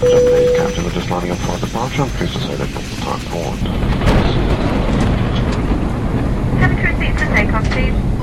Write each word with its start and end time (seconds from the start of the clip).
Company, 0.00 0.56
captain 0.56 0.86
is 0.86 0.94
just 0.94 1.10
landing 1.10 1.30
on 1.30 1.36
for 1.36 1.58
departure. 1.60 2.06
Please 2.16 2.32
say 2.32 2.38
decide 2.38 2.58
the 2.58 3.00
time 3.02 3.20
board. 3.30 3.58
Have 6.58 6.72
a 6.72 6.98
seat 6.98 7.18
to 7.18 7.26
take 7.34 7.52
off, 7.52 7.70
please. 7.70 8.19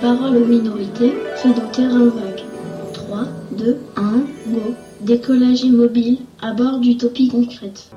Parole 0.00 0.36
aux 0.36 0.46
minorités 0.46 1.14
fait 1.36 1.52
dans 1.52 1.68
terrain 1.68 2.06
vague. 2.06 2.44
3, 2.92 3.24
2, 3.52 3.78
1, 3.96 4.02
go. 4.48 4.74
Décollage 5.00 5.62
immobile 5.62 6.18
à 6.40 6.52
bord 6.52 6.78
d'Utopie 6.78 7.28
concrète. 7.28 7.90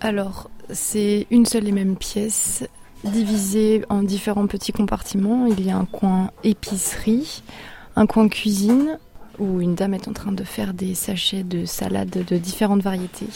Alors, 0.00 0.50
c'est 0.70 1.26
une 1.30 1.46
seule 1.46 1.68
et 1.68 1.72
même 1.72 1.96
pièce, 1.96 2.64
divisée 3.04 3.84
en 3.88 4.02
différents 4.02 4.46
petits 4.46 4.72
compartiments. 4.72 5.46
Il 5.46 5.64
y 5.64 5.70
a 5.70 5.76
un 5.76 5.84
coin 5.84 6.30
épicerie, 6.44 7.42
un 7.94 8.06
coin 8.06 8.28
cuisine, 8.28 8.98
où 9.38 9.60
une 9.60 9.74
dame 9.74 9.94
est 9.94 10.08
en 10.08 10.12
train 10.12 10.32
de 10.32 10.44
faire 10.44 10.74
des 10.74 10.94
sachets 10.94 11.44
de 11.44 11.64
salade 11.64 12.24
de 12.26 12.36
différentes 12.36 12.82
variétés. 12.82 13.28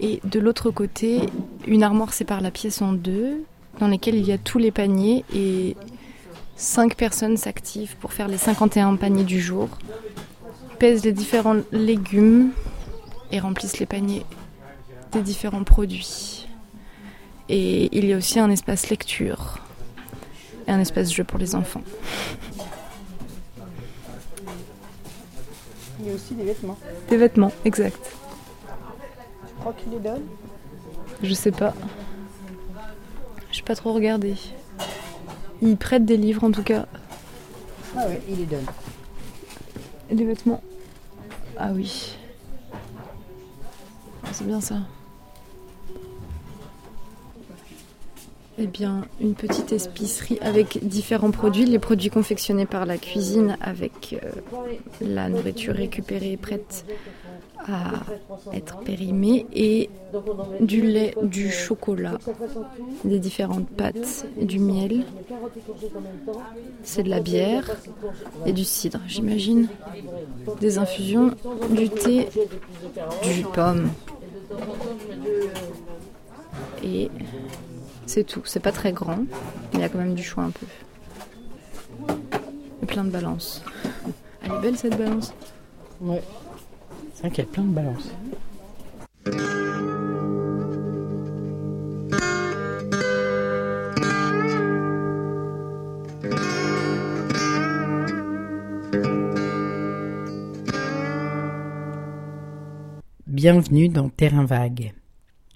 Et 0.00 0.20
de 0.24 0.40
l'autre 0.40 0.70
côté, 0.70 1.20
une 1.66 1.82
armoire 1.82 2.12
sépare 2.14 2.40
la 2.40 2.50
pièce 2.50 2.80
en 2.80 2.92
deux, 2.92 3.44
dans 3.78 3.88
lesquelles 3.88 4.14
il 4.14 4.26
y 4.26 4.32
a 4.32 4.38
tous 4.38 4.58
les 4.58 4.70
paniers 4.70 5.24
et 5.34 5.76
cinq 6.56 6.96
personnes 6.96 7.36
s'activent 7.36 7.96
pour 7.96 8.12
faire 8.12 8.26
les 8.26 8.38
51 8.38 8.96
paniers 8.96 9.24
du 9.24 9.40
jour, 9.40 9.68
pèsent 10.78 11.04
les 11.04 11.12
différents 11.12 11.58
légumes 11.70 12.50
et 13.30 13.40
remplissent 13.40 13.78
les 13.78 13.86
paniers 13.86 14.24
des 15.12 15.20
différents 15.20 15.64
produits. 15.64 16.48
Et 17.50 17.94
il 17.96 18.06
y 18.06 18.12
a 18.14 18.16
aussi 18.16 18.38
un 18.38 18.50
espace 18.50 18.88
lecture 18.88 19.58
et 20.66 20.70
un 20.70 20.80
espace 20.80 21.12
jeu 21.12 21.24
pour 21.24 21.38
les 21.38 21.54
enfants. 21.54 21.82
Il 25.98 26.06
y 26.06 26.10
a 26.10 26.14
aussi 26.14 26.34
des 26.34 26.44
vêtements. 26.44 26.78
Des 27.10 27.16
vêtements, 27.18 27.52
exact. 27.66 28.19
Crois 29.60 29.74
qu'il 29.74 29.92
les 29.92 29.98
donne 29.98 30.22
Je 31.22 31.34
sais 31.34 31.50
pas. 31.50 31.74
Je 33.50 33.56
suis 33.56 33.62
pas 33.62 33.76
trop 33.76 33.92
regardé. 33.92 34.34
Ils 35.62 35.76
prêtent 35.76 36.06
des 36.06 36.16
livres 36.16 36.44
en 36.44 36.50
tout 36.50 36.62
cas. 36.62 36.86
Ah 37.96 38.06
ouais, 38.06 38.22
il 38.28 38.38
les 38.38 38.46
donne. 38.46 38.66
Et 40.08 40.14
des 40.14 40.24
vêtements. 40.24 40.62
Ah 41.58 41.70
oui. 41.72 42.16
C'est 44.32 44.46
bien 44.46 44.60
ça. 44.60 44.76
Eh 48.62 48.66
bien, 48.66 49.06
une 49.22 49.34
petite 49.34 49.72
épicerie 49.72 50.38
avec 50.42 50.86
différents 50.86 51.30
produits, 51.30 51.64
les 51.64 51.78
produits 51.78 52.10
confectionnés 52.10 52.66
par 52.66 52.84
la 52.84 52.98
cuisine 52.98 53.56
avec 53.62 54.20
euh, 54.22 54.30
la 55.00 55.30
nourriture 55.30 55.74
récupérée 55.74 56.36
prête 56.36 56.84
à 57.66 58.02
être 58.52 58.80
périmée 58.80 59.46
et 59.54 59.88
du 60.60 60.82
lait, 60.82 61.14
du 61.22 61.50
chocolat, 61.50 62.18
des 63.04 63.18
différentes 63.18 63.68
pâtes, 63.70 64.26
et 64.38 64.44
du 64.44 64.58
miel. 64.58 65.06
C'est 66.82 67.04
de 67.04 67.08
la 67.08 67.20
bière 67.20 67.64
et 68.44 68.52
du 68.52 68.64
cidre, 68.64 69.00
j'imagine. 69.06 69.68
Des 70.60 70.76
infusions, 70.76 71.30
du 71.70 71.88
thé, 71.88 72.28
du 73.24 73.42
pomme. 73.54 73.88
Et 76.84 77.10
c'est 78.10 78.24
tout. 78.24 78.42
C'est 78.44 78.60
pas 78.60 78.72
très 78.72 78.92
grand, 78.92 79.24
il 79.72 79.78
y 79.78 79.82
a 79.84 79.88
quand 79.88 79.98
même 79.98 80.14
du 80.14 80.24
choix 80.24 80.42
un 80.42 80.50
peu. 80.50 80.66
Et 82.82 82.86
plein 82.86 83.04
de 83.04 83.10
balances. 83.10 83.62
Elle 84.42 84.52
est 84.52 84.60
belle 84.60 84.76
cette 84.76 84.98
balance. 84.98 85.32
Ouais. 86.00 86.22
C'est 87.14 87.20
vrai 87.20 87.30
qu'il 87.30 87.44
y 87.44 87.46
a 87.46 87.50
plein 87.50 87.62
de 87.62 87.72
balances. 87.72 88.10
Bienvenue 103.26 103.88
dans 103.88 104.08
Terrain 104.08 104.44
Vague. 104.44 104.92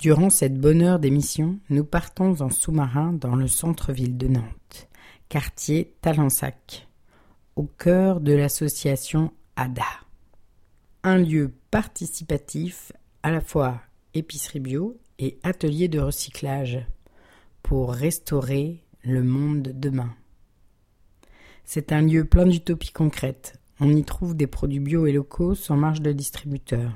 Durant 0.04 0.28
cette 0.28 0.60
bonne 0.60 0.82
heure 0.82 0.98
d'émission, 0.98 1.59
nous 1.70 1.82
partons 1.82 2.42
en 2.42 2.50
sous-marin 2.50 3.15
dans 3.15 3.34
le 3.34 3.48
centre-ville 3.48 4.19
de 4.19 4.28
Nantes, 4.28 4.91
quartier 5.31 5.94
Talensac, 6.03 6.88
au 7.56 7.62
cœur 7.62 8.20
de 8.20 8.34
l'association 8.34 9.32
ADA. 9.56 9.82
Un 11.04 11.16
lieu 11.16 11.54
participatif 11.70 12.92
à 13.22 13.31
la 13.31 13.41
fois 13.41 13.81
épicerie 14.12 14.60
bio 14.60 15.00
et 15.19 15.38
atelier 15.42 15.88
de 15.88 16.00
recyclage 16.00 16.86
pour 17.62 17.94
restaurer 17.94 18.84
le 19.04 19.22
monde 19.22 19.62
de 19.62 19.72
demain. 19.72 20.15
C'est 21.65 21.92
un 21.92 22.03
lieu 22.03 22.26
plein 22.26 22.44
d'utopies 22.44 22.92
concrètes. 22.92 23.59
On 23.81 23.88
y 23.88 24.04
trouve 24.04 24.36
des 24.36 24.48
produits 24.48 24.81
bio 24.81 25.06
et 25.06 25.12
locaux 25.12 25.54
sans 25.54 25.78
marge 25.78 26.03
de 26.03 26.12
distributeur. 26.12 26.92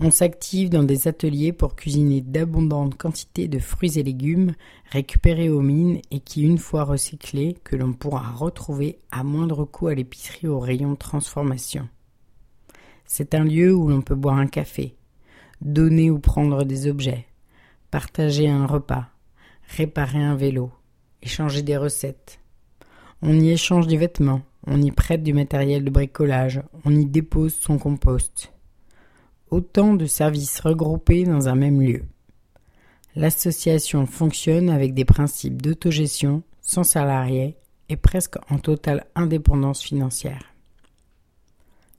On 0.00 0.12
s'active 0.12 0.70
dans 0.70 0.84
des 0.84 1.08
ateliers 1.08 1.52
pour 1.52 1.74
cuisiner 1.74 2.20
d'abondantes 2.20 2.96
quantités 2.96 3.48
de 3.48 3.58
fruits 3.58 3.98
et 3.98 4.04
légumes 4.04 4.54
récupérés 4.92 5.48
aux 5.48 5.60
mines 5.60 6.00
et 6.12 6.20
qui, 6.20 6.42
une 6.42 6.58
fois 6.58 6.84
recyclés, 6.84 7.56
que 7.64 7.74
l'on 7.74 7.92
pourra 7.92 8.30
retrouver 8.30 9.00
à 9.10 9.24
moindre 9.24 9.64
coût 9.64 9.88
à 9.88 9.96
l'épicerie 9.96 10.46
au 10.46 10.60
rayon 10.60 10.94
transformation. 10.94 11.88
C'est 13.06 13.34
un 13.34 13.42
lieu 13.42 13.74
où 13.74 13.88
l'on 13.88 14.00
peut 14.00 14.14
boire 14.14 14.36
un 14.36 14.46
café, 14.46 14.94
donner 15.62 16.12
ou 16.12 16.20
prendre 16.20 16.62
des 16.62 16.86
objets, 16.86 17.26
partager 17.90 18.48
un 18.48 18.66
repas, 18.66 19.08
réparer 19.66 20.22
un 20.22 20.36
vélo, 20.36 20.70
échanger 21.22 21.62
des 21.62 21.76
recettes. 21.76 22.38
On 23.20 23.34
y 23.40 23.50
échange 23.50 23.88
des 23.88 23.96
vêtements, 23.96 24.42
on 24.64 24.80
y 24.80 24.92
prête 24.92 25.24
du 25.24 25.32
matériel 25.32 25.82
de 25.82 25.90
bricolage, 25.90 26.62
on 26.84 26.94
y 26.94 27.04
dépose 27.04 27.56
son 27.56 27.78
compost 27.78 28.52
autant 29.50 29.94
de 29.94 30.06
services 30.06 30.60
regroupés 30.60 31.24
dans 31.24 31.48
un 31.48 31.54
même 31.54 31.80
lieu. 31.80 32.02
L'association 33.16 34.06
fonctionne 34.06 34.70
avec 34.70 34.94
des 34.94 35.04
principes 35.04 35.60
d'autogestion, 35.60 36.42
sans 36.60 36.84
salariés 36.84 37.56
et 37.88 37.96
presque 37.96 38.36
en 38.50 38.58
totale 38.58 39.06
indépendance 39.14 39.82
financière. 39.82 40.52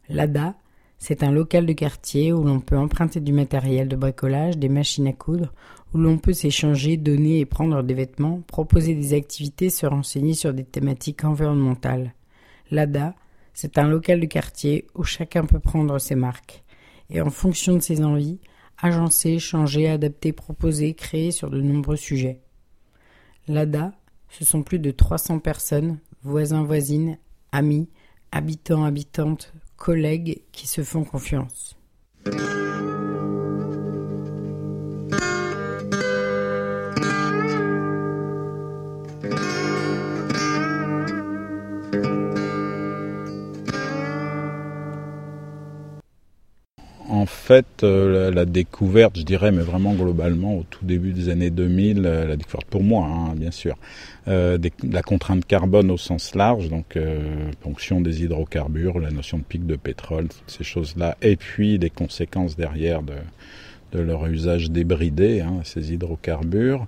L'ADA, 0.07 0.55
c'est 0.97 1.23
un 1.23 1.31
local 1.31 1.65
de 1.65 1.73
quartier 1.73 2.33
où 2.33 2.43
l'on 2.43 2.59
peut 2.59 2.77
emprunter 2.77 3.19
du 3.19 3.33
matériel 3.33 3.87
de 3.87 3.95
bricolage, 3.95 4.57
des 4.57 4.69
machines 4.69 5.07
à 5.07 5.13
coudre, 5.13 5.53
où 5.93 5.97
l'on 5.97 6.17
peut 6.17 6.33
s'échanger, 6.33 6.97
donner 6.97 7.39
et 7.39 7.45
prendre 7.45 7.81
des 7.83 7.93
vêtements, 7.93 8.41
proposer 8.47 8.95
des 8.95 9.13
activités, 9.13 9.69
se 9.69 9.85
renseigner 9.85 10.33
sur 10.33 10.53
des 10.53 10.63
thématiques 10.63 11.23
environnementales. 11.23 12.13
L'ADA, 12.69 13.15
c'est 13.53 13.77
un 13.77 13.87
local 13.87 14.19
de 14.19 14.25
quartier 14.25 14.87
où 14.95 15.03
chacun 15.03 15.45
peut 15.45 15.59
prendre 15.59 15.97
ses 15.99 16.15
marques 16.15 16.63
et 17.09 17.21
en 17.21 17.29
fonction 17.29 17.75
de 17.75 17.79
ses 17.79 18.03
envies, 18.03 18.39
agencer, 18.77 19.39
changer, 19.39 19.89
adapter, 19.89 20.31
proposer, 20.31 20.93
créer 20.93 21.31
sur 21.31 21.49
de 21.49 21.61
nombreux 21.61 21.97
sujets. 21.97 22.41
L'ADA, 23.47 23.93
ce 24.29 24.45
sont 24.45 24.63
plus 24.63 24.79
de 24.79 24.91
300 24.91 25.39
personnes, 25.39 25.99
voisins, 26.23 26.63
voisines, 26.63 27.17
amis, 27.51 27.89
habitants, 28.31 28.83
habitantes, 28.83 29.53
collègues 29.75 30.41
qui 30.51 30.67
se 30.67 30.83
font 30.83 31.03
confiance. 31.03 31.75
Fait, 47.49 47.83
euh, 47.83 48.29
la, 48.29 48.45
découverte, 48.45 49.17
je 49.17 49.23
dirais, 49.23 49.51
mais 49.51 49.63
vraiment 49.63 49.93
globalement, 49.93 50.55
au 50.55 50.65
tout 50.69 50.85
début 50.85 51.13
des 51.13 51.29
années 51.29 51.49
2000, 51.49 52.05
euh, 52.05 52.27
la 52.27 52.35
découverte 52.35 52.67
pour 52.67 52.83
moi, 52.83 53.07
hein, 53.07 53.33
bien 53.35 53.49
sûr, 53.49 53.75
des, 54.27 54.71
la 54.87 55.01
contrainte 55.01 55.43
carbone 55.45 55.89
au 55.89 55.97
sens 55.97 56.35
large, 56.35 56.69
donc 56.69 56.99
ponction 57.61 57.99
des 57.99 58.21
hydrocarbures, 58.21 58.99
la 58.99 59.09
notion 59.09 59.39
de 59.39 59.43
pic 59.43 59.65
de 59.65 59.75
pétrole, 59.75 60.27
toutes 60.27 60.51
ces 60.51 60.63
choses-là, 60.63 61.17
et 61.23 61.35
puis 61.35 61.79
les 61.79 61.89
conséquences 61.89 62.55
derrière 62.55 63.01
de, 63.01 63.15
de 63.93 63.99
leur 63.99 64.27
usage 64.27 64.69
débridé, 64.69 65.41
hein, 65.41 65.61
ces 65.63 65.91
hydrocarbures. 65.91 66.85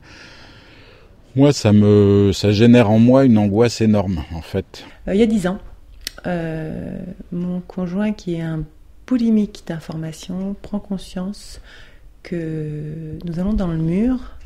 Moi, 1.36 1.52
ça 1.52 1.74
me, 1.74 2.30
ça 2.31 2.52
génère 2.52 2.92
en 2.92 3.00
moi 3.00 3.25
une 3.25 3.40
angoisse 3.40 3.81
énorme, 3.81 4.24
en 4.36 4.44
fait. 4.44 4.86
il 5.08 5.16
y 5.16 5.24
a 5.24 5.25
dix 5.25 5.48
ans, 5.48 5.58
mon 7.31 7.62
conjoint 7.62 8.13
qui 8.13 8.36
est 8.36 8.42
un 8.42 8.63
polémique 9.12 9.63
d'information 9.68 10.56
prend 10.62 10.80
conscience 10.80 11.60
que 12.24 13.19
nous 13.25 13.40
allons 13.42 13.52
dans 13.52 13.68
le 13.68 13.75
mur, 13.75 14.38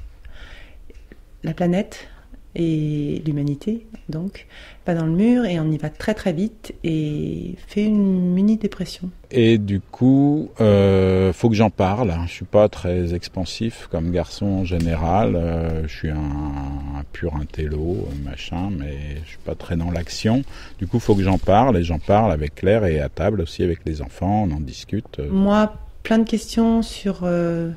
la 1.43 1.53
planète 1.53 2.07
et 2.55 3.21
l'humanité, 3.25 3.85
donc, 4.09 4.47
pas 4.85 4.93
dans 4.93 5.05
le 5.05 5.11
mur 5.11 5.45
et 5.45 5.59
on 5.59 5.69
y 5.71 5.77
va 5.77 5.89
très 5.89 6.13
très 6.13 6.31
vite 6.31 6.73
et 6.83 7.55
fait 7.67 7.83
une 7.83 8.33
mini 8.33 8.57
dépression. 8.57 9.09
Et 9.31 9.57
du 9.57 9.81
coup, 9.81 10.49
euh, 10.61 11.33
faut 11.33 11.49
que 11.49 11.55
j'en 11.55 11.69
parle. 11.69 12.13
Je 12.27 12.31
suis 12.31 12.45
pas 12.45 12.69
très 12.69 13.13
expansif 13.13 13.87
comme 13.91 14.11
garçon 14.11 14.45
en 14.45 14.65
général. 14.65 15.35
Euh, 15.35 15.87
je 15.87 15.95
suis 15.95 16.09
un, 16.09 16.15
un, 16.15 17.03
pur 17.11 17.35
intello, 17.35 18.07
machin, 18.23 18.69
mais 18.71 18.97
je 19.23 19.29
suis 19.29 19.39
pas 19.43 19.55
très 19.55 19.75
dans 19.75 19.91
l'action. 19.91 20.43
Du 20.79 20.87
coup, 20.87 20.99
faut 20.99 21.15
que 21.15 21.23
j'en 21.23 21.37
parle 21.37 21.77
et 21.77 21.83
j'en 21.83 21.99
parle 21.99 22.31
avec 22.31 22.55
Claire 22.55 22.85
et 22.85 22.99
à 22.99 23.09
table 23.09 23.41
aussi 23.41 23.63
avec 23.63 23.79
les 23.85 24.01
enfants. 24.01 24.47
On 24.49 24.55
en 24.55 24.59
discute. 24.59 25.19
Moi, 25.29 25.73
plein 26.05 26.19
de 26.19 26.29
questions 26.29 26.83
sur 26.83 27.21
euh, 27.23 27.71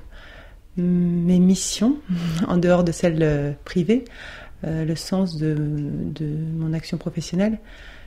mes 0.77 1.39
missions 1.41 1.97
en 2.47 2.59
dehors 2.59 2.85
de 2.85 2.93
celles 2.93 3.23
euh, 3.23 3.53
privées. 3.65 4.05
Euh, 4.65 4.85
le 4.85 4.97
sens 4.97 5.37
de, 5.37 5.55
mon 6.57 6.73
action 6.73 6.99
professionnelle. 6.99 7.59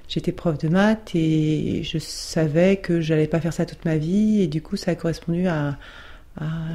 J'étais 0.10 0.34
prof 0.34 0.58
de 0.58 0.68
maths 0.68 1.12
et 1.16 1.82
je 1.84 1.98
savais 1.98 2.76
que 2.76 3.00
j'allais 3.00 3.28
pas 3.28 3.40
faire 3.40 3.54
ça 3.54 3.66
toute 3.66 3.86
ma 3.86 3.96
vie 3.96 4.42
et 4.42 4.48
du 4.48 4.62
coup 4.62 4.76
ça 4.76 4.92
a 4.92 4.96
correspondu 4.96 5.48
à, 5.48 5.78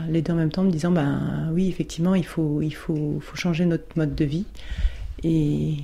les 0.09 0.23
deux 0.23 0.33
en 0.33 0.37
même 0.37 0.51
temps 0.51 0.63
me 0.65 0.71
disant 0.71 0.91
ben 0.91 1.51
oui 1.53 1.69
effectivement 1.69 2.15
il 2.15 2.25
faut 2.25 2.63
il 2.63 2.75
faut, 2.75 3.19
faut 3.21 3.37
changer 3.37 3.67
notre 3.67 3.85
mode 3.97 4.15
de 4.15 4.25
vie 4.25 4.47
et, 5.23 5.75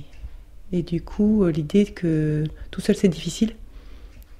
et 0.71 0.81
du 0.81 1.01
coup 1.01 1.45
l'idée 1.47 1.85
que 1.85 2.43
tout 2.71 2.81
seul 2.81 2.95
c'est 2.95 3.07
difficile 3.07 3.53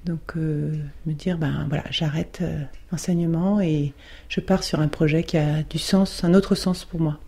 donc 0.04 0.36
euh, 0.36 0.74
me 1.06 1.12
dire 1.12 1.38
ben 1.38 1.66
voilà 1.68 1.84
j'arrête 1.90 2.40
euh, 2.42 2.62
l'enseignement 2.90 3.60
et 3.60 3.92
je 4.28 4.40
pars 4.40 4.64
sur 4.64 4.80
un 4.80 4.88
projet 4.88 5.22
qui 5.22 5.36
a 5.36 5.62
du 5.62 5.78
sens 5.78 6.24
un 6.24 6.34
autre 6.34 6.54
sens 6.54 6.84
pour 6.84 7.00
moi. 7.00 7.18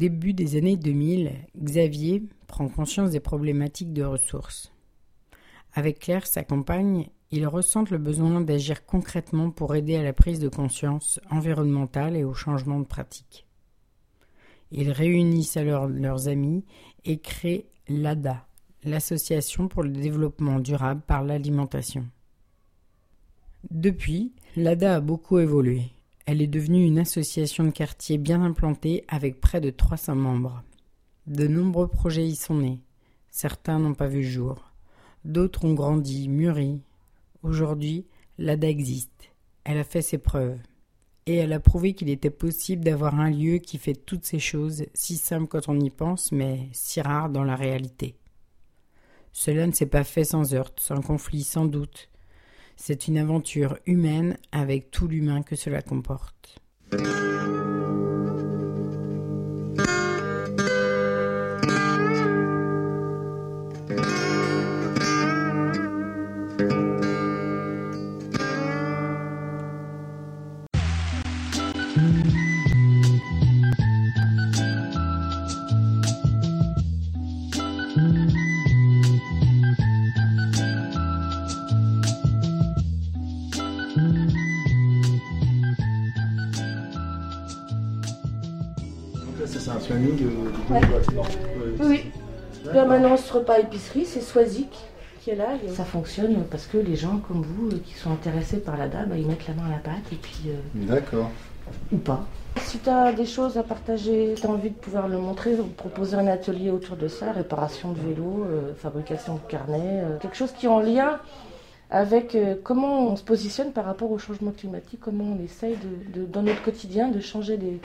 Début 0.00 0.32
des 0.32 0.56
années 0.56 0.78
2000, 0.78 1.30
Xavier 1.58 2.22
prend 2.46 2.68
conscience 2.68 3.10
des 3.10 3.20
problématiques 3.20 3.92
de 3.92 4.02
ressources. 4.02 4.72
Avec 5.74 5.98
Claire, 5.98 6.26
sa 6.26 6.42
compagne, 6.42 7.10
ils 7.30 7.46
ressentent 7.46 7.90
le 7.90 7.98
besoin 7.98 8.40
d'agir 8.40 8.86
concrètement 8.86 9.50
pour 9.50 9.74
aider 9.74 9.96
à 9.96 10.02
la 10.02 10.14
prise 10.14 10.40
de 10.40 10.48
conscience 10.48 11.20
environnementale 11.30 12.16
et 12.16 12.24
au 12.24 12.32
changement 12.32 12.80
de 12.80 12.86
pratique. 12.86 13.46
Ils 14.72 14.90
réunissent 14.90 15.58
alors 15.58 15.86
leurs 15.86 16.28
amis 16.28 16.64
et 17.04 17.18
créent 17.18 17.66
l'ADA, 17.86 18.46
l'Association 18.84 19.68
pour 19.68 19.82
le 19.82 19.90
développement 19.90 20.60
durable 20.60 21.02
par 21.06 21.24
l'alimentation. 21.24 22.06
Depuis, 23.70 24.32
l'ADA 24.56 24.96
a 24.96 25.00
beaucoup 25.00 25.40
évolué. 25.40 25.92
Elle 26.26 26.42
est 26.42 26.46
devenue 26.46 26.84
une 26.84 26.98
association 26.98 27.64
de 27.64 27.70
quartier 27.70 28.18
bien 28.18 28.42
implantée 28.42 29.04
avec 29.08 29.40
près 29.40 29.60
de 29.60 29.70
300 29.70 30.14
membres. 30.14 30.62
De 31.26 31.46
nombreux 31.46 31.88
projets 31.88 32.26
y 32.26 32.36
sont 32.36 32.56
nés. 32.56 32.80
Certains 33.30 33.78
n'ont 33.78 33.94
pas 33.94 34.06
vu 34.06 34.22
le 34.22 34.28
jour. 34.28 34.72
D'autres 35.24 35.64
ont 35.64 35.74
grandi, 35.74 36.28
mûri. 36.28 36.82
Aujourd'hui, 37.42 38.06
l'ADA 38.38 38.68
existe. 38.68 39.32
Elle 39.64 39.78
a 39.78 39.84
fait 39.84 40.02
ses 40.02 40.18
preuves. 40.18 40.58
Et 41.26 41.36
elle 41.36 41.52
a 41.52 41.60
prouvé 41.60 41.92
qu'il 41.92 42.08
était 42.08 42.30
possible 42.30 42.82
d'avoir 42.82 43.20
un 43.20 43.30
lieu 43.30 43.58
qui 43.58 43.78
fait 43.78 43.94
toutes 43.94 44.24
ces 44.24 44.38
choses, 44.38 44.86
si 44.94 45.16
simples 45.16 45.46
quand 45.48 45.68
on 45.68 45.78
y 45.78 45.90
pense, 45.90 46.32
mais 46.32 46.68
si 46.72 47.00
rares 47.00 47.30
dans 47.30 47.44
la 47.44 47.56
réalité. 47.56 48.16
Cela 49.32 49.66
ne 49.66 49.72
s'est 49.72 49.86
pas 49.86 50.04
fait 50.04 50.24
sans 50.24 50.54
heurts, 50.54 50.72
sans 50.78 51.00
conflit, 51.02 51.44
sans 51.44 51.66
doute, 51.66 52.08
c'est 52.80 53.08
une 53.08 53.18
aventure 53.18 53.78
humaine 53.84 54.38
avec 54.52 54.90
tout 54.90 55.06
l'humain 55.06 55.42
que 55.42 55.54
cela 55.54 55.82
comporte. 55.82 56.58
Repas 93.40 93.58
épicerie, 93.58 94.04
c'est 94.04 94.20
Swazik 94.20 94.70
qui 95.22 95.30
est 95.30 95.36
là. 95.36 95.48
Ça 95.74 95.84
fonctionne 95.84 96.44
parce 96.50 96.66
que 96.66 96.78
les 96.78 96.96
gens 96.96 97.18
comme 97.18 97.42
vous 97.42 97.68
euh, 97.68 97.80
qui 97.84 97.94
sont 97.94 98.10
intéressés 98.10 98.58
par 98.58 98.76
la 98.76 98.88
dame, 98.88 99.12
ils 99.16 99.26
mettent 99.26 99.46
la 99.48 99.54
main 99.54 99.66
à 99.66 99.72
la 99.72 99.78
pâte 99.78 100.12
et 100.12 100.16
puis. 100.16 100.44
Euh, 100.46 100.86
D'accord. 100.86 101.30
Ou 101.92 101.98
pas. 101.98 102.24
Si 102.56 102.78
tu 102.78 102.88
as 102.88 103.12
des 103.12 103.26
choses 103.26 103.56
à 103.56 103.62
partager, 103.62 104.34
tu 104.36 104.46
as 104.46 104.50
envie 104.50 104.70
de 104.70 104.74
pouvoir 104.74 105.06
le 105.06 105.18
montrer, 105.18 105.54
proposer 105.76 106.16
un 106.16 106.26
atelier 106.26 106.70
autour 106.70 106.96
de 106.96 107.06
ça, 107.06 107.30
réparation 107.32 107.92
de 107.92 108.00
vélo, 108.00 108.44
euh, 108.44 108.74
fabrication 108.74 109.34
de 109.34 109.40
carnets, 109.48 110.02
quelque 110.20 110.36
chose 110.36 110.52
qui 110.52 110.66
est 110.66 110.70
en 110.70 110.80
lien 110.80 111.20
avec 111.92 112.36
comment 112.62 113.08
on 113.08 113.16
se 113.16 113.24
positionne 113.24 113.72
par 113.72 113.84
rapport 113.84 114.10
au 114.12 114.18
changement 114.18 114.52
climatique, 114.52 115.00
comment 115.00 115.24
on 115.24 115.44
essaye 115.44 115.76
de, 116.14 116.24
dans 116.24 116.42
notre 116.42 116.62
quotidien 116.62 117.08
de 117.08 117.18
changer 117.20 117.56
des, 117.56 117.80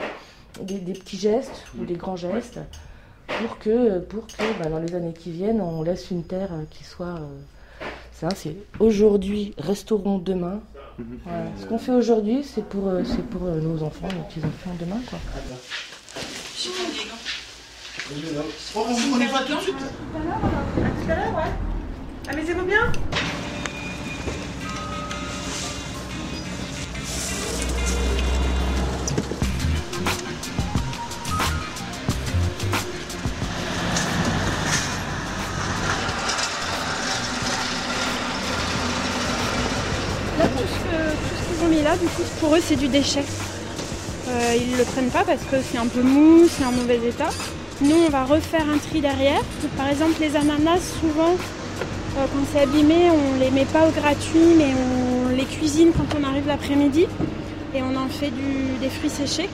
des, 0.62 0.92
petits 0.92 1.16
gestes 1.16 1.64
ou 1.78 1.84
des 1.84 1.94
grands 1.94 2.14
gestes 2.14 2.60
pour 3.26 3.58
que, 3.58 3.98
pour 4.00 4.26
que 4.26 4.62
bah, 4.62 4.68
dans 4.68 4.78
les 4.78 4.94
années 4.94 5.12
qui 5.12 5.30
viennent, 5.30 5.60
on 5.60 5.82
laisse 5.82 6.10
une 6.10 6.24
terre 6.24 6.50
qui 6.70 6.84
soit. 6.84 7.16
Euh, 7.16 8.28
c'est 8.34 8.56
aujourd'hui, 8.78 9.54
restaurons 9.58 10.18
demain. 10.18 10.60
Ce 11.60 11.66
qu'on 11.66 11.78
fait 11.78 11.92
aujourd'hui, 11.92 12.42
c'est 12.42 12.64
pour, 12.64 12.88
euh, 12.88 13.02
c'est 13.04 13.24
pour 13.28 13.44
euh, 13.44 13.60
nos 13.60 13.82
enfants, 13.82 14.08
nos 14.16 14.22
petits-enfants 14.22 14.74
demain. 14.80 15.00
Quoi. 15.10 15.18
On 18.76 18.84
tout 19.44 19.56
de 19.56 19.60
suite. 19.60 19.74
À 19.74 21.04
tout 21.04 21.10
à 21.10 21.16
l'heure, 21.16 21.36
ouais. 21.36 22.32
Amusez-vous 22.32 22.64
bien 22.64 22.92
pour 42.40 42.54
eux, 42.54 42.60
c'est 42.62 42.76
du 42.76 42.88
déchet. 42.88 43.24
Euh, 44.28 44.56
ils 44.60 44.72
ne 44.72 44.78
le 44.78 44.84
prennent 44.84 45.10
pas 45.10 45.24
parce 45.24 45.42
que 45.42 45.56
c'est 45.62 45.78
un 45.78 45.86
peu 45.86 46.02
mou, 46.02 46.48
c'est 46.48 46.64
en 46.64 46.72
mauvais 46.72 46.96
état. 46.96 47.28
Nous, 47.80 47.96
on 48.06 48.08
va 48.08 48.24
refaire 48.24 48.64
un 48.68 48.78
tri 48.78 49.00
derrière. 49.00 49.40
Par 49.76 49.88
exemple, 49.88 50.14
les 50.20 50.34
ananas, 50.34 50.80
souvent, 51.00 51.32
euh, 51.32 52.24
quand 52.32 52.44
c'est 52.52 52.62
abîmé, 52.62 53.10
on 53.10 53.38
les 53.38 53.50
met 53.50 53.66
pas 53.66 53.86
au 53.86 53.90
gratuit, 53.90 54.54
mais 54.56 54.72
on 54.74 55.28
les 55.36 55.44
cuisine 55.44 55.90
quand 55.96 56.18
on 56.18 56.24
arrive 56.24 56.46
l'après-midi 56.46 57.06
et 57.74 57.82
on 57.82 57.94
en 57.96 58.08
fait 58.08 58.32
des 58.80 58.88
fruits 58.88 59.10
séchés. 59.10 59.48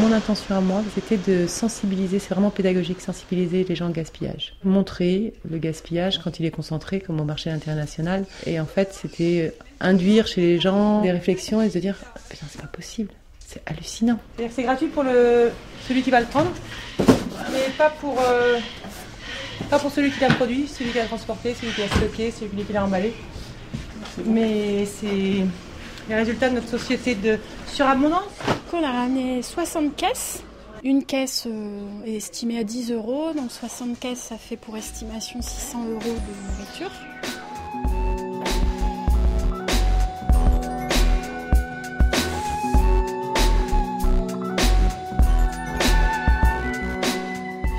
Mon 0.00 0.10
intention 0.12 0.56
à 0.56 0.60
moi, 0.60 0.82
c'était 0.94 1.18
de 1.18 1.46
sensibiliser, 1.46 2.18
c'est 2.18 2.30
vraiment 2.30 2.50
pédagogique, 2.50 3.00
sensibiliser 3.00 3.64
les 3.68 3.74
gens 3.74 3.90
au 3.90 3.92
gaspillage. 3.92 4.54
Montrer 4.64 5.34
le 5.48 5.58
gaspillage 5.58 6.18
quand 6.18 6.40
il 6.40 6.46
est 6.46 6.50
concentré, 6.50 7.00
comme 7.00 7.20
au 7.20 7.24
marché 7.24 7.50
international. 7.50 8.24
Et 8.46 8.58
en 8.58 8.64
fait, 8.64 8.94
c'était 8.94 9.52
induire 9.80 10.26
chez 10.26 10.40
les 10.40 10.60
gens 10.60 11.02
des 11.02 11.10
réflexions 11.10 11.60
et 11.60 11.68
se 11.68 11.78
dire 11.78 11.96
Putain, 12.30 12.46
c'est 12.50 12.60
pas 12.62 12.68
possible, 12.68 13.10
c'est 13.38 13.60
hallucinant. 13.66 14.18
C'est 14.50 14.62
gratuit 14.62 14.86
pour 14.86 15.02
le, 15.02 15.50
celui 15.86 16.02
qui 16.02 16.10
va 16.10 16.20
le 16.20 16.26
prendre, 16.26 16.52
mais 16.98 17.70
pas 17.76 17.90
pour, 17.90 18.18
euh, 18.20 18.58
pas 19.68 19.78
pour 19.78 19.90
celui 19.90 20.10
qui 20.10 20.20
l'a 20.20 20.28
produit, 20.28 20.66
celui 20.68 20.90
qui 20.90 20.98
l'a 20.98 21.06
transporté, 21.06 21.54
celui 21.54 21.72
qui 21.72 21.82
l'a 21.82 21.88
stocké, 21.88 22.30
celui 22.30 22.64
qui 22.64 22.72
l'a 22.72 22.84
emballé. 22.84 23.12
Mais 24.24 24.86
c'est 24.86 25.44
les 26.12 26.18
résultats 26.18 26.50
de 26.50 26.56
notre 26.56 26.68
société 26.68 27.14
de 27.14 27.38
surabondance. 27.66 28.28
On 28.72 28.84
a 28.84 28.92
ramené 28.92 29.42
60 29.42 29.96
caisses. 29.96 30.42
Une 30.84 31.04
caisse 31.04 31.46
euh, 31.46 32.04
est 32.04 32.16
estimée 32.16 32.58
à 32.58 32.64
10 32.64 32.92
euros, 32.92 33.32
donc 33.34 33.50
60 33.50 33.98
caisses, 33.98 34.18
ça 34.18 34.36
fait 34.36 34.56
pour 34.56 34.76
estimation 34.76 35.40
600 35.40 35.84
euros 35.84 36.00
de 36.00 36.52
nourriture. 36.52 36.90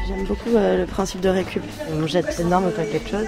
J'aime 0.07 0.25
beaucoup 0.25 0.55
euh, 0.55 0.77
le 0.77 0.85
principe 0.87 1.21
de 1.21 1.29
récup. 1.29 1.63
On 1.91 2.07
jette 2.07 2.31
ses 2.31 2.45
normes 2.45 2.71
pas 2.71 2.85
quelque 2.85 3.09
chose. 3.09 3.27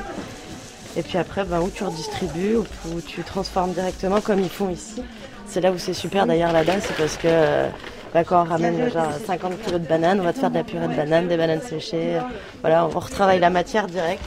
Et 0.98 1.04
puis 1.04 1.18
après, 1.18 1.44
bah, 1.44 1.60
où 1.62 1.70
tu 1.70 1.84
redistribues, 1.84 2.58
ou 2.58 3.02
tu 3.02 3.24
transformes 3.24 3.74
directement 3.74 4.22
comme 4.22 4.40
ils 4.40 4.50
font 4.50 4.70
ici. 4.70 5.04
C'est 5.46 5.62
là 5.62 5.72
où 5.72 5.78
c'est 5.78 5.94
super 5.94 6.26
d'ailleurs 6.26 6.54
là-bas, 6.54 6.80
c'est 6.82 6.96
parce 6.96 7.18
que 7.18 7.28
euh, 7.28 7.68
bah, 8.14 8.24
quand 8.24 8.42
on 8.42 8.46
ramène 8.46 8.90
genre 8.92 9.12
50 9.26 9.62
kg 9.62 9.74
de 9.74 9.78
bananes, 9.88 10.22
on 10.22 10.24
va 10.24 10.32
te 10.32 10.40
faire 10.40 10.50
de 10.50 10.56
la 10.56 10.64
purée 10.64 10.88
de 10.88 10.96
bananes, 10.96 11.28
des 11.28 11.38
bananes 11.38 11.62
séchées. 11.62 12.20
Voilà, 12.62 12.86
on 12.86 13.00
retravaille 13.00 13.40
la 13.40 13.50
matière 13.50 13.88
directe. 13.88 14.24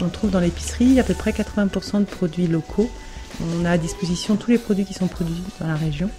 On 0.00 0.08
trouve 0.08 0.30
dans 0.30 0.40
l'épicerie 0.40 0.98
à 0.98 1.04
peu 1.04 1.14
près 1.14 1.30
80% 1.30 2.00
de 2.00 2.04
produits 2.04 2.48
locaux. 2.48 2.90
On 3.40 3.64
a 3.64 3.72
à 3.72 3.78
disposition 3.78 4.36
tous 4.36 4.50
les 4.50 4.58
produits 4.58 4.84
qui 4.84 4.94
sont 4.94 5.08
produits 5.08 5.42
dans 5.60 5.66
la 5.66 5.76
région. 5.76 6.10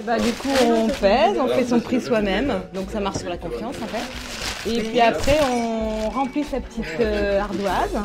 Et 0.00 0.02
bah, 0.02 0.18
du 0.18 0.32
coup, 0.32 0.48
on 0.64 0.88
pèse, 0.88 1.38
on 1.38 1.48
fait 1.48 1.64
son 1.64 1.80
prix 1.80 2.00
soi-même, 2.00 2.52
donc 2.72 2.90
ça 2.90 3.00
marche 3.00 3.18
sur 3.18 3.28
la 3.28 3.38
confiance 3.38 3.76
en 3.82 3.86
fait. 3.86 4.70
Et 4.70 4.82
puis 4.82 5.00
après, 5.00 5.38
on 5.52 6.08
remplit 6.10 6.42
sa 6.44 6.60
petite 6.60 6.84
euh, 7.00 7.40
ardoise 7.40 7.96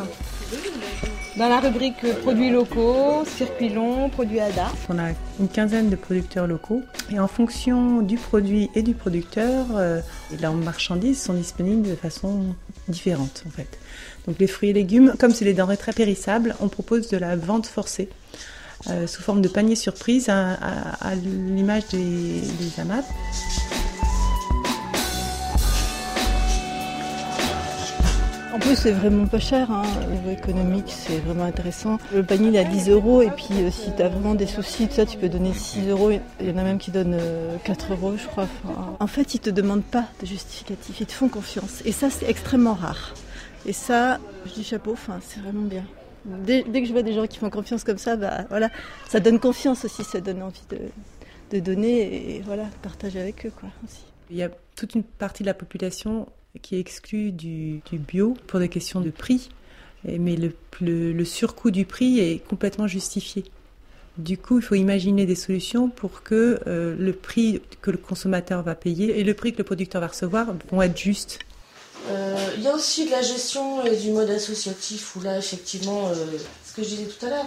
dans 1.37 1.47
la 1.47 1.59
rubrique 1.61 2.03
euh, 2.03 2.13
produits 2.21 2.49
locaux, 2.49 3.23
circuits 3.25 3.69
longs, 3.69 4.09
produits 4.09 4.41
ADA. 4.41 4.67
On 4.89 4.99
a 4.99 5.11
une 5.39 5.47
quinzaine 5.47 5.89
de 5.89 5.95
producteurs 5.95 6.47
locaux 6.47 6.81
et 7.11 7.19
en 7.19 7.27
fonction 7.27 8.01
du 8.01 8.17
produit 8.17 8.69
et 8.75 8.83
du 8.83 8.93
producteur, 8.93 9.65
euh, 9.75 10.01
leurs 10.41 10.53
marchandises 10.53 11.21
sont 11.21 11.33
disponibles 11.33 11.87
de 11.87 11.95
façon 11.95 12.55
différente 12.89 13.43
en 13.47 13.51
fait. 13.51 13.79
Donc 14.27 14.37
les 14.39 14.47
fruits 14.47 14.69
et 14.69 14.73
légumes, 14.73 15.13
comme 15.19 15.31
c'est 15.31 15.45
des 15.45 15.53
denrées 15.53 15.77
très 15.77 15.93
périssables, 15.93 16.55
on 16.59 16.67
propose 16.67 17.09
de 17.09 17.17
la 17.17 17.35
vente 17.35 17.67
forcée. 17.67 18.09
Euh, 18.89 19.07
sous 19.07 19.21
forme 19.21 19.41
de 19.41 19.49
panier 19.49 19.75
surprise 19.75 20.29
à, 20.29 20.55
l'image 21.15 21.87
des, 21.87 21.97
des 21.97 22.79
AMAP. 22.79 23.03
En 28.59 28.61
plus, 28.61 28.75
c'est 28.75 28.91
vraiment 28.91 29.25
pas 29.25 29.39
cher. 29.39 29.71
Hein. 29.71 29.83
Au 30.05 30.11
niveau 30.11 30.31
économique, 30.31 30.93
c'est 30.93 31.19
vraiment 31.19 31.45
intéressant. 31.45 31.97
Le 32.13 32.23
panier, 32.23 32.49
il 32.49 32.55
est 32.57 32.59
à 32.59 32.63
10 32.65 32.89
euros. 32.89 33.21
Et 33.21 33.29
puis, 33.29 33.53
euh, 33.53 33.71
si 33.71 33.89
tu 33.95 34.03
vraiment 34.03 34.35
des 34.35 34.47
soucis, 34.47 34.87
tout 34.87 34.95
ça, 34.95 35.05
tu 35.05 35.17
peux 35.17 35.29
donner 35.29 35.53
6 35.53 35.87
euros. 35.87 36.11
Il 36.11 36.47
y 36.47 36.51
en 36.51 36.57
a 36.57 36.63
même 36.63 36.77
qui 36.77 36.91
donnent 36.91 37.17
euh, 37.17 37.55
4 37.63 37.93
euros, 37.93 38.15
je 38.17 38.27
crois. 38.27 38.47
En 38.99 39.07
fait, 39.07 39.33
ils 39.33 39.39
te 39.39 39.49
demandent 39.49 39.85
pas 39.85 40.03
de 40.21 40.25
justificatif. 40.25 40.99
Ils 40.99 41.05
te 41.05 41.13
font 41.13 41.29
confiance. 41.29 41.81
Et 41.85 41.93
ça, 41.93 42.09
c'est 42.09 42.29
extrêmement 42.29 42.73
rare. 42.73 43.13
Et 43.65 43.73
ça, 43.73 44.19
je 44.45 44.53
dis 44.53 44.63
chapeau, 44.63 44.93
enfin, 44.93 45.19
c'est 45.21 45.39
vraiment 45.39 45.63
bien. 45.63 45.83
Dès, 46.25 46.63
que 46.63 46.85
je 46.85 46.91
vois 46.91 47.01
des 47.01 47.13
gens 47.13 47.27
qui 47.27 47.37
font 47.37 47.49
confiance 47.49 47.83
comme 47.83 47.97
ça, 47.97 48.15
bah, 48.15 48.45
voilà, 48.49 48.69
ça 49.07 49.19
donne 49.19 49.39
confiance 49.39 49.85
aussi. 49.85 50.03
Ça 50.03 50.21
donne 50.21 50.41
envie 50.41 50.63
de, 51.51 51.59
donner 51.59 52.35
et 52.35 52.41
voilà, 52.41 52.65
partager 52.81 53.19
avec 53.19 53.45
eux. 53.45 53.51
Quoi, 53.57 53.69
aussi. 53.85 54.03
Il 54.29 54.37
y 54.37 54.43
a 54.43 54.49
toute 54.75 54.95
une 54.95 55.03
partie 55.03 55.43
de 55.43 55.47
la 55.47 55.53
population 55.53 56.27
qui 56.61 56.75
est 56.75 56.79
exclue 56.79 57.31
du, 57.31 57.81
bio 57.91 58.35
pour 58.47 58.59
des 58.59 58.69
questions 58.69 59.01
de 59.01 59.09
prix, 59.09 59.49
mais 60.05 60.35
le 60.81 61.25
surcoût 61.25 61.71
du 61.71 61.85
prix 61.85 62.19
est 62.19 62.45
complètement 62.47 62.87
justifié. 62.87 63.45
Du 64.19 64.37
coup, 64.37 64.59
il 64.59 64.61
faut 64.61 64.75
imaginer 64.75 65.25
des 65.25 65.35
solutions 65.35 65.89
pour 65.89 66.23
que 66.23 66.59
euh, 66.67 66.93
le 66.99 67.13
prix 67.13 67.61
que 67.81 67.89
le 67.89 67.97
consommateur 67.97 68.61
va 68.63 68.75
payer 68.75 69.17
et 69.17 69.23
le 69.23 69.33
prix 69.33 69.53
que 69.53 69.59
le 69.59 69.63
producteur 69.63 70.01
va 70.01 70.07
recevoir 70.07 70.47
vont 70.71 70.81
être 70.81 70.97
justes. 70.97 71.39
Euh, 72.07 72.35
Il 72.57 72.63
y 72.63 72.67
a 72.67 72.73
aussi 72.73 73.05
de 73.05 73.11
la 73.11 73.21
gestion 73.21 73.85
et 73.85 73.95
du 73.95 74.11
mode 74.11 74.29
associatif 74.29 75.15
où 75.15 75.21
là, 75.21 75.37
effectivement, 75.37 76.07
euh, 76.07 76.15
ce 76.65 76.73
que 76.73 76.83
je 76.83 76.89
disais 76.89 77.05
tout 77.05 77.25
à 77.25 77.29
l'heure, 77.29 77.45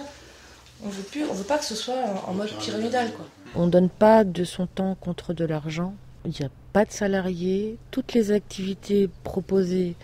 on 0.85 0.89
veut 0.89 1.03
plus, 1.03 1.25
on 1.25 1.33
veut 1.33 1.43
pas 1.43 1.57
que 1.57 1.65
ce 1.65 1.75
soit 1.75 1.95
en, 1.95 2.29
en 2.29 2.33
mode 2.33 2.49
pyramidal, 2.59 3.11
quoi. 3.13 3.25
On 3.55 3.65
ne 3.67 3.71
donne 3.71 3.89
pas 3.89 4.23
de 4.23 4.43
son 4.43 4.65
temps 4.67 4.95
contre 4.99 5.33
de 5.33 5.45
l'argent. 5.45 5.93
Il 6.25 6.31
n'y 6.31 6.45
a 6.45 6.49
pas 6.71 6.85
de 6.85 6.91
salariés. 6.91 7.77
Toutes 7.91 8.13
les 8.13 8.31
activités 8.31 9.09
proposées, 9.23 9.95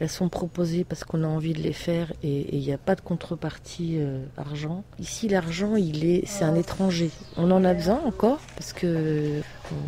elles 0.00 0.10
sont 0.10 0.28
proposées 0.28 0.84
parce 0.84 1.04
qu'on 1.04 1.24
a 1.24 1.26
envie 1.26 1.52
de 1.52 1.60
les 1.62 1.72
faire 1.72 2.12
et 2.22 2.54
il 2.56 2.60
n'y 2.60 2.72
a 2.72 2.78
pas 2.78 2.94
de 2.94 3.00
contrepartie 3.00 3.96
euh, 3.98 4.24
argent. 4.36 4.84
Ici, 4.98 5.28
l'argent, 5.28 5.76
il 5.76 6.04
est, 6.04 6.26
c'est 6.26 6.44
un 6.44 6.54
étranger. 6.56 7.10
On 7.36 7.50
en 7.50 7.64
a 7.64 7.72
besoin 7.74 8.00
encore 8.04 8.40
parce 8.56 8.72
que 8.72 9.40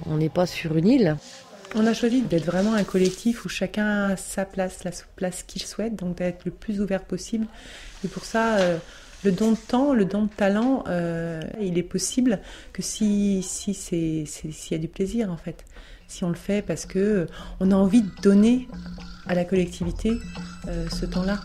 on 0.06 0.16
n'est 0.16 0.28
pas 0.28 0.46
sur 0.46 0.76
une 0.76 0.88
île. 0.88 1.16
On 1.74 1.86
a 1.86 1.94
choisi 1.94 2.20
d'être 2.20 2.44
vraiment 2.44 2.74
un 2.74 2.84
collectif 2.84 3.46
où 3.46 3.48
chacun 3.48 4.10
a 4.10 4.16
sa 4.16 4.44
place, 4.44 4.84
la 4.84 4.90
place 5.16 5.42
qu'il 5.42 5.62
souhaite, 5.62 5.96
donc 5.96 6.18
d'être 6.18 6.44
le 6.44 6.50
plus 6.50 6.80
ouvert 6.80 7.02
possible. 7.02 7.46
Et 8.04 8.08
pour 8.08 8.26
ça, 8.26 8.58
euh, 8.58 8.76
le 9.24 9.32
don 9.32 9.52
de 9.52 9.56
temps, 9.56 9.94
le 9.94 10.04
don 10.04 10.24
de 10.24 10.28
talent, 10.28 10.84
euh, 10.88 11.40
il 11.60 11.78
est 11.78 11.82
possible 11.82 12.40
que 12.74 12.82
si, 12.82 13.42
si 13.42 13.72
c'est, 13.72 14.24
s'il 14.26 14.72
y 14.72 14.74
a 14.74 14.78
du 14.78 14.88
plaisir 14.88 15.30
en 15.30 15.38
fait. 15.38 15.64
Si 16.08 16.24
on 16.24 16.28
le 16.28 16.34
fait 16.34 16.60
parce 16.60 16.84
que 16.84 16.98
euh, 16.98 17.26
on 17.58 17.70
a 17.70 17.74
envie 17.74 18.02
de 18.02 18.10
donner 18.22 18.68
à 19.26 19.34
la 19.34 19.44
collectivité 19.44 20.18
ce 20.90 21.06
temps-là. 21.06 21.40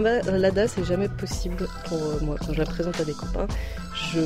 l'ADA, 0.00 0.68
c'est 0.68 0.84
jamais 0.84 1.08
possible 1.08 1.68
pour 1.86 1.98
euh, 1.98 2.18
moi 2.22 2.36
quand 2.38 2.52
je 2.52 2.58
la 2.58 2.64
présente 2.66 3.00
à 3.00 3.04
des 3.04 3.12
copains. 3.14 3.46
Je 4.12 4.20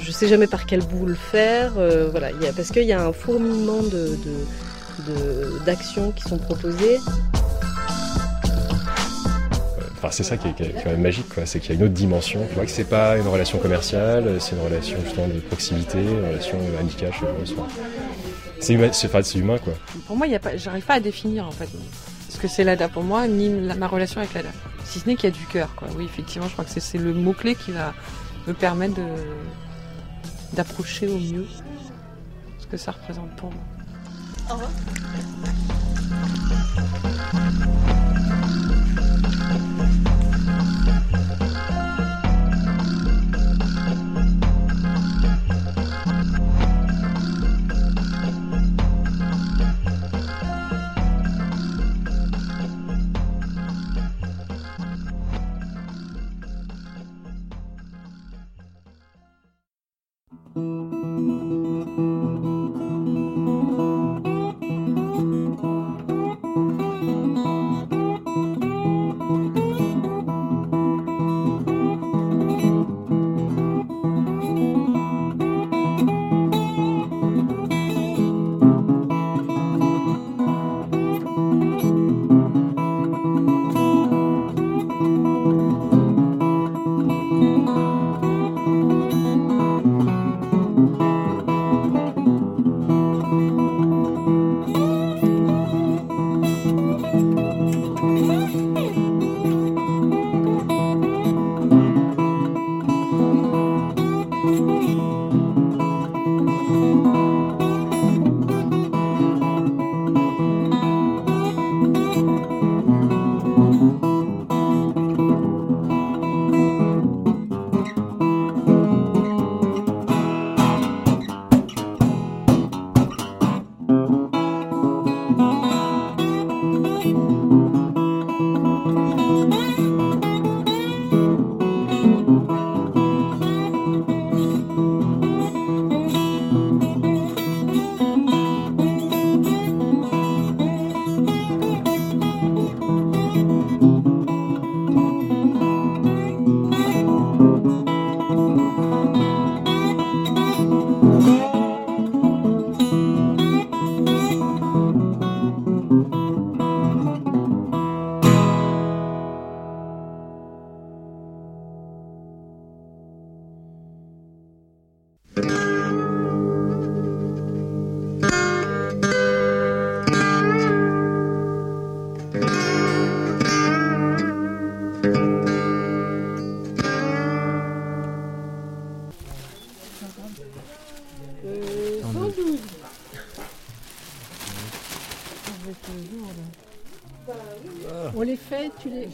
je 0.00 0.10
sais 0.12 0.28
jamais 0.28 0.46
par 0.46 0.66
quel 0.66 0.80
bout 0.80 1.06
le 1.06 1.14
faire, 1.14 1.72
euh, 1.78 2.08
voilà, 2.10 2.30
il 2.30 2.42
y 2.42 2.46
a, 2.46 2.52
parce 2.52 2.70
qu'il 2.70 2.84
y 2.84 2.92
a 2.92 3.04
un 3.06 3.12
fourmillement 3.12 3.82
de 3.82 4.16
de- 4.24 5.12
de- 5.12 5.64
d'actions 5.64 6.10
qui 6.12 6.22
sont 6.22 6.38
proposées. 6.38 6.98
Enfin, 9.96 10.08
c'est 10.10 10.22
ça 10.22 10.36
qui 10.36 10.48
est, 10.48 10.52
qui 10.54 10.70
quand 10.82 10.90
même 10.90 11.00
magique, 11.00 11.28
quoi. 11.34 11.46
C'est 11.46 11.60
qu'il 11.60 11.70
y 11.70 11.72
a 11.72 11.76
une 11.76 11.84
autre 11.84 11.94
dimension. 11.94 12.46
Tu 12.48 12.54
vois 12.54 12.64
que 12.66 12.70
c'est 12.70 12.84
pas 12.84 13.16
une 13.16 13.26
relation 13.26 13.58
commerciale, 13.58 14.36
c'est 14.38 14.54
une 14.54 14.62
relation 14.62 14.98
justement 15.04 15.28
de 15.28 15.40
proximité, 15.40 15.98
une 15.98 16.26
relation 16.26 16.58
handicap. 16.80 17.10
je 17.14 17.20
sais 17.20 17.32
pas, 17.32 17.46
soit- 17.46 17.68
C'est 18.60 18.74
humain, 18.74 18.90
c'est 18.92 19.06
enfin, 19.08 19.22
c'est 19.22 19.38
humain, 19.38 19.56
quoi. 19.58 19.72
Pour 20.06 20.16
moi, 20.16 20.26
il 20.26 20.32
y 20.32 20.36
a 20.36 20.38
pas, 20.38 20.56
j'arrive 20.56 20.84
pas 20.84 20.94
à 20.94 21.00
définir 21.00 21.46
en 21.46 21.50
fait 21.50 21.68
ce 22.34 22.38
que 22.40 22.48
c'est 22.48 22.64
l'ADA 22.64 22.88
pour 22.88 23.02
moi, 23.04 23.26
ni 23.28 23.48
la- 23.60 23.74
ma 23.76 23.86
relation 23.86 24.20
avec 24.20 24.34
l'ADA. 24.34 24.48
Si 24.84 24.98
ce 25.00 25.06
n'est 25.06 25.14
qu'il 25.16 25.30
y 25.30 25.32
a 25.32 25.36
du 25.36 25.46
cœur, 25.46 25.74
quoi. 25.76 25.88
Oui, 25.96 26.04
effectivement, 26.04 26.46
je 26.48 26.52
crois 26.52 26.64
que 26.64 26.70
c'est- 26.70 26.80
c'est 26.80 26.98
le 26.98 27.14
mot-clé 27.14 27.54
qui 27.54 27.70
va 27.72 27.94
me 28.46 28.52
permettre 28.52 28.94
de, 28.94 29.06
d'approcher 30.52 31.08
au 31.08 31.18
mieux 31.18 31.46
ce 32.58 32.66
que 32.66 32.76
ça 32.76 32.92
représente 32.92 33.34
pour 33.36 33.50
moi. 33.50 33.62
Au 34.50 34.54
revoir. 34.54 34.70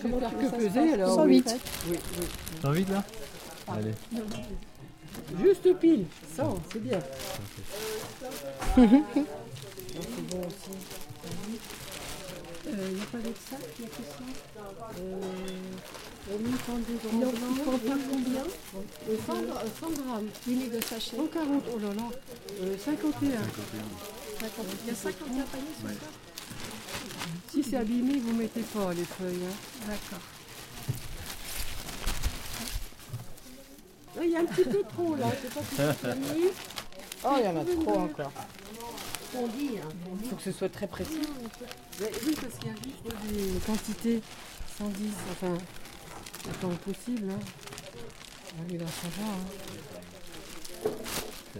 Comment 0.02 0.18
faire 0.18 0.30
tu 0.30 0.50
que 0.50 0.56
peser 0.56 0.92
alors. 0.94 1.14
108. 1.14 1.56
Oui, 1.88 1.96
oui. 2.18 2.26
T'as 2.62 2.68
envie 2.68 2.84
là 2.86 3.04
Allez. 3.68 3.94
Juste 5.42 5.78
pile, 5.78 6.04
100, 6.36 6.58
c'est 6.72 6.82
bien. 6.82 6.98
C'est 8.74 8.86
bon 8.86 10.40
aussi. 10.40 10.76
Il 12.66 12.94
n'y 12.94 13.02
a 13.02 13.04
pas 13.06 13.18
d'autre 13.18 13.40
sac, 13.50 13.60
il 13.78 13.84
n'y 13.84 13.86
a 13.86 13.90
que 13.90 14.02
ça. 14.02 14.22
Euh, 15.00 15.20
on 16.30 16.36
quand 16.66 16.78
des 16.78 16.98
grands 17.02 17.32
il 17.50 17.62
faut 17.62 17.72
en 17.72 17.78
faire 17.78 17.96
combien 18.10 18.44
Euh, 19.08 19.16
100, 19.26 19.32
euh, 19.32 19.68
100 19.80 19.90
grammes. 20.02 20.28
Une 20.46 20.60
litre 20.60 20.76
de 20.76 20.84
sachet. 20.84 21.16
140, 21.16 21.64
oh 21.74 21.78
là 21.78 21.88
là. 21.94 22.08
Euh, 22.62 22.76
51. 22.78 23.28
Il 24.82 24.88
y 24.88 24.90
a 24.90 24.94
51 24.94 25.26
paniers 25.26 25.74
sur 25.80 25.88
ça 25.88 26.29
Si 27.50 27.62
c'est 27.62 27.76
abîmé, 27.76 28.18
vous 28.18 28.32
mettez 28.34 28.62
pas 28.62 28.92
les 28.92 29.04
feuilles. 29.04 29.44
hein. 29.46 29.86
D'accord. 29.86 30.20
Il 34.22 34.30
y 34.30 34.36
a 34.36 34.40
un 34.40 34.44
petit 34.44 34.64
peu 34.68 34.82
trop 34.82 35.16
là, 35.16 35.26
je 35.42 35.48
sais 35.48 35.54
pas 35.54 35.62
si 35.62 35.98
c'est 36.02 36.16
mis. 36.34 36.44
Oh, 37.22 37.34
il 37.38 37.44
y 37.44 37.48
en 37.48 37.56
a 37.60 37.64
trop 37.66 37.98
encore. 37.98 38.32
On 39.36 39.46
dit, 39.46 39.72
hein. 39.76 39.88
Il 40.22 40.28
faut 40.30 40.36
que 40.36 40.42
ce 40.42 40.52
soit 40.52 40.70
très 40.70 40.86
précis. 40.86 41.20
Oui, 42.00 42.34
parce 42.40 42.54
qu'il 42.58 42.68
y 42.68 42.70
a 42.70 42.76
juste 42.76 43.04
des 43.30 43.60
quantités 43.60 44.22
110, 44.78 45.12
enfin, 45.30 45.58
autant 46.48 46.70
que 46.70 46.90
possible. 46.92 47.30
Hein. 47.30 47.38
Ah 48.58 48.84
ça 49.02 49.08
va. 49.20 49.28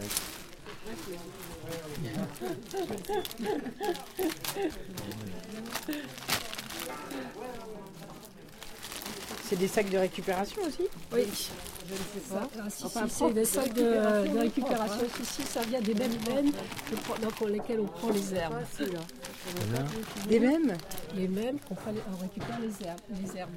Hein. 0.01 0.09
C'est 9.49 9.57
des 9.57 9.69
sacs 9.69 9.91
de 9.91 9.99
récupération 9.99 10.63
aussi 10.63 10.89
Oui. 11.13 11.23
Je 11.89 11.95
ne 11.95 11.99
sais 11.99 12.33
pas. 12.33 12.49
Ah, 12.57 12.71
si, 12.71 12.85
Enfin, 12.85 13.09
si, 13.09 13.15
c'est 13.17 13.33
des 13.33 13.45
sacs 13.45 13.73
de, 13.75 13.83
récupération 13.83 14.33
de 14.35 14.39
récupération. 14.39 14.97
propre, 14.99 15.25
Si, 15.25 15.43
si, 15.43 15.43
ça 15.43 15.61
vient 15.63 15.81
des 15.81 15.95
mêmes 15.95 16.13
pour- 17.05 17.19
dans 17.19 17.47
lesquelles 17.49 17.81
on 17.81 17.87
prend 17.87 18.11
les 18.11 18.35
herbes. 18.35 18.55
Là. 18.81 19.85
Des 20.29 20.39
mêmes 20.39 20.73
Les 21.17 21.27
mêmes 21.27 21.59
qu'on 21.69 21.75
les- 21.91 22.01
on 22.17 22.23
récupère 22.23 22.61
les 22.61 22.87
herbes. 22.87 23.01
Les 23.25 23.37
herbes. 23.39 23.51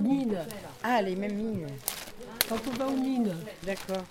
Mines. 0.00 0.38
Ah, 0.82 1.00
les 1.02 1.14
mêmes 1.14 1.36
mines. 1.36 1.66
Quand 2.48 2.58
on 2.66 2.70
va 2.76 2.86
aux 2.88 2.96
mines, 2.96 3.36
D'accord. 3.62 4.02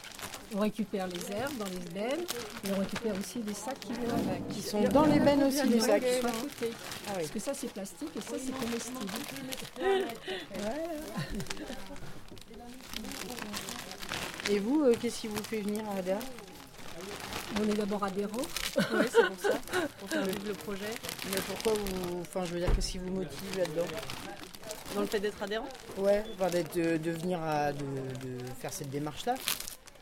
On 0.56 0.60
récupère 0.60 1.08
les 1.08 1.32
herbes 1.36 1.58
dans 1.58 1.66
les 1.66 1.94
bennes 1.94 2.26
et 2.66 2.72
on 2.76 2.80
récupère 2.80 3.14
aussi 3.20 3.40
des 3.40 3.54
sacs 3.54 3.80
qui 3.80 3.94
vont 3.94 4.14
avec. 4.14 4.48
Qui 4.50 4.62
sont 4.62 4.82
dans 4.84 5.06
les 5.06 5.20
bennes 5.20 5.44
aussi, 5.44 5.66
les 5.68 5.80
sacs. 5.80 6.04
Qui 6.04 6.22
sont 6.22 6.28
à 6.28 6.32
côté. 6.32 6.72
Ah 7.08 7.12
oui. 7.12 7.16
Parce 7.18 7.30
que 7.32 7.40
ça 7.40 7.54
c'est 7.54 7.72
plastique 7.72 8.10
et 8.16 8.22
ça 8.22 8.36
c'est 8.38 8.52
comestible. 8.52 8.98
Et 14.50 14.60
vous, 14.60 14.84
euh, 14.84 14.96
qu'est-ce 15.00 15.22
qui 15.22 15.28
vous 15.28 15.44
fait 15.44 15.62
venir 15.62 15.84
à 15.90 16.00
Ada 16.00 16.20
On 17.62 17.70
est 17.70 17.74
d'abord 17.76 18.04
adhérents. 18.04 18.32
Oui, 18.38 19.06
c'est 19.10 19.26
pour 19.28 19.40
ça, 19.40 19.58
pour 20.00 20.10
faire 20.10 20.26
vivre 20.26 20.48
le 20.48 20.54
projet. 20.54 20.92
Mais 21.30 21.38
pourquoi 21.48 21.74
vous. 21.74 22.22
Enfin, 22.22 22.44
je 22.46 22.54
veux 22.54 22.60
dire, 22.60 22.74
qu'est-ce 22.76 22.92
qui 22.92 22.98
vous 22.98 23.12
motive 23.12 23.58
là-dedans 23.58 23.86
Dans 24.96 25.02
le 25.02 25.08
fait 25.08 25.20
d'être 25.20 25.42
adhérent 25.42 25.70
Ouais, 25.98 26.24
enfin, 26.36 26.50
d'être, 26.50 26.76
de, 26.76 26.98
de 26.98 27.12
venir 27.12 27.40
à. 27.42 27.72
De, 27.72 27.80
de 27.80 28.38
faire 28.60 28.74
cette 28.74 28.90
démarche-là. 28.90 29.36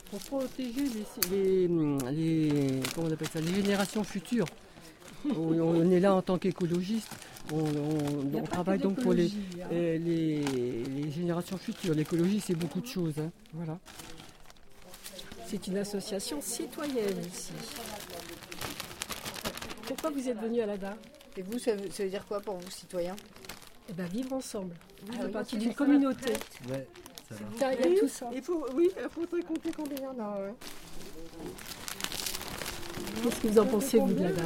Pour 0.10 0.20
protéger 0.22 0.86
les, 1.32 1.68
les, 1.68 1.68
les- 2.12 2.80
comment 2.96 3.08
on 3.08 3.12
appelle 3.12 3.28
ça, 3.28 3.40
les 3.42 3.54
générations 3.54 4.04
futures. 4.04 4.48
on, 5.30 5.60
on 5.60 5.92
est 5.92 6.00
là 6.00 6.16
en 6.16 6.22
tant 6.22 6.38
qu'écologiste. 6.38 7.10
On, 7.52 8.42
travaille 8.44 8.78
donc 8.80 9.02
pour 9.02 9.14
les, 9.14 9.26
hein. 9.28 9.68
euh, 9.72 9.98
les, 9.98 10.44
les 10.44 11.12
générations 11.12 11.58
futures. 11.58 11.94
L'écologie, 11.96 12.40
c'est 12.40 12.54
beaucoup 12.56 12.80
de 12.80 12.88
choses. 12.88 13.14
hein. 13.20 13.32
Voilà. 13.54 13.78
C'est 15.48 15.66
une 15.68 15.78
association 15.78 16.42
citoyenne 16.42 17.18
ici. 17.34 17.52
Pourquoi 19.88 20.12
vous 20.12 20.28
êtes 20.30 20.40
venu 20.40 20.62
à 20.62 20.68
l'ADA? 20.68 20.96
Et 21.38 21.42
vous, 21.42 21.58
ça 21.58 21.74
veut, 21.76 21.90
ça 21.92 22.04
veut 22.04 22.10
dire 22.10 22.26
quoi 22.28 22.40
pour 22.40 22.58
vous, 22.58 22.70
citoyens? 22.70 23.16
Eh 23.90 23.94
bien, 23.94 24.06
vivre 24.06 24.34
ensemble. 24.34 24.76
Vous 25.04 25.14
Ah 25.14 25.18
faites 25.18 25.26
oui, 25.26 25.32
partie 25.32 25.58
d'une 25.58 25.74
communauté. 25.74 26.34
Ouais, 26.70 26.88
ça 27.30 27.36
va. 27.36 27.42
Tiens, 27.58 27.72
il 27.74 27.80
y 27.80 27.88
a 27.88 27.90
Oui, 27.92 27.98
tout 28.00 28.08
ça. 28.08 28.26
Il 28.34 28.42
faut, 28.42 28.66
oui, 28.76 28.90
il 28.98 29.10
faudrait 29.10 29.42
compter 29.44 29.72
combien 29.76 29.96
il 29.98 30.04
y 30.04 30.08
en 30.08 30.24
a. 30.24 30.38
ouais. 30.38 30.54
Qu'est-ce 33.24 33.36
que 33.42 33.48
vous 33.48 33.60
en 33.60 33.66
pensez, 33.66 33.98
vous, 34.00 34.14
de 34.14 34.24
l'ADA 34.24 34.42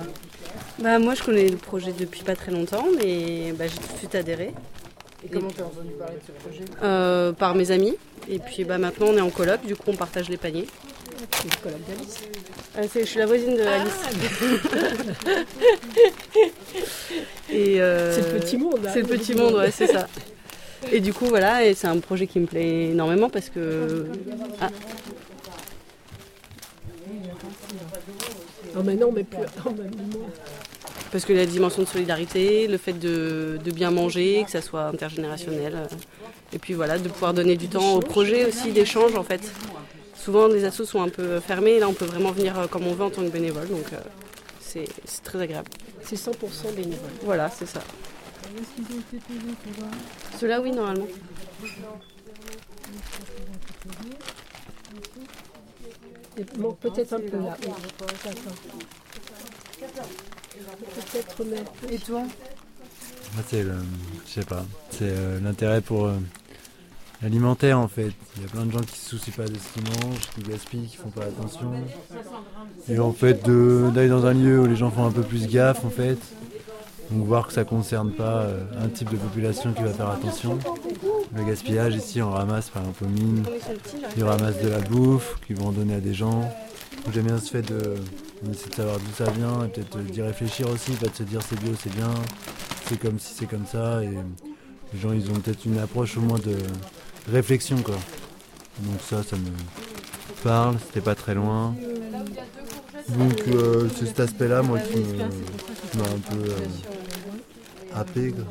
Bah 0.80 1.00
moi 1.00 1.16
je 1.16 1.24
connais 1.24 1.48
le 1.48 1.58
projet 1.58 1.92
depuis 1.92 2.24
pas 2.24 2.36
très 2.36 2.52
longtemps, 2.52 2.86
mais 2.98 3.52
bah, 3.54 3.66
j'ai 3.68 3.78
tout 3.78 3.94
de 3.94 3.98
suite 3.98 4.16
adhéré. 4.16 4.54
Et 5.26 5.30
comment 5.30 5.50
t'as 5.50 5.64
entendu 5.64 5.92
parler 5.98 6.16
de 6.16 6.22
ce 6.26 6.32
projet 6.44 6.66
Euh, 6.82 7.32
par 7.34 7.56
mes 7.56 7.72
amis. 7.72 7.96
Et 8.30 8.40
puis 8.40 8.64
bah 8.64 8.78
maintenant 8.78 9.08
on 9.10 9.18
est 9.18 9.22
en 9.22 9.30
coloc, 9.30 9.66
du 9.66 9.76
coup 9.76 9.84
on 9.92 9.96
partage 9.96 10.30
les 10.30 10.38
paniers. 10.38 10.68
C'est 11.32 11.44
le 11.46 11.62
colloque 11.64 11.88
d'Alice. 11.88 12.20
Euh, 12.78 12.88
je 13.02 13.06
suis 13.06 13.20
la 13.20 13.26
voisine 13.26 13.56
de 13.56 13.64
Ah, 13.66 13.82
Alice. 13.82 13.94
et 17.50 17.82
euh, 17.82 18.14
C'est 18.14 18.34
le 18.34 18.40
petit 18.40 18.58
monde, 18.58 18.80
hein, 18.86 18.90
C'est 18.94 19.02
le 19.02 19.08
petit 19.08 19.36
monde. 19.36 19.54
ouais, 19.56 19.72
c'est 19.72 19.88
ça. 19.88 20.08
Et 20.94 21.00
du 21.00 21.12
coup 21.12 21.26
voilà, 21.26 21.66
et 21.66 21.74
c'est 21.74 21.88
un 21.88 21.98
projet 21.98 22.28
qui 22.28 22.40
me 22.40 22.46
plaît 22.46 22.92
énormément 22.92 23.30
parce 23.30 23.50
que 23.50 24.06
ah, 24.62 24.70
Oh, 28.76 28.82
mais 28.84 28.96
non, 28.96 29.12
mais 29.12 29.24
plus. 29.24 29.38
Oh, 29.66 29.70
mais 29.78 29.90
parce 31.12 31.26
que 31.26 31.34
la 31.34 31.46
dimension 31.46 31.84
de 31.84 31.88
solidarité, 31.88 32.68
le 32.68 32.78
fait 32.78 32.94
de, 32.94 33.60
de 33.64 33.72
bien 33.72 33.92
manger, 33.92 34.44
que 34.46 34.52
ça 34.52 34.64
soit 34.64 34.86
intergénérationnel, 34.86 35.76
euh, 35.76 35.96
et 36.54 36.58
puis 36.58 36.74
voilà, 36.74 36.98
de 36.98 37.08
pouvoir 37.08 37.36
donner 37.36 37.56
du 37.56 37.68
temps 37.68 37.94
au 37.96 38.00
projet 38.00 38.46
aussi 38.46 38.72
d'échange 38.72 39.16
en 39.16 39.24
fait. 39.24 39.42
Souvent 40.16 40.48
les 40.48 40.66
assos 40.66 40.86
sont 40.86 41.04
un 41.04 41.10
peu 41.10 41.40
fermés, 41.40 41.80
là 41.80 41.88
on 41.88 41.94
peut 41.94 42.06
vraiment 42.06 42.32
venir 42.32 42.58
euh, 42.58 42.68
comme 42.68 42.88
on 42.88 42.94
veut 42.94 43.04
en 43.04 43.12
tant 43.12 43.22
que 43.22 43.30
bénévole, 43.30 43.68
donc 43.68 43.94
euh, 43.94 43.98
c'est 44.60 44.88
très 45.24 45.40
agréable. 45.40 45.70
C'est 46.04 46.16
100% 46.16 46.74
bénévole. 46.76 47.12
Voilà, 47.24 47.52
c'est 47.52 47.68
ça. 47.68 47.82
Est-ce 48.44 48.76
qu'ils 48.76 48.96
ont 48.96 49.00
été 49.00 49.18
payés, 49.28 49.56
tu 49.64 49.80
vois 49.80 49.90
Cela 50.40 50.62
oui 50.62 50.72
normalement. 50.72 51.08
Il 56.38 56.60
manque 56.62 56.80
peut-être 56.80 57.14
un 57.14 57.20
peu 57.20 57.38
là. 57.38 57.58
Peut-être 60.96 61.46
mettre. 61.46 61.72
Et 61.92 61.98
toi 62.00 62.20
Moi, 62.22 63.44
c'est 63.48 63.64
le. 63.64 63.74
Je 64.28 64.32
sais 64.32 64.46
pas. 64.46 64.66
C'est 64.92 65.02
euh, 65.04 65.40
l'intérêt 65.42 65.82
pour 65.82 66.06
euh, 66.06 66.18
l'alimentaire 67.22 67.80
en 67.80 67.88
fait. 67.88 68.12
Il 68.38 68.42
y 68.44 68.46
a 68.46 68.50
plein 68.50 68.66
de 68.66 68.72
gens 68.72 68.80
qui 68.82 68.98
se 68.98 69.10
soucient 69.18 69.34
pas 69.36 69.46
de 69.46 69.54
ce 69.56 69.74
qu'ils 69.74 69.84
mangent, 69.84 70.20
qui 70.36 70.42
gaspillent, 70.42 70.88
qui 70.88 70.98
font 70.98 71.10
pas 71.10 71.26
attention. 71.26 71.72
Et 72.90 73.00
en 73.00 73.14
fait, 73.14 73.44
de- 73.46 73.90
d'aller 73.94 74.10
dans 74.10 74.26
un 74.26 74.34
lieu 74.34 74.60
où 74.60 74.66
les 74.66 74.76
gens 74.76 74.90
font 74.92 75.06
un 75.06 75.12
peu 75.12 75.22
plus 75.24 75.48
gaffe 75.48 75.86
en 75.86 75.90
fait. 75.90 76.18
Donc 77.14 77.28
voir 77.28 77.48
que 77.48 77.54
ça 77.54 77.64
concerne 77.64 78.12
pas 78.12 78.42
euh, 78.42 78.64
un 78.82 78.88
type 78.88 79.10
de 79.12 79.18
population 79.18 79.72
qui 79.72 79.84
va 79.84 79.90
faire 79.90 80.10
attention. 80.10 80.58
Le 81.36 81.44
gaspillage 81.44 81.96
ici, 81.96 82.22
on 82.22 82.32
ramasse 82.32 82.70
par 82.70 82.82
exemple 82.82 83.04
aux 83.06 83.08
mines, 83.08 83.44
ils 84.18 84.24
ramassent 84.24 84.62
de 84.62 84.70
la 84.70 84.80
bouffe 84.80 85.40
qu'ils 85.46 85.58
vont 85.58 85.72
donner 85.72 85.96
à 85.96 86.00
des 86.00 86.14
gens. 86.14 86.52
J'aime 87.14 87.26
bien 87.26 87.38
ce 87.38 87.52
fait 87.52 87.62
de, 87.62 87.96
de 88.44 88.54
savoir 88.76 88.98
d'où 88.98 89.12
ça 89.16 89.30
vient 89.32 89.66
et 89.66 89.68
peut-être 89.68 89.98
d'y 90.06 90.22
réfléchir 90.22 90.68
aussi, 90.70 90.92
pas 90.94 91.08
de 91.08 91.16
se 91.16 91.24
dire 91.24 91.42
c'est 91.48 91.60
bio, 91.60 91.74
c'est 91.82 91.94
bien, 91.94 92.10
c'est 92.88 93.00
comme 93.00 93.20
si 93.20 93.34
c'est 93.36 93.46
comme 93.46 93.66
ça. 93.66 94.04
Et 94.04 94.10
les 94.94 95.00
gens, 95.00 95.12
ils 95.12 95.30
ont 95.30 95.36
peut-être 95.36 95.66
une 95.66 95.78
approche 95.78 96.18
au 96.18 96.22
moins 96.22 96.40
de 96.40 96.56
réflexion 97.32 97.78
quoi. 97.84 97.96
Donc 98.80 99.02
ça, 99.08 99.22
ça 99.22 99.36
me 99.36 99.52
parle, 100.44 100.78
c'était 100.88 101.02
pas 101.02 101.16
très 101.16 101.36
loin. 101.36 101.76
Donc 103.10 103.44
euh, 103.50 103.88
c'est 103.96 104.08
cet 104.08 104.20
aspect-là, 104.22 104.62
moi, 104.62 104.80
qui 104.80 104.98
m'a 105.98 106.06
un 106.06 106.36
peu 106.36 106.50
euh, 106.50 106.58
quoi. 107.94 108.46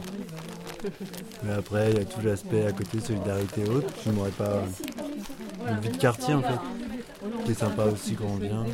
Mais 1.44 1.52
après, 1.52 1.90
il 1.90 1.98
y 1.98 2.00
a 2.00 2.05
tout 2.05 2.20
l'aspect 2.22 2.66
à 2.66 2.72
côté, 2.72 3.00
solidarité 3.00 3.62
et 3.62 3.68
autres. 3.68 3.92
Je 4.05 4.11
n'aurais 4.11 4.31
pas 4.31 4.62
une 5.68 5.81
vie 5.81 5.90
de 5.90 5.96
quartier 5.96 6.35
en 6.35 6.42
fait, 6.42 6.59
qui 7.44 7.52
est 7.52 7.55
sympa 7.55 7.85
aussi 7.85 8.14
quand 8.14 8.26
on 8.26 8.37
vient. 8.37 8.64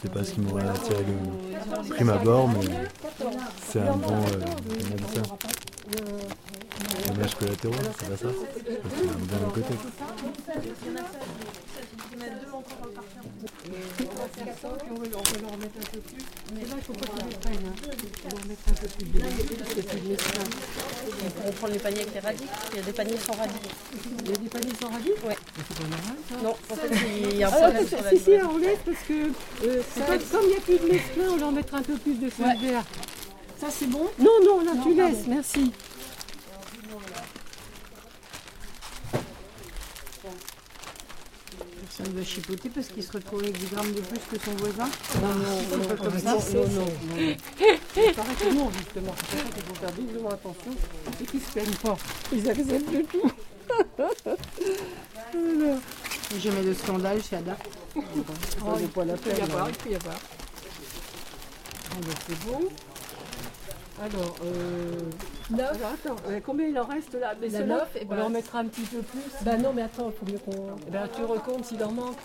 C'est 0.00 0.12
pas 0.12 0.24
ce 0.24 0.32
qui 0.32 0.40
m'aurait 0.40 0.68
attiré 0.68 1.04
le 1.04 1.94
prime 1.94 2.10
abord, 2.10 2.48
mais 2.48 2.88
c'est 3.66 3.80
un 3.80 3.96
bon, 3.96 4.14
euh, 4.14 4.40
Dommage 7.06 7.34
collatéraux, 7.34 7.74
c'est 7.98 8.08
pas 8.08 8.16
ça 8.16 8.28
Parce 8.82 8.94
qu'il 12.14 12.26
y 12.26 12.28
a 12.28 12.32
un 12.32 12.50
bon 12.50 12.62
côté. 12.62 12.84
On 14.90 14.94
va 14.94 15.40
leur 15.40 15.58
mettre 15.58 15.78
un 15.78 15.90
peu 15.92 16.00
plus. 16.00 16.24
Mais 16.54 16.60
là, 16.62 16.74
il 16.76 16.82
faut 16.84 16.92
pas 16.92 17.06
qu'ils 17.06 17.28
les 17.28 17.36
prennent. 17.36 17.66
hein. 17.66 17.74
Il 17.84 17.90
faut 18.20 18.36
leur 18.36 18.46
mettre 18.46 18.62
un 18.68 18.72
peu 18.74 18.86
plus 18.88 19.06
de 19.06 19.18
parce 19.20 19.74
que 19.74 19.82
c'est. 19.82 21.46
On 21.46 21.52
prend 21.52 21.66
les 21.68 21.78
paniers 21.78 22.00
avec 22.00 22.14
les 22.14 22.20
radis, 22.20 22.44
il 22.72 22.76
y 22.76 22.80
a 22.80 22.82
des 22.82 22.92
paniers 22.92 23.18
sans 23.18 23.32
radis. 23.34 23.52
Il 24.24 24.30
y 24.30 24.32
a 24.32 24.36
des 24.36 24.48
paniers 24.48 24.72
sans 24.80 24.88
radis 24.90 25.10
Ouais. 25.26 25.36
C'est 25.56 25.76
pas 25.76 25.82
normal 25.88 26.16
ça 26.28 26.36
Non, 26.42 26.50
en 26.70 26.74
fait 26.76 26.90
il 27.30 27.36
y 27.36 27.44
a 27.44 27.48
un 27.48 27.52
Ah, 27.52 27.56
problème 27.60 27.82
si, 27.84 27.88
sur 27.88 28.02
la 28.02 28.10
si, 28.10 28.18
si, 28.18 28.30
on 28.50 28.58
laisse 28.58 28.78
parce 28.84 28.98
que 29.08 29.12
euh, 29.66 29.82
Ça 29.96 30.14
aide. 30.14 30.22
comme 30.30 30.40
il 30.44 30.48
n'y 30.48 30.56
a 30.56 30.60
plus 30.60 30.78
de 30.78 30.84
mesclin, 30.92 31.24
on 31.32 31.36
leur 31.36 31.52
mettra 31.52 31.78
un 31.78 31.82
peu 31.82 31.94
plus 31.96 32.14
de 32.14 32.30
sel 32.30 32.46
Ouais. 32.46 32.56
vert. 32.68 32.84
Ça 33.60 33.66
c'est 33.70 33.86
bon 33.88 34.06
Non, 34.18 34.32
non, 34.44 34.60
là 34.64 34.74
Non, 34.74 34.82
tu 34.82 34.94
pardon. 34.94 35.08
laisses, 35.12 35.26
merci. 35.26 35.72
Va 42.14 42.22
chipoter 42.22 42.68
parce 42.68 42.86
qu'il 42.88 43.02
se 43.02 43.10
retrouve 43.10 43.40
avec 43.40 43.58
10 43.58 43.74
grammes 43.74 43.92
de 43.92 44.00
plus 44.00 44.20
que 44.30 44.44
son 44.44 44.52
voisin. 44.52 44.88
Non, 45.20 45.34
non, 45.34 45.58
C'est 45.68 45.76
non, 45.76 45.84
pas 45.84 45.96
comme 45.96 46.18
ça. 46.18 46.32
non, 46.32 46.38
non, 46.38 46.68
non. 46.76 46.86
Il 47.96 48.14
paraît 48.14 48.34
que 48.38 48.54
non, 48.54 48.70
justement. 48.70 49.14
C'est 49.30 49.36
pour 49.36 49.48
ça 49.48 49.54
qu'il 49.54 49.62
faut 49.64 49.74
faire 49.74 49.92
doublement 49.92 50.28
attention 50.30 50.70
et 51.20 51.24
qu'ils 51.24 51.40
se 51.40 51.50
plaignent 51.50 51.74
pas. 51.82 51.96
Ils 52.32 52.48
acceptent 52.50 52.92
de 52.92 53.02
tout. 53.02 53.32
Voilà. 55.34 55.78
Jamais 56.38 56.62
de 56.62 56.74
scandale 56.74 57.20
chez 57.22 57.36
Ada. 57.36 57.56
Ça 57.94 58.00
la 58.64 58.80
Il 58.80 58.88
peut 58.88 59.30
y 59.36 59.40
avoir, 59.40 59.68
il 59.68 59.76
peut 59.76 59.90
y 59.90 59.94
avoir. 59.94 60.16
Ben, 62.00 62.14
c'est 62.26 62.44
bon. 62.46 62.68
Alors, 64.00 64.36
euh... 64.44 65.00
Alors, 65.52 65.92
attends, 65.92 66.16
euh, 66.28 66.40
combien 66.44 66.66
il 66.68 66.78
en 66.78 66.86
reste 66.86 67.14
là? 67.14 67.34
Mais 67.40 67.48
La 67.48 67.58
ceux-là, 67.60 67.76
neuf, 67.76 67.88
eh 67.96 68.04
on 68.04 68.14
ben, 68.14 68.22
en 68.22 68.30
mettra 68.30 68.60
un 68.60 68.66
petit 68.66 68.82
peu 68.82 69.02
plus. 69.02 69.20
Bah 69.42 69.56
non, 69.58 69.72
mais 69.74 69.82
attends, 69.82 70.10
il 70.10 70.16
faut 70.16 70.32
mieux 70.32 70.38
qu'on... 70.38 70.76
Eh 70.86 70.90
ben, 70.90 71.08
tu 71.14 71.22
recomptes 71.24 71.66
s'il 71.66 71.84
en 71.84 71.92
manque. 71.92 72.16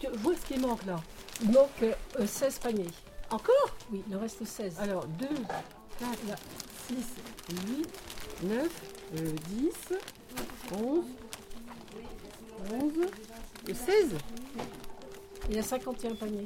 Tu 0.00 0.08
vois 0.08 0.34
ce 0.34 0.52
qui 0.52 0.58
manque 0.58 0.84
là? 0.84 1.00
Il 1.42 1.52
manque 1.52 1.68
euh, 1.82 2.26
16 2.26 2.58
paniers. 2.58 2.86
Encore? 3.30 3.76
Oui, 3.92 4.02
il 4.08 4.16
en 4.16 4.20
reste 4.20 4.44
16. 4.44 4.74
Alors, 4.80 5.06
2, 5.06 5.26
4, 6.00 6.08
6, 6.88 6.96
8, 7.68 7.88
9, 8.42 8.68
euh, 9.16 9.32
10, 9.48 9.70
11, 10.76 11.04
11, 12.72 12.92
et 13.68 13.74
16. 13.74 14.08
Il 15.50 15.56
y 15.56 15.58
a 15.58 15.62
51 15.62 16.14
paniers. 16.14 16.44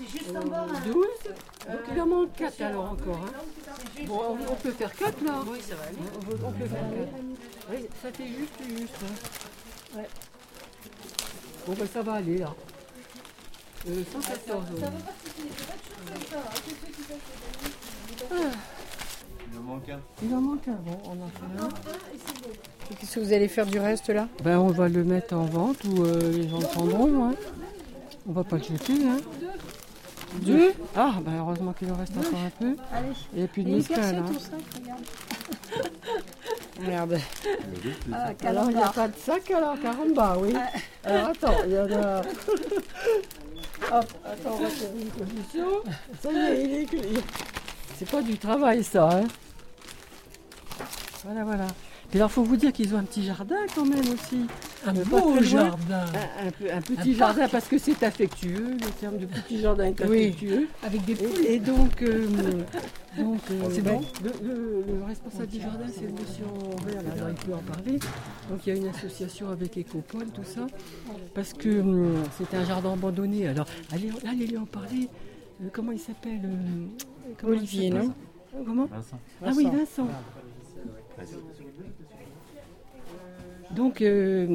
C'est 0.00 0.18
juste 0.18 0.36
en 0.36 0.46
bas. 0.46 0.66
12. 0.86 0.94
Donc 0.94 1.80
il 1.94 2.00
en 2.00 2.06
manque 2.06 2.32
4 2.34 2.60
alors 2.62 2.90
encore. 2.92 3.20
hein. 3.26 3.32
Bon, 4.06 4.20
on, 4.30 4.52
on 4.52 4.56
peut 4.56 4.70
faire 4.72 4.94
4 4.94 5.24
là. 5.24 5.42
Oui, 5.46 5.58
ça 5.60 5.74
va 5.76 5.82
aller. 5.84 5.96
On, 6.16 6.20
peut- 6.24 6.38
on 6.44 6.52
peut 6.52 6.66
faire 6.66 6.80
4. 6.80 6.90
Oui, 7.70 7.86
ça 8.02 8.12
fait 8.12 8.26
juste, 8.26 8.78
juste. 8.78 8.94
hein. 9.04 9.98
Ouais. 9.98 10.08
Bon, 11.66 11.74
ben 11.78 11.86
ça 11.92 12.02
va 12.02 12.12
aller 12.14 12.38
là. 12.38 12.54
Euh, 13.88 14.02
114. 14.12 14.64
ouais. 14.80 14.86
Il 19.52 19.58
en 19.58 19.62
manque 19.62 19.88
un. 19.88 20.00
Il 20.22 20.34
en 20.34 20.40
manque 20.40 20.68
un, 20.68 20.72
bon, 20.72 20.98
on 21.04 21.10
en 21.24 21.28
fait 21.28 21.62
un. 21.62 21.68
Qu'est-ce 22.98 23.14
que 23.16 23.20
vous 23.20 23.32
allez 23.32 23.48
faire 23.48 23.66
du 23.66 23.78
reste 23.78 24.08
là? 24.08 24.28
Ben, 24.42 24.58
on 24.58 24.68
va 24.68 24.88
le 24.88 25.04
mettre 25.04 25.34
en 25.34 25.44
vente 25.44 25.82
ou 25.84 26.04
euh, 26.04 26.30
les 26.32 26.48
gens 26.48 26.58
le 26.60 26.66
prendront. 26.66 27.24
Hein. 27.28 27.34
On 28.28 28.32
va 28.32 28.44
pas 28.44 28.56
le 28.56 28.62
jeter. 28.62 28.92
Hein. 29.06 29.18
Deux 30.34 30.72
Ah, 30.96 31.14
ben 31.20 31.38
heureusement 31.38 31.72
qu'il 31.72 31.90
en 31.92 31.96
reste 31.96 32.12
encore 32.16 32.38
un 32.40 32.50
peu. 32.50 32.76
Allez. 32.92 33.12
Et 33.36 33.46
puis 33.46 33.64
de 33.64 33.82
percé 33.82 34.14
Hein. 34.16 34.24
ton 34.26 34.38
sac, 34.38 34.60
regarde. 34.80 35.02
Merde. 36.80 37.18
Ah, 38.12 38.30
Alors, 38.46 38.70
il 38.70 38.76
n'y 38.76 38.82
a 38.82 38.88
pas 38.88 39.08
de 39.08 39.16
sac 39.18 39.50
alors, 39.50 39.78
caramba, 39.80 40.36
oui. 40.40 40.54
Alors, 41.04 41.28
attends, 41.28 41.54
il 41.66 41.72
y 41.72 41.78
en 41.78 41.92
a. 42.02 42.20
Hop, 43.92 44.04
attends, 44.24 44.50
on 44.52 44.56
va 44.62 44.68
faire 44.68 44.90
une 44.94 45.10
position. 45.10 45.66
Ça 46.22 46.32
y 46.32 46.36
est, 46.36 46.88
il 46.92 47.16
est. 47.18 47.24
C'est 47.98 48.08
pas 48.10 48.22
du 48.22 48.38
travail, 48.38 48.82
ça, 48.84 49.08
hein. 49.10 49.24
Voilà, 51.24 51.44
voilà. 51.44 51.66
Et 52.12 52.16
alors, 52.16 52.32
faut 52.32 52.42
vous 52.42 52.56
dire 52.56 52.72
qu'ils 52.72 52.92
ont 52.94 52.98
un 52.98 53.04
petit 53.04 53.22
jardin 53.24 53.54
quand 53.72 53.84
même 53.84 54.00
aussi. 54.00 54.46
Un 54.84 54.96
Euh, 54.96 55.04
beau 55.04 55.40
jardin. 55.42 56.06
Un, 56.42 56.48
un 56.48 56.50
peu- 56.50 56.72
un 56.72 56.80
petit 56.80 57.10
Un 57.12 57.14
jardin 57.14 57.40
parc. 57.42 57.52
parce 57.52 57.68
que 57.68 57.78
c'est 57.78 58.02
affectueux. 58.02 58.72
Le 58.80 58.90
terme 58.98 59.18
de 59.18 59.26
petit 59.26 59.60
jardin 59.60 59.84
est 59.84 60.04
Oui. 60.06 60.24
affectueux. 60.28 60.66
Avec 60.82 61.04
des 61.04 61.14
poules. 61.14 61.46
Et, 61.46 61.54
et 61.54 61.58
donc, 61.60 62.02
euh, 62.02 62.26
donc 63.16 63.38
euh, 63.52 63.62
C'est 63.70 63.82
ben, 63.82 64.00
bon 64.00 64.02
le, 64.24 64.48
le- 64.48 64.84
le 64.98 65.04
responsable 65.04 65.46
du 65.46 65.60
jardin, 65.60 65.84
c'est 65.92 66.02
le 66.06 66.12
monsieur 66.12 66.44
en 66.46 66.84
vert, 66.84 67.02
là, 67.02 67.28
il 67.30 67.46
peut 67.46 67.54
en 67.54 67.58
parler. 67.58 67.98
Donc 68.50 68.66
il 68.66 68.74
y 68.74 68.76
a 68.76 68.80
une 68.80 68.88
association 68.88 69.48
avec 69.50 69.76
Écopole, 69.76 70.26
tout 70.34 70.42
ça, 70.44 70.66
parce 71.34 71.52
que 71.52 71.80
hum, 71.80 72.24
c'était 72.38 72.56
un 72.56 72.64
jardin 72.64 72.94
abandonné. 72.94 73.46
Alors 73.46 73.66
allez, 73.92 74.10
allez 74.28 74.46
lui 74.48 74.58
en 74.58 74.66
parler. 74.66 75.08
Euh, 75.62 75.68
comment 75.72 75.92
il 75.92 76.00
s'appelle 76.00 76.40
euh, 76.44 76.86
comment 77.40 77.52
il 77.52 77.58
Olivier, 77.58 77.90
non? 77.90 78.12
Euh, 78.56 78.62
Comment? 78.66 78.86
Vincent. 78.86 79.18
Ah 79.44 79.50
oui, 79.54 79.64
Vincent. 79.72 80.08
Donc 83.74 84.00
euh, 84.02 84.46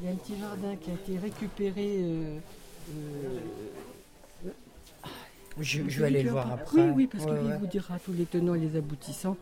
il 0.00 0.04
y 0.06 0.08
a 0.08 0.12
un 0.12 0.16
petit 0.16 0.38
jardin 0.38 0.74
qui 0.80 0.90
a 0.90 0.94
été 0.94 1.18
récupéré. 1.18 1.96
euh, 2.00 2.38
euh, 2.94 4.48
Je, 5.60 5.82
vais 5.82 6.06
aller 6.06 6.22
le 6.22 6.30
voir 6.30 6.50
après. 6.52 6.82
Oui, 6.88 6.92
oui, 6.96 7.06
parce 7.06 7.24
que 7.26 7.30
Ouais, 7.30 7.40
lui 7.40 7.48
ouais. 7.48 7.56
vous 7.58 7.66
dira 7.66 7.98
tous 7.98 8.12
les 8.12 8.24
tenants 8.24 8.54
et 8.54 8.58
les 8.60 8.76
aboutissants. 8.76 9.36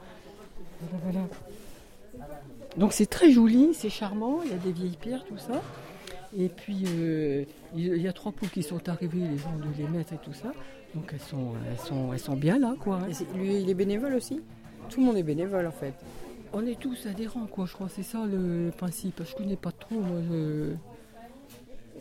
Voilà, 1.02 1.20
voilà. 2.14 2.28
Donc 2.76 2.92
c'est 2.92 3.06
très 3.06 3.30
joli, 3.32 3.74
c'est 3.74 3.90
charmant, 3.90 4.42
il 4.44 4.50
y 4.50 4.54
a 4.54 4.58
des 4.58 4.72
vieilles 4.72 4.96
pierres, 5.00 5.24
tout 5.24 5.38
ça. 5.38 5.60
Et 6.38 6.48
puis 6.48 6.84
euh, 6.86 7.44
il 7.74 8.00
y 8.00 8.06
a 8.08 8.12
trois 8.12 8.32
poules 8.32 8.50
qui 8.50 8.62
sont 8.62 8.88
arrivées, 8.88 9.18
les 9.26 9.38
gens 9.38 9.52
de 9.56 9.64
les 9.82 9.88
mettre 9.88 10.12
et 10.12 10.18
tout 10.18 10.32
ça. 10.32 10.52
Donc 10.94 11.10
elles 11.12 11.20
sont, 11.20 11.52
elles 11.70 11.78
sont, 11.86 12.12
elles 12.12 12.18
sont 12.20 12.36
bien 12.36 12.58
là, 12.58 12.74
quoi. 12.78 12.96
hein. 13.02 13.08
Lui, 13.36 13.60
il 13.62 13.70
est 13.70 13.74
bénévole 13.74 14.14
aussi? 14.14 14.40
Tout 14.88 15.00
le 15.00 15.06
monde 15.06 15.16
est 15.16 15.22
bénévole 15.22 15.66
en 15.66 15.70
fait. 15.72 15.94
On 16.52 16.66
est 16.66 16.78
tous 16.78 17.06
adhérents, 17.06 17.46
quoi, 17.46 17.66
je 17.66 17.74
crois, 17.74 17.88
c'est 17.88 18.02
ça 18.02 18.24
le 18.26 18.70
principe. 18.76 19.22
Je 19.24 19.34
connais 19.36 19.56
pas 19.56 19.72
trop, 19.72 20.00
moi. 20.00 20.20
je- 20.28 20.72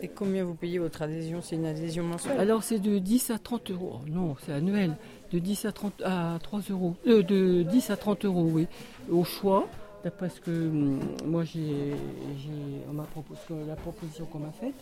Et 0.01 0.07
combien 0.07 0.45
vous 0.45 0.55
payez 0.55 0.79
votre 0.79 1.01
adhésion? 1.01 1.41
C'est 1.41 1.55
une 1.57 1.65
adhésion 1.65 2.03
mensuelle? 2.05 2.39
Alors 2.39 2.63
c'est 2.63 2.79
de 2.79 2.99
10 2.99 3.31
à 3.31 3.37
30 3.37 3.69
euros. 3.69 3.97
Oh, 4.01 4.09
non, 4.09 4.35
c'est 4.45 4.53
annuel. 4.53 4.95
De 5.33 5.39
10 5.39 5.65
à 5.65 5.71
30 5.73 6.01
à 6.03 6.39
3 6.41 6.61
euros. 6.69 6.95
Euh, 7.05 7.21
de 7.21 7.63
10 7.63 7.89
à 7.89 7.97
30 7.97 8.23
euros, 8.25 8.47
oui. 8.49 8.67
Au 9.11 9.23
choix, 9.25 9.67
d'après 10.05 10.29
ce 10.29 10.39
que 10.39 10.51
hum, 10.51 10.99
moi 11.25 11.43
j'ai, 11.43 11.93
j'ai- 12.37 12.81
on 12.89 12.93
m'a 12.93 13.03
proposé, 13.03 13.39
la 13.67 13.75
proposition 13.75 14.25
qu'on 14.25 14.39
m'a 14.39 14.51
faite. 14.53 14.73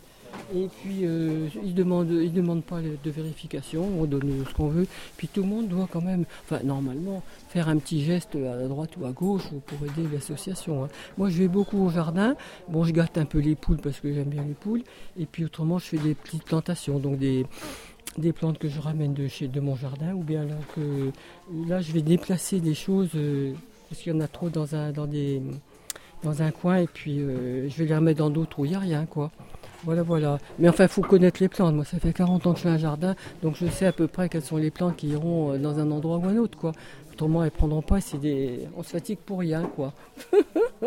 Et 0.54 0.68
puis 0.80 1.00
euh, 1.02 1.48
ils 1.62 1.74
demandent, 1.74 2.10
ils 2.10 2.32
demandent 2.32 2.64
pas 2.64 2.80
de 2.80 3.10
vérification, 3.10 3.86
on 4.00 4.04
donne 4.04 4.44
ce 4.48 4.54
qu'on 4.54 4.68
veut. 4.68 4.86
Puis 5.16 5.28
tout 5.28 5.42
le 5.42 5.48
monde 5.48 5.68
doit 5.68 5.88
quand 5.90 6.02
même, 6.02 6.24
enfin 6.44 6.60
normalement, 6.64 7.22
faire 7.48 7.68
un 7.68 7.76
petit 7.78 8.02
geste 8.04 8.36
à 8.36 8.66
droite 8.68 8.90
ou 8.98 9.06
à 9.06 9.12
gauche 9.12 9.48
pour 9.66 9.78
aider 9.86 10.08
l'association. 10.12 10.84
hein. 10.84 10.88
Moi 11.16 11.28
je 11.28 11.38
vais 11.38 11.48
beaucoup 11.48 11.78
au 11.84 11.90
jardin. 11.90 12.36
Bon, 12.68 12.84
je 12.84 12.92
gâte 12.92 13.18
un 13.18 13.24
peu 13.24 13.38
les 13.38 13.54
poules 13.54 13.78
parce 13.78 14.00
que 14.00 14.12
j'aime 14.12 14.28
bien 14.28 14.44
les 14.44 14.54
poules. 14.54 14.82
Et 15.18 15.26
puis 15.26 15.44
autrement, 15.44 15.78
je 15.78 15.84
fais 15.86 15.98
des 15.98 16.14
petites 16.14 16.44
plantations, 16.44 16.98
donc 16.98 17.18
des 17.18 17.46
des 18.16 18.32
plantes 18.32 18.58
que 18.58 18.68
je 18.68 18.80
ramène 18.80 19.14
de 19.14 19.28
chez 19.28 19.46
de 19.46 19.60
mon 19.60 19.76
jardin 19.76 20.12
ou 20.12 20.24
bien 20.24 20.44
là 20.44 20.56
que 20.74 21.12
là 21.68 21.80
je 21.80 21.92
vais 21.92 22.02
déplacer 22.02 22.58
des 22.58 22.74
choses 22.74 23.10
euh, 23.14 23.52
parce 23.88 24.02
qu'il 24.02 24.12
y 24.12 24.16
en 24.16 24.20
a 24.20 24.26
trop 24.26 24.48
dans 24.48 24.74
un 24.74 24.90
dans 24.90 25.06
des 25.06 25.40
dans 26.24 26.42
un 26.42 26.50
coin 26.50 26.78
et 26.78 26.88
puis 26.88 27.20
euh, 27.20 27.68
je 27.68 27.76
vais 27.76 27.84
les 27.84 27.94
remettre 27.94 28.18
dans 28.18 28.30
d'autres 28.30 28.58
où 28.58 28.64
il 28.64 28.70
n'y 28.70 28.74
a 28.74 28.80
rien 28.80 29.06
quoi. 29.06 29.30
Voilà 29.84 30.02
voilà. 30.02 30.38
Mais 30.58 30.68
enfin 30.68 30.84
il 30.84 30.88
faut 30.88 31.02
connaître 31.02 31.40
les 31.40 31.48
plantes. 31.48 31.74
Moi 31.74 31.84
ça 31.84 31.98
fait 31.98 32.12
40 32.12 32.46
ans 32.46 32.52
que 32.52 32.58
je 32.58 32.62
fais 32.64 32.68
un 32.68 32.78
jardin 32.78 33.14
donc 33.42 33.54
je 33.56 33.66
sais 33.66 33.86
à 33.86 33.92
peu 33.92 34.06
près 34.08 34.28
quelles 34.28 34.42
sont 34.42 34.56
les 34.56 34.70
plantes 34.70 34.96
qui 34.96 35.08
iront 35.08 35.52
euh, 35.52 35.58
dans 35.58 35.78
un 35.78 35.90
endroit 35.90 36.18
ou 36.18 36.26
un 36.26 36.36
autre 36.36 36.58
quoi. 36.58 36.72
Autrement 37.12 37.44
elles 37.44 37.50
prendront 37.50 37.82
pas 37.82 38.00
c'est 38.00 38.18
des 38.18 38.66
on 38.76 38.82
se 38.82 38.90
fatigue 38.90 39.18
pour 39.18 39.38
rien 39.40 39.62
quoi. 39.74 39.92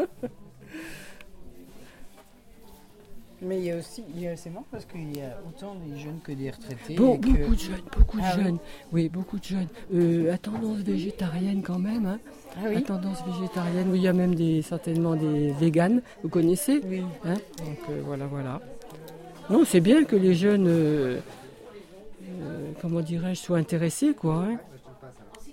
Mais 3.44 3.58
il 3.58 3.66
y 3.66 3.72
a 3.72 3.78
aussi, 3.78 4.04
c'est 4.36 4.52
marrant 4.52 4.68
parce 4.70 4.86
qu'il 4.86 5.18
y 5.18 5.22
a 5.22 5.36
autant 5.50 5.74
des 5.88 5.98
jeunes 6.00 6.20
que 6.24 6.32
des 6.32 6.52
retraités. 6.52 6.94
Bon, 6.94 7.18
que- 7.18 7.28
beaucoup 7.28 7.56
de 7.56 7.60
jeunes, 7.60 7.82
beaucoup 7.98 8.18
de 8.20 8.24
Ah 8.24 8.34
oui. 8.38 8.44
jeunes. 8.44 8.58
Oui. 8.92 9.10
beaucoup 9.10 9.40
de 9.40 9.44
jeunes. 9.44 9.68
Euh, 9.96 10.32
à 10.32 10.38
tendance 10.38 10.78
végétarienne 10.78 11.64
quand 11.64 11.80
même. 11.80 12.06
Hein. 12.06 12.20
Ah 12.58 12.68
oui. 12.70 12.76
À 12.76 12.82
tendance 12.82 13.18
végétarienne. 13.26 13.88
Oui, 13.90 13.98
il 13.98 14.04
y 14.04 14.08
a 14.08 14.14
même 14.14 14.36
des, 14.36 14.62
certainement 14.62 15.16
des 15.16 15.54
véganes, 15.54 16.04
vous 16.22 16.30
connaissez 16.30 16.82
Oui. 16.88 17.02
Hein 17.26 17.34
Donc 17.34 17.80
euh, 17.90 18.02
voilà, 18.06 18.28
voilà. 18.28 18.62
Non, 19.52 19.66
c'est 19.66 19.82
bien 19.82 20.04
que 20.04 20.16
les 20.16 20.34
jeunes, 20.34 20.68
euh, 20.68 21.18
euh, 22.42 22.72
comment 22.82 23.02
dirais-je, 23.02 23.40
soient 23.42 23.58
intéressés, 23.58 24.14
quoi. 24.14 24.46
hein. 24.50 24.58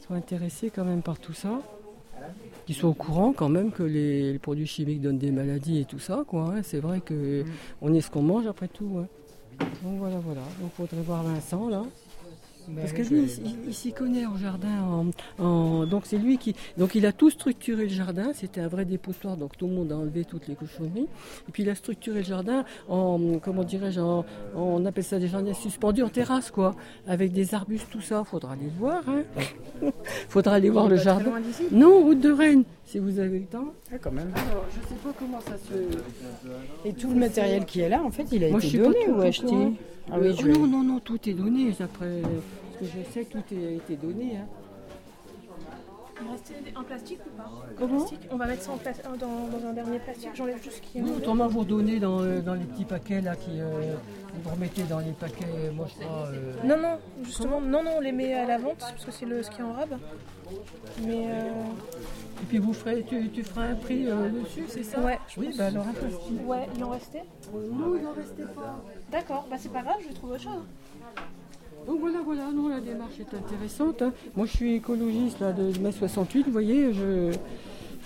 Soient 0.06 0.16
intéressés 0.16 0.70
quand 0.74 0.84
même 0.84 1.02
par 1.02 1.18
tout 1.18 1.32
ça. 1.32 1.60
Qu'ils 2.66 2.74
soient 2.76 2.90
au 2.90 2.94
courant 2.94 3.32
quand 3.32 3.48
même 3.48 3.72
que 3.72 3.82
les, 3.82 4.32
les 4.34 4.38
produits 4.38 4.66
chimiques 4.66 5.00
donnent 5.00 5.18
des 5.18 5.30
maladies 5.30 5.80
et 5.80 5.84
tout 5.84 5.98
ça, 5.98 6.24
quoi. 6.26 6.54
hein. 6.56 6.60
C'est 6.62 6.80
vrai 6.80 7.00
que 7.00 7.44
on 7.82 7.92
est 7.94 8.00
ce 8.00 8.10
qu'on 8.10 8.22
mange 8.22 8.46
après 8.46 8.68
tout. 8.68 8.98
hein. 9.00 9.06
Donc 9.82 9.98
voilà, 9.98 10.16
voilà. 10.24 10.42
Donc 10.60 10.72
faudrait 10.76 11.02
voir 11.02 11.22
Vincent 11.24 11.68
là. 11.68 11.82
Parce 12.76 12.92
que 12.92 13.02
lui, 13.02 13.22
il, 13.44 13.56
il 13.68 13.74
s'y 13.74 13.92
connaît 13.92 14.26
en 14.26 14.36
jardin. 14.36 14.82
En, 15.38 15.42
en- 15.44 15.86
donc 15.86 16.02
c'est 16.06 16.18
lui 16.18 16.38
qui. 16.38 16.54
Donc 16.76 16.94
il 16.94 17.06
a 17.06 17.12
tout 17.12 17.30
structuré 17.30 17.84
le 17.84 17.88
jardin. 17.88 18.32
C'était 18.34 18.60
un 18.60 18.68
vrai 18.68 18.84
dépotoir. 18.84 19.36
Donc 19.36 19.56
tout 19.56 19.66
le 19.66 19.74
monde 19.74 19.92
a 19.92 19.96
enlevé 19.96 20.24
toutes 20.24 20.46
les 20.48 20.54
cochonneries. 20.54 21.08
Et 21.48 21.52
puis 21.52 21.62
il 21.62 21.70
a 21.70 21.74
structuré 21.74 22.18
le 22.18 22.24
jardin 22.24 22.64
en, 22.88 23.38
comment 23.42 23.64
dirais-je, 23.64 24.00
en, 24.00 24.24
on 24.54 24.84
appelle 24.86 25.04
ça 25.04 25.18
des 25.18 25.28
jardins 25.28 25.54
suspendus 25.54 26.02
en 26.02 26.08
terrasse, 26.08 26.50
quoi, 26.50 26.74
avec 27.06 27.32
des 27.32 27.54
arbustes, 27.54 27.88
tout 27.90 28.00
ça. 28.00 28.24
Faudra 28.24 28.52
aller 28.52 28.64
le 28.66 28.78
voir. 28.78 29.02
Hein. 29.08 29.22
Faudra 30.28 30.54
aller 30.54 30.70
voir 30.70 30.88
le 30.88 30.96
jardin. 30.96 31.32
Non, 31.72 32.02
route 32.02 32.20
de 32.20 32.30
Rennes, 32.30 32.64
si 32.84 32.98
vous 32.98 33.18
avez 33.18 33.38
le 33.40 33.46
temps. 33.46 33.72
Ah, 33.90 33.96
quand 33.98 34.12
même. 34.12 34.30
Alors, 34.50 34.64
je 34.70 34.86
sais 34.88 34.94
pas 35.02 35.10
comment 35.18 35.40
ça 35.40 35.56
se. 35.56 36.86
Et 36.88 36.92
tout 36.92 37.08
le 37.08 37.16
matériel 37.16 37.64
qui 37.64 37.80
est 37.80 37.88
là, 37.88 38.02
en 38.02 38.10
fait, 38.10 38.26
il 38.32 38.44
a 38.44 38.50
Moi, 38.50 38.60
je 38.60 38.66
été 38.68 38.78
donné 38.78 39.08
ou 39.08 39.20
acheté. 39.22 39.56
Ah 40.10 40.16
oui, 40.20 40.28
Euh, 40.28 40.34
je 40.38 40.46
non, 40.48 40.66
non, 40.66 40.82
non, 40.82 41.00
tout 41.00 41.18
est 41.28 41.32
donné. 41.34 41.70
Après, 41.80 42.20
ce 42.74 42.78
que 42.78 42.84
je 42.84 43.12
sais, 43.12 43.24
tout 43.24 43.38
a 43.38 43.70
été 43.70 43.96
donné. 43.96 44.36
hein. 44.36 44.46
Un 46.76 46.82
plastique 46.82 47.20
ou 47.26 47.36
pas? 47.36 47.50
Comment? 47.78 47.96
Plastique. 47.98 48.28
On 48.32 48.36
va 48.36 48.46
mettre 48.46 48.62
ça 48.62 48.72
en 48.72 48.76
pla- 48.76 48.92
dans, 49.20 49.58
dans 49.58 49.66
un 49.68 49.72
dernier 49.72 49.98
plastique. 50.00 50.30
J'enlève 50.34 50.58
tout 50.60 50.70
ce 50.70 50.80
qui 50.80 50.98
est. 50.98 51.00
Oui, 51.00 51.10
mauvais. 51.10 51.22
autrement 51.22 51.46
vous 51.46 51.60
dans, 52.00 52.20
euh, 52.20 52.40
dans 52.40 52.54
les 52.54 52.64
petits 52.64 52.84
paquets 52.84 53.20
là 53.20 53.36
qui 53.36 53.60
euh, 53.60 53.94
vous 54.34 54.50
remettez 54.50 54.82
dans 54.82 55.00
les 55.00 55.12
paquets, 55.12 55.44
euh, 55.56 55.72
moi 55.72 55.86
je 55.88 56.04
crois. 56.04 56.28
euh, 56.32 56.54
Non, 56.64 56.76
non, 56.80 56.98
justement, 57.24 57.60
non, 57.60 57.82
non, 57.82 57.92
on 57.96 58.00
les 58.00 58.12
met 58.12 58.34
à 58.34 58.46
la 58.46 58.58
vente 58.58 58.78
parce 58.78 59.04
que 59.04 59.10
c'est 59.10 59.26
le 59.26 59.40
est 59.40 59.62
en 59.62 59.72
rab. 59.72 59.90
Mais 61.04 61.26
euh, 61.28 61.50
Et 62.42 62.46
puis 62.48 62.58
vous 62.58 62.72
ferez, 62.72 63.04
tu, 63.08 63.28
tu 63.30 63.42
feras 63.42 63.66
un 63.66 63.74
prix 63.74 64.06
euh, 64.08 64.30
dessus, 64.30 64.64
c'est 64.68 64.82
ça? 64.82 65.00
Ouais, 65.00 65.18
je 65.28 65.40
Oui, 65.40 65.54
bah 65.56 65.66
alors. 65.66 65.84
Ouais, 66.46 66.66
il 66.76 66.84
en 66.84 66.90
restait? 66.90 67.24
Non, 67.54 67.96
il 68.00 68.06
en 68.06 68.12
restait 68.12 68.42
pas. 68.54 68.82
D'accord, 69.10 69.46
bah 69.50 69.56
c'est 69.58 69.72
pas 69.72 69.82
grave, 69.82 69.96
je 70.02 70.08
vais 70.08 70.14
trouver 70.14 70.34
autre 70.34 70.42
chose. 70.42 70.62
Donc 71.86 72.00
voilà, 72.00 72.18
voilà, 72.24 72.50
non, 72.52 72.68
la 72.68 72.80
démarche 72.80 73.18
est 73.20 73.34
intéressante. 73.34 74.02
hein. 74.02 74.12
Moi 74.36 74.46
je 74.46 74.52
suis 74.56 74.74
écologiste 74.74 75.40
là, 75.40 75.52
de 75.52 75.78
mai 75.78 75.92
68, 75.92 76.44
vous 76.46 76.52
voyez, 76.52 76.92
je, 76.92 77.32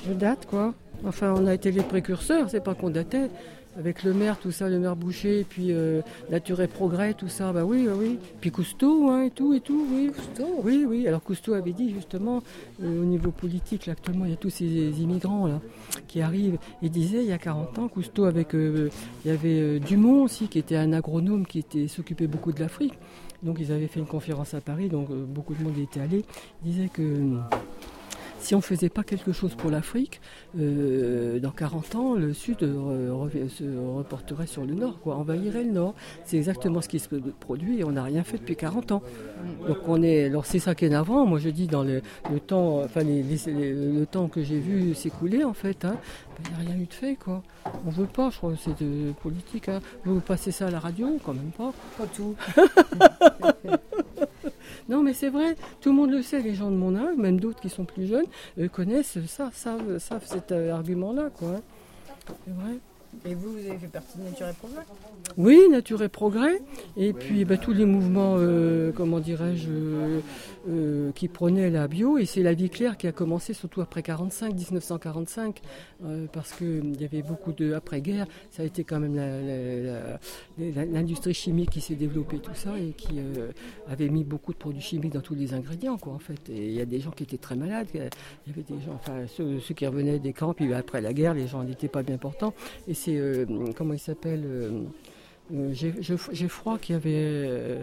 je 0.06 0.12
date 0.12 0.46
quoi. 0.46 0.74
Enfin, 1.04 1.34
on 1.36 1.46
a 1.46 1.54
été 1.54 1.72
les 1.72 1.82
précurseurs, 1.82 2.48
c'est 2.48 2.62
pas 2.62 2.74
qu'on 2.74 2.90
datait. 2.90 3.28
Avec 3.78 4.02
le 4.02 4.12
maire, 4.12 4.38
tout 4.38 4.50
ça, 4.50 4.68
le 4.68 4.78
maire 4.78 4.96
Boucher, 4.96 5.40
et 5.40 5.44
puis 5.44 5.68
euh, 5.70 6.02
Nature 6.30 6.60
et 6.60 6.68
Progrès, 6.68 7.14
tout 7.14 7.28
ça, 7.28 7.52
bah 7.52 7.64
oui, 7.64 7.86
bah 7.86 7.92
oui. 7.96 8.18
Puis 8.40 8.50
Cousteau, 8.50 9.08
hein, 9.08 9.22
et 9.22 9.30
tout, 9.30 9.54
et 9.54 9.60
tout, 9.60 9.86
oui. 9.90 10.10
Cousteau 10.14 10.60
Oui, 10.62 10.84
oui. 10.86 11.08
Alors 11.08 11.22
Cousteau 11.22 11.54
avait 11.54 11.72
dit 11.72 11.90
justement, 11.90 12.42
euh, 12.82 13.00
au 13.00 13.04
niveau 13.04 13.30
politique, 13.30 13.86
là, 13.86 13.92
actuellement, 13.92 14.26
il 14.26 14.32
y 14.32 14.34
a 14.34 14.36
tous 14.36 14.50
ces 14.50 14.66
immigrants 14.66 15.46
là 15.46 15.60
qui 16.06 16.20
arrivent. 16.20 16.58
Il 16.82 16.90
disait, 16.90 17.22
il 17.22 17.28
y 17.28 17.32
a 17.32 17.38
40 17.38 17.78
ans, 17.78 17.88
Cousteau 17.88 18.24
avec, 18.24 18.54
euh, 18.54 18.90
il 19.24 19.30
y 19.30 19.34
avait 19.34 19.60
euh, 19.60 19.78
Dumont 19.78 20.24
aussi, 20.24 20.48
qui 20.48 20.58
était 20.58 20.76
un 20.76 20.92
agronome 20.92 21.46
qui 21.46 21.60
était 21.60 21.88
s'occupait 21.88 22.26
beaucoup 22.26 22.52
de 22.52 22.60
l'Afrique. 22.60 22.98
Donc 23.42 23.56
ils 23.58 23.72
avaient 23.72 23.88
fait 23.88 24.00
une 24.00 24.06
conférence 24.06 24.54
à 24.54 24.60
Paris, 24.60 24.88
donc 24.88 25.10
euh, 25.10 25.24
beaucoup 25.26 25.54
de 25.54 25.62
monde 25.62 25.76
y 25.76 25.82
était 25.82 26.00
allé. 26.00 26.24
Il 26.64 26.72
disait 26.72 26.88
que 26.88 27.02
euh, 27.02 27.40
si 28.42 28.54
on 28.54 28.58
ne 28.58 28.62
faisait 28.62 28.88
pas 28.88 29.02
quelque 29.04 29.32
chose 29.32 29.54
pour 29.54 29.70
l'Afrique, 29.70 30.20
euh, 30.58 31.38
dans 31.38 31.50
40 31.52 31.94
ans, 31.94 32.14
le 32.14 32.32
Sud 32.34 32.62
euh, 32.62 33.28
se 33.48 33.64
reporterait 33.96 34.46
sur 34.46 34.64
le 34.64 34.74
Nord, 34.74 34.98
quoi, 35.00 35.16
envahirait 35.16 35.64
le 35.64 35.70
Nord. 35.72 35.94
C'est 36.24 36.36
exactement 36.36 36.80
ce 36.80 36.88
qui 36.88 36.98
se 36.98 37.08
produit 37.40 37.78
et 37.78 37.84
on 37.84 37.92
n'a 37.92 38.02
rien 38.02 38.24
fait 38.24 38.38
depuis 38.38 38.56
40 38.56 38.92
ans. 38.92 39.02
Donc 39.66 39.78
on 39.86 40.02
est, 40.02 40.24
alors 40.24 40.44
c'est 40.44 40.58
ça 40.58 40.74
qui 40.74 40.84
est 40.84 40.88
navrant. 40.90 41.24
Moi 41.24 41.38
je 41.38 41.48
dis 41.50 41.66
dans 41.68 41.82
le, 41.84 42.02
le 42.32 42.40
temps, 42.40 42.82
enfin 42.82 43.02
les- 43.02 43.22
les- 43.22 43.52
les- 43.52 43.72
le 44.00 44.06
temps 44.06 44.28
que 44.28 44.42
j'ai 44.42 44.58
vu 44.58 44.94
s'écouler 44.94 45.44
en 45.44 45.54
fait, 45.54 45.84
hein, 45.84 45.96
ben, 46.42 46.50
il 46.60 46.64
n'y 46.66 46.70
a 46.72 46.74
rien 46.74 46.82
eu 46.82 46.86
de 46.86 46.92
fait 46.94 47.14
quoi. 47.16 47.42
On 47.86 47.90
veut 47.90 48.06
pas, 48.06 48.30
je 48.30 48.38
crois 48.38 48.50
que 48.52 48.58
c'est 48.58 48.82
de 48.82 49.12
politique. 49.22 49.68
Hein. 49.68 49.80
Vous 50.04 50.20
passez 50.20 50.50
ça 50.50 50.66
à 50.66 50.70
la 50.70 50.80
radio, 50.80 51.18
quand 51.24 51.34
même 51.34 51.52
pas. 51.56 51.72
Pas 51.96 52.06
tout. 52.06 52.34
Non, 54.88 55.02
mais 55.02 55.14
c'est 55.14 55.28
vrai, 55.28 55.56
tout 55.80 55.90
le 55.90 55.96
monde 55.96 56.10
le 56.10 56.22
sait, 56.22 56.40
les 56.40 56.54
gens 56.54 56.70
de 56.70 56.76
mon 56.76 56.94
âge, 56.96 57.16
même 57.16 57.38
d'autres 57.40 57.60
qui 57.60 57.68
sont 57.68 57.84
plus 57.84 58.06
jeunes, 58.06 58.26
connaissent 58.72 59.18
ça, 59.26 59.50
savent, 59.52 59.98
savent 59.98 60.24
cet 60.26 60.52
euh, 60.52 60.72
argument-là, 60.72 61.30
quoi. 61.38 61.48
hein. 61.56 61.60
C'est 62.44 62.52
vrai. 62.52 62.78
Et 63.24 63.34
vous, 63.34 63.52
vous 63.52 63.58
avez 63.68 63.78
fait 63.78 63.88
partie 63.88 64.18
de 64.18 64.24
Nature 64.24 64.48
et 64.48 64.52
Progrès 64.52 64.82
Oui, 65.36 65.60
Nature 65.70 66.02
et 66.02 66.08
Progrès, 66.08 66.62
et 66.96 67.12
puis 67.12 67.44
bah, 67.44 67.56
tous 67.56 67.72
les 67.72 67.84
mouvements, 67.84 68.36
euh, 68.38 68.90
comment 68.90 69.20
dirais-je, 69.20 69.68
euh, 69.70 70.20
euh, 70.68 71.12
qui 71.12 71.28
prônaient 71.28 71.70
la 71.70 71.88
bio, 71.88 72.18
et 72.18 72.24
c'est 72.24 72.42
la 72.42 72.54
vie 72.54 72.70
claire 72.70 72.96
qui 72.96 73.06
a 73.06 73.12
commencé 73.12 73.52
surtout 73.52 73.80
après 73.80 74.02
45, 74.02 74.54
1945, 74.54 75.60
euh, 76.04 76.26
parce 76.32 76.52
qu'il 76.52 77.00
y 77.00 77.04
avait 77.04 77.22
beaucoup 77.22 77.52
de 77.52 77.74
après-guerre, 77.74 78.26
ça 78.50 78.62
a 78.62 78.66
été 78.66 78.82
quand 78.82 78.98
même 78.98 79.14
l'industrie 80.58 81.34
chimique 81.34 81.70
qui 81.70 81.80
s'est 81.80 81.94
développée, 81.94 82.38
tout 82.38 82.54
ça, 82.54 82.78
et 82.78 82.92
qui 82.92 83.20
avait 83.88 84.08
mis 84.08 84.24
beaucoup 84.24 84.52
de 84.52 84.58
produits 84.58 84.82
chimiques 84.82 85.12
dans 85.12 85.20
tous 85.20 85.34
les 85.34 85.54
ingrédients, 85.54 85.98
quoi, 85.98 86.14
en 86.14 86.18
fait. 86.18 86.48
Et 86.48 86.68
il 86.68 86.74
y 86.74 86.80
a 86.80 86.86
des 86.86 87.00
gens 87.00 87.10
qui 87.10 87.22
étaient 87.22 87.38
très 87.38 87.56
malades, 87.56 87.88
il 87.94 88.00
y 88.00 88.50
avait 88.50 88.62
des 88.62 88.80
gens, 88.84 88.94
enfin, 88.94 89.26
ceux, 89.28 89.58
qui 89.74 89.86
revenaient 89.86 90.18
des 90.18 90.32
camps, 90.32 90.54
puis 90.54 90.72
après 90.74 91.00
la 91.00 91.12
guerre, 91.12 91.34
les 91.34 91.46
gens 91.46 91.62
n'étaient 91.62 91.88
pas 91.88 92.02
bien 92.02 92.18
portants, 92.18 92.54
c'est, 93.04 93.16
euh, 93.16 93.44
comment 93.76 93.94
il 93.94 93.98
s'appelle 93.98 94.42
euh, 94.44 94.82
euh, 95.54 96.18
froid 96.48 96.78
qui 96.78 96.92
avait 96.94 97.12
euh, 97.14 97.82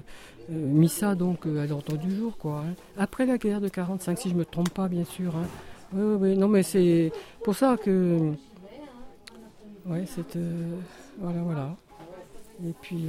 mis 0.50 0.90
ça 0.90 1.16
donc 1.16 1.46
à 1.46 1.66
l'ordre 1.66 1.98
du 1.98 2.16
jour 2.16 2.38
quoi. 2.38 2.64
hein. 2.68 2.74
Après 2.98 3.26
la 3.26 3.38
guerre 3.38 3.62
de 3.62 3.70
45 3.70 4.18
si 4.20 4.30
je 4.30 4.36
me 4.36 4.46
trompe 4.46 4.70
pas 4.70 4.88
bien 4.88 5.04
sûr. 5.06 5.36
hein. 5.36 5.46
Oui, 5.94 6.02
oui, 6.04 6.18
oui. 6.32 6.38
non 6.38 6.48
mais 6.48 6.64
c'est 6.64 7.12
pour 7.44 7.56
ça 7.56 7.76
que 7.78 8.32
ouais 9.86 10.06
c'est 10.06 10.38
voilà 11.20 11.42
voilà. 11.42 11.76
Et 12.68 12.74
puis 12.82 13.06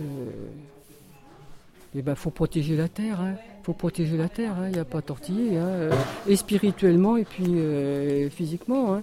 eh 1.94 2.02
ben 2.02 2.14
faut 2.14 2.30
protéger 2.30 2.76
la 2.76 2.88
terre. 2.88 3.20
Hein. 3.20 3.34
Faut 3.64 3.72
protéger 3.72 4.16
la 4.16 4.28
terre. 4.28 4.52
hein. 4.58 4.68
Il 4.68 4.72
n'y 4.74 4.78
a 4.78 4.84
pas 4.84 4.98
à 4.98 5.02
tortiller. 5.02 5.58
hein. 5.58 5.90
Et 6.28 6.36
spirituellement 6.36 7.16
et 7.16 7.24
puis 7.24 7.50
physiquement. 8.30 9.02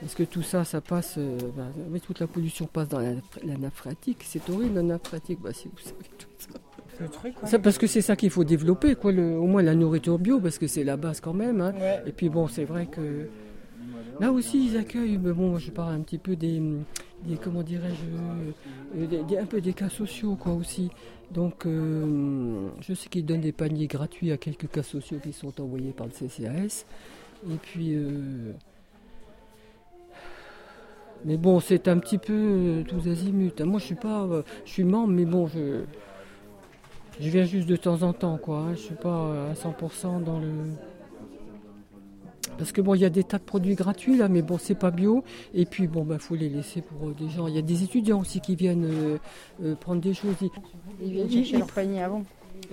Parce 0.00 0.14
que 0.14 0.22
tout 0.24 0.42
ça, 0.42 0.64
ça 0.64 0.80
passe, 0.80 1.14
euh, 1.18 1.38
ben, 1.56 1.98
toute 2.00 2.18
la 2.20 2.26
pollution 2.26 2.66
passe 2.66 2.88
dans 2.88 2.98
la, 2.98 3.12
la 3.44 3.56
nappe 3.56 3.74
phréatique. 3.74 4.18
C'est 4.24 4.48
horrible 4.50 4.74
la 4.74 4.82
nappe 4.82 5.06
phréatique, 5.06 5.38
bah, 5.40 5.52
si 5.52 5.68
vous 5.68 5.78
savez 5.78 5.94
tout 6.18 6.26
ça. 6.38 6.48
Truc, 7.08 7.34
parce 7.62 7.76
que 7.78 7.86
c'est 7.88 8.02
ça 8.02 8.14
qu'il 8.14 8.30
faut 8.30 8.44
développer, 8.44 8.94
quoi, 8.94 9.10
le- 9.12 9.36
au 9.36 9.46
moins 9.46 9.62
la 9.62 9.74
nourriture 9.74 10.18
bio, 10.18 10.38
parce 10.40 10.58
que 10.58 10.66
c'est 10.68 10.84
la 10.84 10.96
base 10.96 11.20
quand 11.20 11.32
même. 11.34 11.60
hein. 11.60 11.72
Ouais. 11.74 12.02
Et 12.06 12.12
puis 12.12 12.28
bon, 12.28 12.46
c'est 12.46 12.64
vrai 12.64 12.86
que 12.86 13.28
là 14.20 14.30
aussi 14.30 14.66
ils 14.68 14.76
accueillent, 14.76 15.18
mais 15.18 15.32
bon, 15.32 15.58
je 15.58 15.70
parle 15.72 15.94
un 15.94 16.00
petit 16.02 16.18
peu 16.18 16.36
des, 16.36 16.62
des 17.24 17.36
comment 17.36 17.62
dirais-je, 17.64 19.00
euh, 19.00 19.40
un 19.40 19.46
peu 19.46 19.60
des 19.60 19.72
cas 19.72 19.88
sociaux, 19.88 20.36
quoi 20.36 20.52
aussi. 20.52 20.90
Donc, 21.32 21.66
euh, 21.66 22.68
je 22.80 22.94
sais 22.94 23.08
qu'ils 23.08 23.26
donnent 23.26 23.40
des 23.40 23.50
paniers 23.52 23.88
gratuits 23.88 24.30
à 24.30 24.36
quelques 24.36 24.70
cas 24.70 24.82
sociaux 24.84 25.18
qui 25.20 25.32
sont 25.32 25.60
envoyés 25.60 25.90
par 25.92 26.06
le 26.06 26.12
CCAS. 26.12 26.84
Et 27.50 27.56
puis. 27.60 27.94
euh, 27.94 28.52
mais 31.24 31.36
bon, 31.36 31.60
c'est 31.60 31.88
un 31.88 31.98
petit 31.98 32.18
peu 32.18 32.32
euh, 32.32 32.82
tous 32.82 33.08
azimuts. 33.08 33.52
Moi, 33.64 33.78
je 33.80 33.84
suis 33.86 33.94
pas, 33.94 34.24
euh, 34.24 34.42
je 34.64 34.70
suis 34.72 34.84
membre, 34.84 35.08
mais 35.12 35.24
bon, 35.24 35.46
je, 35.46 35.82
je 37.20 37.28
viens 37.30 37.44
juste 37.44 37.68
de 37.68 37.76
temps 37.76 38.02
en 38.02 38.12
temps, 38.12 38.36
quoi. 38.38 38.58
hein. 38.58 38.74
Je 38.74 38.80
suis 38.80 38.94
pas 38.94 39.08
euh, 39.26 39.50
à 39.52 39.54
100% 39.54 40.22
dans 40.22 40.38
le. 40.38 40.48
Parce 42.58 42.70
que 42.72 42.80
bon, 42.80 42.94
il 42.94 43.00
y 43.00 43.04
a 43.04 43.10
des 43.10 43.24
tas 43.24 43.38
de 43.38 43.42
produits 43.42 43.74
gratuits 43.74 44.16
là, 44.16 44.28
mais 44.28 44.42
bon, 44.42 44.58
c'est 44.58 44.74
pas 44.76 44.90
bio. 44.92 45.24
Et 45.54 45.64
puis 45.66 45.88
bon, 45.88 46.04
bah, 46.04 46.18
faut 46.18 46.36
les 46.36 46.48
laisser 46.48 46.82
pour 46.82 47.08
euh, 47.08 47.14
des 47.18 47.28
gens. 47.28 47.46
Il 47.48 47.54
y 47.54 47.58
a 47.58 47.62
des 47.62 47.82
étudiants 47.82 48.20
aussi 48.20 48.40
qui 48.40 48.54
viennent 48.54 48.84
euh, 48.84 49.18
euh, 49.64 49.74
prendre 49.74 50.00
des 50.00 50.14
choses. 50.14 50.36
Ils, 50.40 50.50
Ils 51.02 51.12
viennent 51.12 51.26
ils- 51.30 51.32
chercher 51.44 51.58
leur 51.58 51.72
panier 51.72 52.02
avant. 52.02 52.22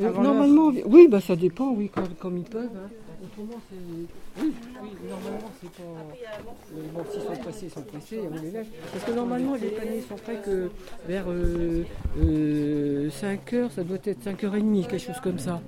Euh, 0.01 0.07
Avant 0.09 0.23
normalement, 0.23 0.71
oui, 0.85 1.07
bah 1.09 1.21
ça 1.21 1.35
dépend, 1.35 1.71
oui, 1.71 1.89
comme, 1.89 2.09
comme 2.19 2.37
ils 2.37 2.43
peuvent. 2.43 2.69
hein. 2.75 2.89
Autrement, 3.23 3.59
c'est. 3.69 4.41
Oui, 4.43 4.51
oui, 4.81 4.89
normalement, 5.09 5.51
c'est 5.61 5.71
pas. 5.71 5.83
euh, 5.83 6.81
bon, 6.93 7.03
s'ils 7.11 7.21
sont 7.21 7.41
pressés, 7.41 7.65
ils 7.65 7.69
sont 7.71 7.81
pressés, 7.83 8.19
on 8.31 8.41
les 8.43 8.51
lève. 8.51 8.65
Parce 8.91 9.03
que 9.05 9.11
normalement, 9.11 9.55
les 9.55 9.67
paniers 9.69 10.01
sont 10.01 10.15
prêts 10.15 10.39
que 10.43 10.69
vers 11.07 11.25
euh, 11.29 13.09
5 13.11 13.53
heures, 13.53 13.71
ça 13.71 13.83
doit 13.83 13.97
être 14.03 14.23
5h30, 14.25 14.87
quelque 14.87 14.97
chose 14.97 15.19
comme 15.21 15.39
ça. 15.39 15.61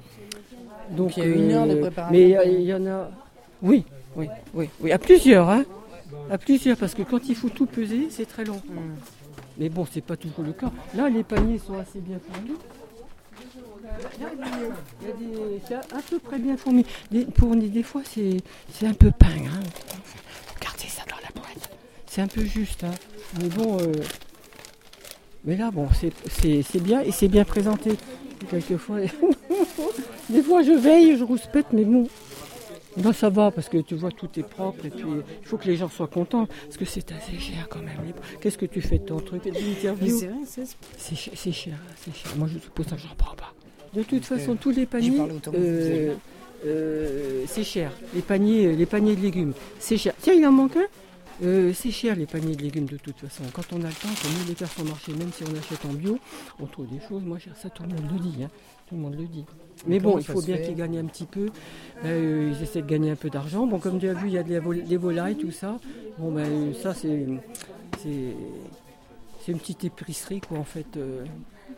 Donc, 0.91 1.17
il 1.17 1.23
y 1.23 1.25
a 1.27 1.29
une 1.29 1.51
heure 1.51 1.67
de 1.67 1.73
euh, 1.75 1.81
préparation 1.81 2.11
Mais 2.11 2.53
il 2.53 2.61
y 2.63 2.73
en 2.73 2.85
a. 2.87 3.09
Oui, 3.61 3.85
oui, 4.15 4.27
oui, 4.53 4.69
oui, 4.81 4.91
à 4.91 4.97
plusieurs, 4.97 5.49
hein. 5.49 5.63
À 6.29 6.37
plusieurs, 6.37 6.77
parce 6.77 6.93
que 6.95 7.03
quand 7.03 7.27
il 7.29 7.35
faut 7.35 7.49
tout 7.49 7.65
peser, 7.65 8.07
c'est 8.09 8.25
très 8.25 8.45
long. 8.45 8.61
Mais 9.57 9.69
bon, 9.69 9.85
c'est 9.91 10.01
pas 10.03 10.17
toujours 10.17 10.43
le 10.43 10.53
cas. 10.53 10.71
Là, 10.95 11.09
les 11.09 11.23
paniers 11.23 11.59
sont 11.59 11.77
assez 11.77 11.99
bien 11.99 12.17
fournis. 12.19 12.57
C'est 15.67 15.75
à 15.75 16.01
peu 16.09 16.19
près 16.19 16.39
bien 16.39 16.57
fourni. 16.57 16.85
Des, 17.11 17.25
pour 17.25 17.55
des, 17.55 17.67
des 17.69 17.83
fois, 17.83 18.01
c'est 18.05 18.37
c'est 18.71 18.87
un 18.87 18.93
peu 18.93 19.11
peint. 19.11 19.27
Hein. 19.27 19.59
Gardez 20.61 20.87
ça 20.87 21.03
dans 21.09 21.17
la 21.17 21.31
boîte. 21.41 21.69
C'est 22.05 22.21
un 22.21 22.27
peu 22.27 22.43
juste. 22.45 22.83
Hein. 22.83 22.91
Mais 23.41 23.49
bon, 23.49 23.79
euh, 23.79 23.91
mais 25.45 25.57
là, 25.57 25.71
bon, 25.71 25.87
c'est- 25.99 26.13
c'est 26.29 26.61
c'est 26.63 26.79
bien 26.81 27.01
et 27.01 27.11
c'est 27.11 27.27
bien 27.27 27.43
présenté. 27.45 27.91
Quelquefois, 28.49 28.99
des 30.29 30.43
fois, 30.43 30.61
je 30.63 30.71
veille, 30.73 31.17
je 31.17 31.23
rouspète, 31.23 31.67
mais 31.73 31.85
bon. 31.85 32.07
Non, 32.95 33.11
ça 33.11 33.29
va 33.31 33.49
parce 33.49 33.69
que 33.69 33.79
tu 33.79 33.95
vois, 33.95 34.11
tout 34.11 34.29
est 34.37 34.43
propre 34.47 34.85
et 34.85 34.91
puis 34.91 35.05
il 35.41 35.47
faut 35.47 35.57
que 35.57 35.65
les 35.65 35.77
gens 35.77 35.89
soient 35.89 36.07
contents 36.07 36.45
parce 36.45 36.77
que 36.77 36.85
c'est 36.85 37.11
assez 37.11 37.39
cher 37.39 37.67
quand 37.67 37.79
même. 37.79 37.97
Qu'est-ce 38.39 38.57
que 38.57 38.67
tu 38.67 38.81
fais 38.81 38.99
de 38.99 39.05
ton 39.05 39.19
truc? 39.19 39.41
C'est 40.95 41.15
cher, 41.15 41.33
c'est 41.35 41.51
cher. 41.51 41.73
Moi, 42.37 42.47
je 42.53 42.59
suppose 42.59 42.85
que 42.85 42.97
j'en 42.97 43.15
prends 43.17 43.33
pas. 43.35 43.51
De 43.93 44.03
toute 44.03 44.25
façon, 44.25 44.55
tous 44.55 44.71
les 44.71 44.85
paniers, 44.85 45.17
euh, 45.55 46.13
euh, 46.65 47.43
c'est 47.47 47.63
cher. 47.63 47.91
Les 48.15 48.21
paniers, 48.21 48.75
les 48.75 48.85
paniers 48.85 49.15
de 49.15 49.21
légumes, 49.21 49.53
c'est 49.79 49.97
cher. 49.97 50.13
Tiens, 50.21 50.33
il 50.33 50.45
en 50.45 50.51
manque 50.51 50.77
un. 50.77 50.85
Euh, 51.43 51.73
c'est 51.73 51.89
cher 51.91 52.15
les 52.15 52.25
paniers 52.27 52.55
de 52.55 52.61
légumes 52.61 52.85
de 52.85 52.97
toute 52.97 53.17
façon. 53.17 53.43
Quand 53.53 53.63
on 53.73 53.77
a 53.83 53.87
le 53.87 53.93
temps, 53.93 54.07
quand 54.21 54.29
nous 54.39 54.47
les 54.47 54.55
faire 54.55 54.69
son 54.71 54.83
marché, 54.85 55.11
même 55.13 55.31
si 55.33 55.43
on 55.43 55.57
achète 55.57 55.83
en 55.85 55.93
bio, 55.93 56.17
on 56.59 56.65
trouve 56.67 56.87
des 56.87 56.99
choses 57.09 57.23
chères. 57.39 57.55
Ça, 57.57 57.69
tout 57.69 57.83
le 57.83 57.89
monde 57.89 58.05
le 58.13 58.19
dit. 58.19 58.43
hein. 58.43 58.49
Tout 58.87 58.95
le 58.95 59.01
monde 59.01 59.15
le 59.17 59.25
dit. 59.25 59.43
Mais 59.87 59.99
bon, 59.99 60.17
il 60.19 60.23
faut 60.23 60.41
bien 60.41 60.57
qu'ils 60.57 60.75
gagnent 60.75 60.99
un 60.99 61.05
petit 61.05 61.25
peu. 61.25 61.47
Euh, 62.05 62.53
ils 62.55 62.63
essaient 62.63 62.81
de 62.83 62.87
gagner 62.87 63.11
un 63.11 63.15
peu 63.15 63.29
d'argent. 63.29 63.65
Bon, 63.65 63.79
comme 63.79 63.99
tu 63.99 64.07
as 64.07 64.13
vu, 64.13 64.27
il 64.27 64.33
y 64.33 64.37
a 64.37 64.43
des, 64.43 64.59
vol- 64.59 64.83
des 64.83 64.97
volailles, 64.97 65.35
tout 65.35 65.51
ça. 65.51 65.79
Bon, 66.19 66.31
ben, 66.31 66.73
ça, 66.81 66.93
c'est, 66.93 67.25
c'est, 68.01 68.35
c'est 69.43 69.51
une 69.51 69.59
petite 69.59 69.83
épicerie, 69.85 70.39
quoi, 70.41 70.59
en 70.59 70.63
fait. 70.63 70.85
euh. 70.97 71.23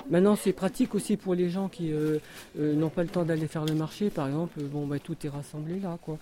Maintenant, 0.09 0.35
c'est 0.35 0.53
pratique 0.53 0.93
aussi 0.93 1.17
pour 1.17 1.33
les 1.33 1.49
gens 1.49 1.67
qui 1.67 1.91
euh, 1.91 2.19
euh, 2.59 2.75
n'ont 2.75 2.89
pas 2.89 3.01
le 3.03 3.09
temps 3.09 3.23
d'aller 3.23 3.47
faire 3.47 3.65
le 3.65 3.73
marché, 3.73 4.09
par 4.09 4.27
exemple. 4.27 4.59
Bon, 4.61 4.85
ben, 4.85 4.99
tout 4.99 5.15
est 5.23 5.29
rassemblé 5.29 5.79
là, 5.79 5.97
quoi. 6.01 6.17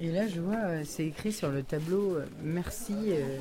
Et 0.00 0.10
là, 0.10 0.26
je 0.26 0.40
vois, 0.40 0.56
euh, 0.56 0.82
c'est 0.84 1.06
écrit 1.06 1.32
sur 1.32 1.50
le 1.50 1.62
tableau 1.62 2.18
Merci 2.42 2.94
euh, 3.10 3.38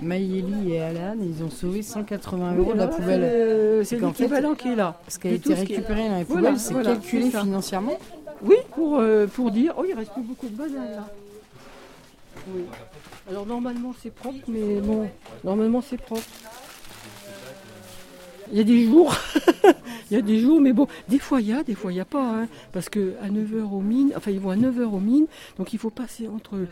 Maïeli 0.00 0.72
et 0.72 0.80
Alan, 0.80 1.16
ils 1.20 1.44
ont 1.44 1.50
sauvé 1.50 1.82
180 1.82 2.56
euros 2.56 2.72
de 2.72 2.78
la 2.78 2.88
poubelle. 2.88 3.84
c'est 3.84 4.00
l'équivalent 4.00 4.54
qui 4.54 4.68
est 4.68 4.76
là. 4.76 4.98
Ce 5.08 5.18
qui 5.18 5.28
a 5.28 5.32
été 5.32 5.54
récupéré 5.54 6.08
dans 6.08 6.18
les 6.18 6.24
Voilà, 6.24 6.48
poubelles, 6.48 6.58
c'est 6.58 6.72
voilà, 6.72 6.92
calculé 6.94 7.30
financièrement 7.30 7.98
Oui, 8.42 8.56
pour, 8.74 9.02
pour 9.34 9.50
dire. 9.50 9.74
Oh, 9.76 9.84
il 9.86 9.94
reste 9.94 10.12
plus 10.12 10.22
beaucoup 10.22 10.48
de 10.48 10.56
bananes 10.56 10.92
là. 10.92 11.08
Oui. 12.48 12.62
Alors 13.28 13.46
normalement 13.46 13.94
c'est 14.02 14.12
propre, 14.12 14.38
mais 14.48 14.80
bon, 14.80 15.08
normalement 15.44 15.82
c'est 15.82 16.00
propre. 16.00 16.22
Il 18.52 18.58
y 18.58 18.60
a 18.60 18.64
des 18.64 18.84
jours, 18.84 19.14
il 20.10 20.14
y 20.14 20.16
a 20.16 20.22
des 20.22 20.40
jours, 20.40 20.60
mais 20.60 20.72
bon, 20.72 20.88
des 21.08 21.18
fois 21.20 21.40
il 21.40 21.46
y 21.48 21.52
a, 21.52 21.62
des 21.62 21.74
fois 21.76 21.92
il 21.92 21.94
n'y 21.94 22.00
a 22.00 22.04
pas, 22.04 22.42
hein, 22.42 22.48
parce 22.72 22.88
que 22.88 23.14
à 23.22 23.28
9h 23.28 23.62
aux 23.72 23.80
mines, 23.80 24.12
enfin 24.16 24.32
ils 24.32 24.40
vont 24.40 24.50
à 24.50 24.56
9h 24.56 24.82
aux 24.82 24.98
mines, 24.98 25.26
donc 25.56 25.72
il 25.72 25.78
faut 25.78 25.90
passer 25.90 26.26
entre 26.26 26.56
euh, 26.56 26.66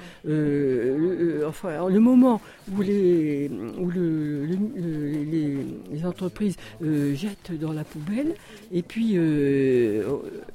le, 0.98 1.42
euh, 1.42 1.48
enfin, 1.48 1.88
le 1.88 2.00
moment 2.00 2.40
où 2.76 2.82
les, 2.82 3.48
où 3.78 3.90
le, 3.90 4.44
le- 4.46 4.56
le- 4.76 5.22
les, 5.24 5.56
les 5.92 6.04
entreprises 6.06 6.56
euh, 6.82 7.14
jettent 7.14 7.52
dans 7.60 7.72
la 7.72 7.84
poubelle, 7.84 8.34
et 8.72 8.82
puis 8.82 9.14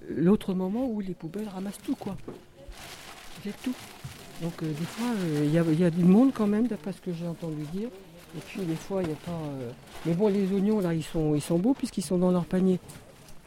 l'autre 0.10 0.54
moment 0.54 0.88
où 0.90 1.00
les 1.00 1.14
poubelles 1.14 1.48
ramassent 1.54 1.82
tout, 1.86 1.96
quoi. 1.96 2.18
Jettent 3.46 3.56
tout. 3.64 3.74
Donc 4.42 4.60
des 4.62 4.74
fois, 4.86 5.08
il 5.44 5.54
y, 5.54 5.58
a, 5.58 5.64
il 5.72 5.80
y 5.80 5.86
a 5.86 5.90
du 5.90 6.04
monde 6.04 6.32
quand 6.34 6.48
même, 6.48 6.68
d'après 6.68 6.92
ce 6.92 7.00
que 7.00 7.12
j'ai 7.14 7.28
entendu 7.28 7.64
dire. 7.74 7.88
Et 8.36 8.42
puis 8.48 8.62
des 8.62 8.76
fois, 8.76 9.02
il 9.04 9.08
n'y 9.08 9.14
a 9.14 9.18
pas... 9.26 9.32
euh, 9.32 9.70
Mais 10.06 10.14
bon, 10.14 10.28
les 10.28 10.52
oignons, 10.56 10.80
là, 10.80 10.94
ils 10.94 11.04
sont, 11.04 11.36
ils 11.36 11.42
sont 11.42 11.58
beaux 11.60 11.74
puisqu'ils 11.74 12.02
sont 12.04 12.18
dans 12.18 12.32
leur 12.32 12.46
panier. 12.46 12.80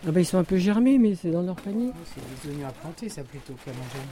Ah 0.07 0.11
ben, 0.13 0.21
ils 0.21 0.27
sont 0.27 0.39
un 0.39 0.45
peu 0.45 0.59
germés, 0.59 0.99
mais 0.99 1.15
c'est 1.21 1.31
dans 1.31 1.43
leur 1.43 1.57
panier. 1.57 1.91
C'est 2.15 2.49
des 2.51 2.55
oignons 2.57 2.69
à 2.69 2.73
planter, 2.73 3.09
ça, 3.09 3.23
plutôt 3.23 3.55
qu'à 3.65 3.73
manger. 3.73 4.07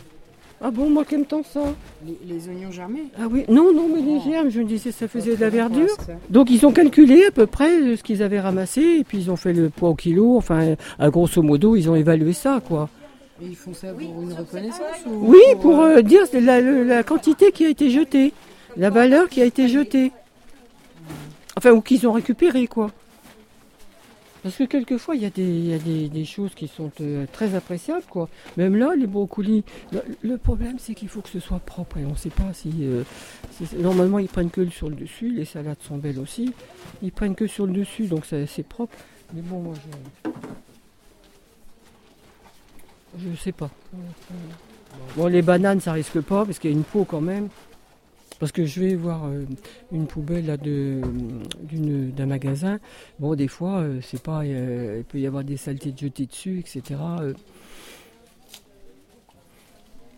Ah 0.61 0.71
bon, 0.71 0.89
moi 0.89 1.05
qui 1.05 1.17
aime 1.17 1.27
tant 1.27 1.43
ça 1.43 1.61
Les, 2.07 2.19
les 2.27 2.49
oignons 2.49 2.71
germés? 2.71 3.05
Ah 3.19 3.27
oui, 3.31 3.45
non, 3.49 3.73
non, 3.75 3.89
mais 3.93 4.01
les 4.01 4.21
germes, 4.21 4.51
je 4.51 4.61
me 4.61 4.65
disais, 4.65 4.93
ça 4.93 5.09
faisait 5.09 5.37
de 5.37 5.41
la 5.41 5.51
verdure. 5.51 5.89
Donc 6.31 6.49
ils 6.51 6.65
ont 6.65 6.73
calculé 6.73 7.27
à 7.27 7.31
peu 7.31 7.47
près 7.47 7.71
euh, 7.81 7.97
ce 7.97 8.03
qu'ils 8.03 8.23
avaient 8.23 8.41
ramassé, 8.41 8.81
et 9.01 9.05
puis 9.05 9.19
ils 9.19 9.31
ont 9.31 9.37
fait 9.37 9.53
le 9.53 9.69
poids 9.69 9.91
au 9.91 9.95
kilo, 9.95 10.37
enfin, 10.37 10.75
à 10.99 11.11
grosso 11.11 11.43
modo, 11.43 11.77
ils 11.77 11.91
ont 11.91 11.97
évalué 11.97 12.33
ça, 12.33 12.61
quoi. 12.67 12.89
Et 13.43 13.47
ils 13.47 13.57
font 13.57 13.75
ça 13.75 13.89
pour 13.93 14.23
une 14.23 14.33
reconnaissance 14.33 15.05
ou 15.07 15.27
Oui, 15.33 15.43
pour 15.61 15.81
euh, 15.81 16.03
dire 16.03 16.23
la, 16.33 16.61
la- 16.61 16.85
la 16.85 17.03
quantité 17.03 17.51
qui 17.53 17.67
a 17.67 17.69
été 17.69 17.91
jetée, 17.91 18.33
la 18.77 18.91
valeur 18.91 19.29
qui 19.29 19.43
a 19.43 19.45
été 19.45 19.69
jetée. 19.69 20.13
Enfin, 21.65 21.73
ou 21.75 21.81
qu'ils 21.81 22.07
ont 22.07 22.13
récupéré, 22.13 22.67
quoi. 22.67 22.91
Parce 24.43 24.57
que 24.57 24.65
quelquefois, 24.65 25.17
il 25.17 25.23
y 25.23 25.25
a 25.25 25.31
des, 25.31 25.43
y 25.43 25.73
a 25.73 25.79
des, 25.79 26.11
des 26.11 26.27
choses 26.27 26.55
qui 26.55 26.69
sont 26.69 26.93
euh, 27.01 27.25
très 27.33 27.55
appréciables, 27.55 28.05
quoi. 28.11 28.29
Même 28.59 28.77
là, 28.77 28.95
les 28.95 29.07
brocolis. 29.07 29.65
Le, 29.91 30.03
le 30.21 30.37
problème, 30.37 30.77
c'est 30.79 30.95
qu'il 30.95 31.09
faut 31.09 31.23
que 31.23 31.31
ce 31.31 31.41
soit 31.41 31.61
propre. 31.61 31.97
Et 31.97 32.05
on 32.05 32.11
ne 32.11 32.17
sait 32.17 32.29
pas 32.29 32.53
si. 32.53 32.71
euh, 32.83 33.03
normalement, 33.79 34.19
ils 34.19 34.29
prennent 34.29 34.51
que 34.51 34.69
sur 34.69 34.91
le 34.91 34.95
dessus. 34.95 35.31
Les 35.31 35.47
salades 35.47 35.81
sont 35.81 35.97
belles 35.97 36.19
aussi. 36.19 36.53
Ils 37.03 37.13
prennent 37.13 37.35
que 37.35 37.47
sur 37.47 37.65
le 37.65 37.73
dessus, 37.73 38.09
donc 38.09 38.27
c'est 38.27 38.69
propre. 38.69 38.95
Mais 39.33 39.41
bon, 39.41 39.61
moi, 39.61 39.75
je. 40.27 40.31
Je 43.27 43.37
sais 43.37 43.53
pas. 43.53 43.71
Bon, 45.17 45.29
les 45.29 45.41
bananes, 45.41 45.81
ça 45.81 45.93
risque 45.93 46.21
pas, 46.21 46.45
parce 46.45 46.59
qu'il 46.59 46.71
y 46.71 46.75
a 46.75 46.77
une 46.77 46.85
peau 46.85 47.07
quand 47.07 47.23
même. 47.23 47.49
Parce 48.41 48.51
que 48.53 48.67
je 48.67 48.81
vais 48.81 48.95
voir 48.97 49.27
euh, 49.27 49.45
une 49.93 50.07
poubelle 50.07 50.47
là, 50.47 50.57
de, 50.57 51.01
d'une- 51.63 52.11
d'un 52.11 52.27
magasin. 52.27 52.79
Bon, 53.21 53.35
des 53.35 53.49
fois, 53.49 53.79
euh, 53.79 54.01
c'est 54.03 54.21
pas, 54.23 54.43
euh, 54.45 54.97
il 54.99 55.05
peut 55.05 55.21
y 55.21 55.27
avoir 55.27 55.45
des 55.45 55.57
saletés 55.57 55.93
de 55.93 55.99
jetées 55.99 56.27
dessus, 56.27 56.59
etc. 56.59 56.83
Euh, 57.21 57.33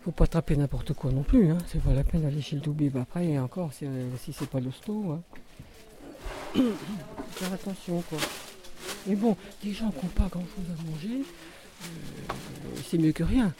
faut 0.03 0.11
pas 0.11 0.23
attraper 0.25 0.55
n'importe 0.55 0.93
quoi 0.93 1.11
non 1.11 1.23
plus. 1.23 1.51
Hein. 1.51 1.57
C'est 1.67 1.81
pas 1.81 1.93
la 1.93 2.03
peine 2.03 2.21
d'aller 2.23 2.41
chez 2.41 2.55
le 2.55 2.61
doubib 2.61 2.97
après. 2.97 3.37
Encore, 3.37 3.71
si, 3.73 3.85
euh, 3.85 4.09
si 4.23 4.33
c'est 4.33 4.49
pas 4.49 4.59
l'hosto. 4.59 5.11
Hein. 5.11 5.21
Faire 7.31 7.53
attention, 7.53 8.01
quoi. 8.09 8.17
Mais 9.05 9.15
bon, 9.15 9.35
des 9.63 9.73
gens 9.73 9.91
qui 9.91 10.05
n'ont 10.05 10.11
pas 10.11 10.27
grand-chose 10.29 10.65
à 10.71 10.89
manger, 10.91 11.21
euh, 11.21 12.33
c'est 12.85 12.97
mieux 12.97 13.11
que 13.11 13.23
rien. 13.23 13.53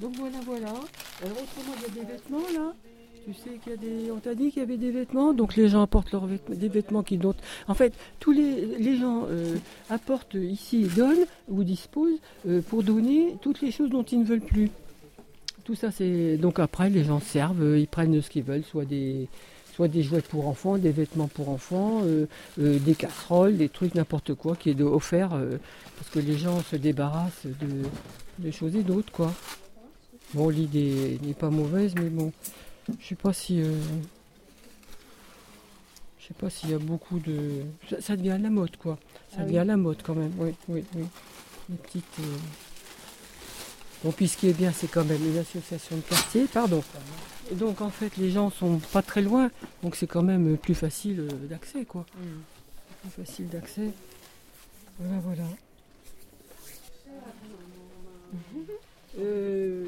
Donc 0.00 0.14
voilà, 0.16 0.38
voilà. 0.44 0.68
Alors 0.68 1.36
autrement, 1.42 1.74
il 1.76 1.82
y 1.82 2.00
a 2.00 2.04
des 2.04 2.12
vêtements 2.12 2.48
là. 2.54 2.74
Tu 3.24 3.34
sais 3.34 3.58
qu'il 3.62 3.72
y 3.72 3.74
a 3.74 3.78
des. 3.78 4.10
On 4.10 4.20
t'a 4.20 4.34
dit 4.34 4.50
qu'il 4.50 4.60
y 4.60 4.62
avait 4.62 4.78
des 4.78 4.90
vêtements, 4.90 5.34
donc 5.34 5.54
les 5.54 5.68
gens 5.68 5.82
apportent 5.82 6.12
leurs 6.12 6.24
vêtements, 6.24 6.56
des 6.56 6.68
vêtements 6.68 7.02
qu'ils 7.02 7.18
donnent. 7.18 7.34
En 7.66 7.74
fait, 7.74 7.92
tous 8.20 8.32
les, 8.32 8.64
les 8.78 8.96
gens 8.96 9.26
euh, 9.28 9.56
apportent 9.90 10.34
ici, 10.34 10.84
donnent 10.96 11.26
ou 11.48 11.62
disposent 11.62 12.20
euh, 12.48 12.62
pour 12.62 12.82
donner 12.82 13.36
toutes 13.42 13.60
les 13.60 13.70
choses 13.70 13.90
dont 13.90 14.04
ils 14.04 14.20
ne 14.20 14.24
veulent 14.24 14.40
plus. 14.40 14.70
Tout 15.64 15.74
ça, 15.74 15.90
c'est. 15.90 16.38
Donc 16.38 16.58
après, 16.58 16.88
les 16.88 17.04
gens 17.04 17.20
servent, 17.20 17.62
euh, 17.62 17.78
ils 17.78 17.88
prennent 17.88 18.22
ce 18.22 18.30
qu'ils 18.30 18.44
veulent, 18.44 18.64
soit 18.64 18.86
des. 18.86 19.28
Soit 19.74 19.88
des 19.88 20.02
jouets 20.02 20.22
pour 20.22 20.48
enfants, 20.48 20.76
des 20.76 20.90
vêtements 20.90 21.28
pour 21.28 21.50
enfants, 21.50 22.02
des 22.56 22.94
casseroles, 22.96 23.56
des 23.56 23.68
trucs, 23.68 23.94
n'importe 23.94 24.34
quoi 24.34 24.56
qui 24.56 24.70
est 24.70 24.80
offert, 24.82 25.28
parce 25.28 26.10
que 26.10 26.18
les 26.18 26.36
gens 26.36 26.60
se 26.62 26.74
débarrassent 26.74 27.46
de, 27.46 28.44
de 28.44 28.50
choses 28.50 28.74
et 28.74 28.82
d'autres, 28.82 29.12
quoi. 29.12 29.32
Bon, 30.34 30.48
l'idée 30.50 31.18
n'est 31.22 31.34
pas 31.34 31.50
mauvaise, 31.50 31.94
mais 31.94 32.10
bon, 32.10 32.32
je 33.00 33.06
sais 33.06 33.14
pas 33.14 33.32
si. 33.32 33.60
euh, 33.62 33.74
je 36.20 36.26
sais 36.28 36.34
pas 36.34 36.50
s'il 36.50 36.70
y 36.70 36.74
a 36.74 36.78
beaucoup 36.78 37.18
de. 37.18 37.62
Ça, 37.88 38.00
ça 38.02 38.16
devient 38.16 38.30
à 38.32 38.38
la 38.38 38.50
mode, 38.50 38.76
quoi. 38.76 38.98
Ça 39.30 39.38
Ah 39.40 39.42
devient 39.44 39.54
oui. 39.54 39.58
à 39.60 39.64
la 39.64 39.76
mode 39.76 40.02
quand 40.02 40.14
même, 40.14 40.32
oui, 40.38 40.54
oui, 40.68 40.84
oui. 40.94 41.04
Une 41.70 41.76
petite. 41.76 42.04
euh, 42.20 42.36
Bon, 44.04 44.12
puis 44.12 44.28
ce 44.28 44.36
qui 44.36 44.48
est 44.48 44.52
bien, 44.52 44.70
c'est 44.70 44.86
quand 44.88 45.04
même 45.04 45.20
une 45.26 45.38
association 45.38 45.96
de 45.96 46.02
quartier, 46.02 46.44
pardon. 46.44 46.84
Et 47.50 47.54
donc 47.56 47.80
en 47.80 47.90
fait, 47.90 48.16
les 48.16 48.30
gens 48.30 48.48
sont 48.50 48.78
pas 48.92 49.02
très 49.02 49.22
loin, 49.22 49.50
donc 49.82 49.96
c'est 49.96 50.06
quand 50.06 50.22
même 50.22 50.56
plus 50.56 50.74
facile 50.76 51.20
euh, 51.20 51.46
d'accès, 51.48 51.84
quoi. 51.84 52.06
Plus 53.00 53.24
facile 53.24 53.48
d'accès. 53.48 53.90
Voilà, 55.00 55.18
voilà. 55.20 55.42
Euh, 59.20 59.84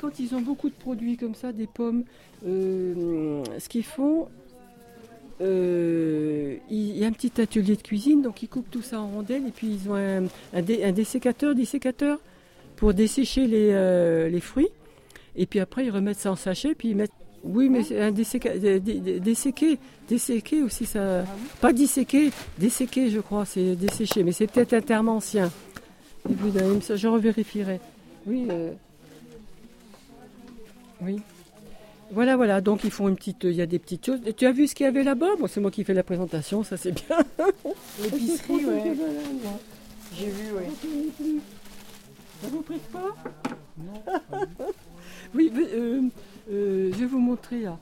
quand 0.00 0.18
ils 0.18 0.34
ont 0.34 0.40
beaucoup 0.40 0.68
de 0.68 0.74
produits 0.74 1.16
comme 1.16 1.34
ça, 1.34 1.52
des 1.52 1.66
pommes, 1.66 2.04
euh, 2.46 3.42
ce 3.58 3.68
qu'ils 3.68 3.84
font, 3.84 4.28
euh, 5.40 6.56
il 6.70 6.98
y 6.98 7.04
a 7.04 7.06
un 7.06 7.12
petit 7.12 7.40
atelier 7.40 7.76
de 7.76 7.82
cuisine, 7.82 8.22
donc 8.22 8.42
ils 8.42 8.48
coupent 8.48 8.70
tout 8.70 8.82
ça 8.82 9.00
en 9.00 9.08
rondelles 9.08 9.46
et 9.46 9.50
puis 9.52 9.68
ils 9.82 9.88
ont 9.90 9.94
un, 9.94 10.24
un 10.52 10.62
dé- 10.62 10.82
un 10.84 10.92
dessécateur, 10.92 11.54
pour 12.76 12.94
dessécher 12.94 13.46
les, 13.46 14.28
les 14.30 14.40
fruits. 14.40 14.68
Et 15.36 15.46
puis 15.46 15.60
après, 15.60 15.84
ils 15.86 15.90
remettent 15.90 16.18
ça 16.18 16.32
en 16.32 16.36
sachet, 16.36 16.74
puis 16.74 16.90
ils 16.90 16.96
mettent. 16.96 17.12
Oui, 17.44 17.68
mais 17.68 17.84
c'est 17.84 18.00
un 18.00 18.10
desséca- 18.10 18.58
dé- 18.58 18.80
dé- 18.80 19.20
desséqué, 19.20 19.78
desséqué 20.08 20.62
aussi, 20.62 20.84
ça. 20.86 21.24
Pas 21.60 21.72
disséqué, 21.72 22.30
desséqué, 22.58 23.10
je 23.10 23.20
crois, 23.20 23.44
c'est 23.44 23.76
desséché, 23.76 24.24
mais 24.24 24.32
c'est 24.32 24.48
peut-être 24.48 24.72
un 24.74 24.80
terme 24.80 25.08
ancien. 25.08 25.50
Même- 26.28 26.80
je 26.82 27.06
revérifierai. 27.08 27.80
Oui. 28.26 28.46
euh, 28.50 28.72
Oui. 31.00 31.20
Voilà, 32.10 32.36
voilà. 32.36 32.60
Donc 32.60 32.84
ils 32.84 32.90
font 32.90 33.08
une 33.08 33.16
petite, 33.16 33.44
il 33.44 33.52
y 33.52 33.60
a 33.62 33.66
des 33.66 33.78
petites 33.78 34.04
choses. 34.06 34.20
Et 34.26 34.32
tu 34.32 34.46
as 34.46 34.52
vu 34.52 34.66
ce 34.66 34.74
qu'il 34.74 34.84
y 34.84 34.88
avait 34.88 35.02
là-bas? 35.04 35.36
Bon, 35.38 35.46
c'est 35.46 35.60
moi 35.60 35.70
qui 35.70 35.84
fais 35.84 35.94
la 35.94 36.02
présentation, 36.02 36.64
ça 36.64 36.76
c'est 36.76 36.92
bien. 36.92 37.18
L'épicerie, 38.02 38.64
ouais. 38.64 38.96
J'ai 40.16 40.30
vu, 40.30 40.52
ouais. 40.52 40.68
Ça 42.42 42.48
vous 42.50 42.62
prête 42.62 42.82
pas? 42.92 43.14
Oui, 45.34 45.52
mais, 45.54 45.66
euh, 45.74 46.00
euh, 46.50 46.90
je 46.92 46.98
vais 46.98 47.06
vous 47.06 47.18
montrer 47.18 47.60
là. 47.60 47.78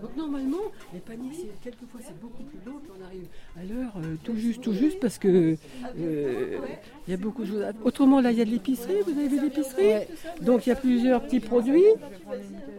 Donc 0.00 0.16
normalement, 0.16 0.58
les 0.94 1.00
paniers, 1.00 1.50
quelquefois 1.62 2.00
c'est 2.00 2.18
beaucoup 2.20 2.44
plus 2.44 2.58
long, 2.64 2.78
puis 2.80 2.90
on 3.00 3.04
arrive 3.04 3.26
à 3.58 3.64
l'heure 3.64 3.92
euh, 3.98 4.14
tout 4.22 4.36
juste, 4.36 4.60
tout 4.60 4.72
juste, 4.72 5.00
parce 5.00 5.18
que 5.18 5.56
euh, 5.98 6.58
il 7.06 7.10
y 7.10 7.14
a 7.14 7.16
beaucoup 7.16 7.42
de 7.42 7.48
choses. 7.48 7.62
à- 7.62 7.72
Autrement, 7.84 8.20
là, 8.20 8.30
il 8.30 8.38
y 8.38 8.40
a 8.40 8.44
de 8.44 8.50
l'épicerie, 8.50 8.94
vous 9.04 9.18
avez 9.18 9.26
vu 9.28 9.40
l'épicerie? 9.40 10.06
Donc 10.42 10.66
il 10.66 10.70
y 10.70 10.72
a 10.72 10.76
plusieurs 10.76 11.22
petits 11.22 11.40
produits, 11.40 11.82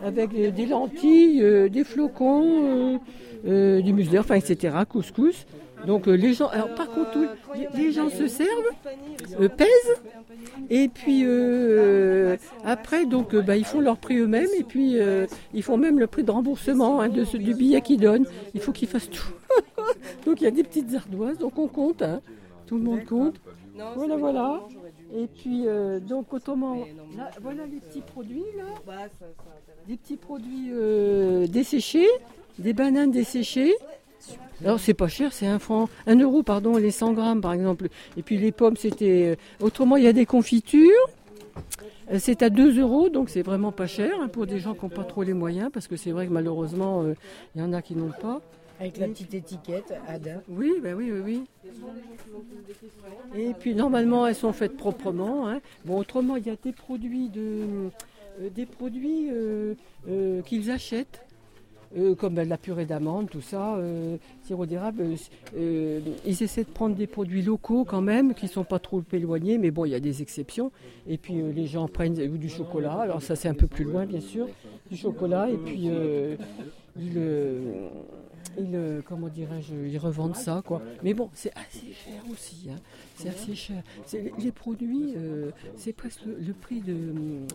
avec 0.01 0.33
euh, 0.33 0.51
des 0.51 0.65
lentilles, 0.65 1.69
des 1.69 1.83
flocons, 1.83 3.01
du 3.43 3.93
muesli, 3.93 4.17
enfin, 4.19 4.35
etc., 4.35 4.75
couscous. 4.87 5.45
Donc 5.85 6.07
euh, 6.07 6.13
les 6.13 6.33
gens, 6.33 6.47
alors 6.47 6.73
par 6.75 6.89
contre, 6.89 7.17
les, 7.75 7.91
gens 7.91 8.09
se 8.09 8.27
servent, 8.27 8.49
euh, 9.39 9.47
pèsent, 9.47 10.01
et 10.69 10.87
puis 10.87 11.23
euh, 11.25 12.37
après, 12.63 13.05
donc, 13.05 13.35
bah, 13.35 13.55
ils 13.55 13.65
font 13.65 13.79
leur 13.79 13.97
prix 13.97 14.17
eux-mêmes, 14.17 14.49
et 14.57 14.63
puis 14.63 14.97
ils 15.53 15.63
font 15.63 15.77
même 15.77 15.99
le 15.99 16.07
prix 16.07 16.23
de 16.23 16.31
remboursement 16.31 17.01
hein, 17.01 17.09
de 17.09 17.23
ce, 17.23 17.37
du 17.37 17.53
billet 17.53 17.81
qu'ils 17.81 17.99
donnent. 17.99 18.25
Il 18.53 18.61
faut 18.61 18.71
qu'ils 18.71 18.87
fassent 18.87 19.09
tout. 19.09 19.33
donc 20.25 20.41
il 20.41 20.43
y 20.43 20.47
a 20.47 20.51
des 20.51 20.63
petites 20.63 20.93
ardoises, 20.93 21.37
donc 21.37 21.57
on 21.57 21.67
compte, 21.67 22.01
hein. 22.01 22.21
tout 22.65 22.77
le 22.77 22.83
monde 22.83 23.05
compte. 23.05 23.35
Voilà, 23.95 24.17
voilà. 24.17 24.61
Et 25.15 25.27
puis, 25.27 25.65
donc, 26.07 26.33
autrement, 26.33 26.85
là, 27.17 27.31
voilà 27.41 27.65
les 27.65 27.79
petits 27.79 28.01
produits, 28.01 28.43
là. 28.57 29.07
Des 29.87 29.97
petits 29.97 30.17
produits 30.17 30.71
desséchés, 31.47 32.07
des 32.59 32.73
bananes 32.73 33.11
desséchées. 33.11 33.73
Alors, 34.63 34.79
c'est 34.79 34.93
pas 34.93 35.07
cher, 35.07 35.31
c'est 35.31 35.47
un 35.47 35.59
franc, 35.59 35.89
un 36.05 36.17
euro, 36.19 36.43
pardon, 36.43 36.75
les 36.77 36.91
100 36.91 37.13
grammes, 37.13 37.41
par 37.41 37.53
exemple. 37.53 37.87
Et 38.17 38.23
puis, 38.23 38.37
les 38.37 38.51
pommes, 38.51 38.75
c'était. 38.75 39.35
euh, 39.37 39.65
Autrement, 39.65 39.95
il 39.95 40.03
y 40.03 40.07
a 40.07 40.13
des 40.13 40.25
confitures. 40.25 40.91
Euh, 42.11 42.17
C'est 42.19 42.41
à 42.41 42.49
2 42.49 42.79
euros, 42.79 43.09
donc 43.09 43.29
c'est 43.29 43.41
vraiment 43.41 43.71
pas 43.71 43.87
cher 43.87 44.11
hein, 44.19 44.27
pour 44.27 44.47
des 44.47 44.59
gens 44.59 44.73
qui 44.73 44.83
n'ont 44.85 44.89
pas 44.89 45.03
trop 45.03 45.23
les 45.23 45.33
moyens, 45.33 45.69
parce 45.71 45.87
que 45.87 45.95
c'est 45.95 46.11
vrai 46.11 46.27
que 46.27 46.31
malheureusement, 46.33 47.03
euh, 47.03 47.13
il 47.55 47.61
y 47.61 47.63
en 47.63 47.71
a 47.73 47.81
qui 47.81 47.95
n'ont 47.95 48.11
pas. 48.19 48.41
Avec 48.79 48.97
la 48.97 49.07
petite 49.07 49.33
étiquette, 49.33 49.93
Ada. 50.07 50.41
Oui, 50.49 50.71
ben 50.81 50.95
oui, 50.95 51.11
oui, 51.11 51.21
oui. 51.23 51.41
Et 53.37 53.53
puis 53.53 53.75
normalement, 53.75 54.25
elles 54.25 54.35
sont 54.35 54.53
faites 54.53 54.75
proprement. 54.75 55.47
hein. 55.49 55.59
Bon, 55.85 55.97
autrement, 55.99 56.35
il 56.37 56.45
y 56.47 56.49
a 56.49 56.55
des 56.63 56.71
produits 56.71 57.29
de, 57.29 57.89
euh, 58.41 58.49
des 58.55 58.65
produits 58.65 59.29
euh, 59.31 59.75
qu'ils 60.45 60.71
achètent. 60.71 61.21
Euh, 61.97 62.15
comme 62.15 62.35
ben, 62.35 62.47
la 62.47 62.57
purée 62.57 62.85
d'amande, 62.85 63.29
tout 63.29 63.41
ça, 63.41 63.75
euh, 63.75 64.17
sirop 64.43 64.65
d'érable, 64.65 65.01
euh, 65.01 65.15
euh, 65.57 65.99
ils 66.25 66.43
essaient 66.43 66.63
de 66.63 66.69
prendre 66.69 66.95
des 66.95 67.07
produits 67.07 67.41
locaux 67.41 67.83
quand 67.83 68.01
même, 68.01 68.33
qui 68.33 68.47
sont 68.47 68.63
pas 68.63 68.79
trop 68.79 69.03
éloignés, 69.11 69.57
mais 69.57 69.71
bon, 69.71 69.85
il 69.85 69.91
y 69.91 69.95
a 69.95 69.99
des 69.99 70.21
exceptions. 70.21 70.71
Et 71.07 71.17
puis 71.17 71.41
les 71.53 71.65
gens 71.65 71.87
prennent 71.87 72.13
du 72.13 72.49
chocolat, 72.49 72.93
alors 72.93 73.21
ça 73.21 73.35
c'est 73.35 73.47
un 73.47 73.53
peu 73.53 73.67
plus 73.67 73.85
loin 73.85 74.05
bien 74.05 74.21
sûr, 74.21 74.47
du 74.89 74.97
chocolat, 74.97 75.49
et 75.49 75.57
puis 75.57 75.89
euh, 75.89 76.35
ils, 76.97 77.19
comment 79.05 79.27
dirais-je, 79.27 79.73
ils 79.75 79.97
revendent 79.97 80.35
ça, 80.35 80.61
quoi. 80.65 80.81
Mais 81.03 81.13
bon, 81.13 81.29
c'est 81.33 81.51
assez 81.55 81.93
cher 81.93 82.21
aussi, 82.31 82.69
hein. 82.69 82.79
C'est 83.19 83.29
assez 83.29 83.55
cher. 83.55 83.81
Les- 84.39 84.51
produits, 84.51 85.13
euh, 85.15 85.51
c'est 85.75 85.93
presque 85.93 86.25
le, 86.25 86.37
le 86.45 86.53
prix 86.53 86.81
de, 86.81 86.93
hum, 86.93 87.45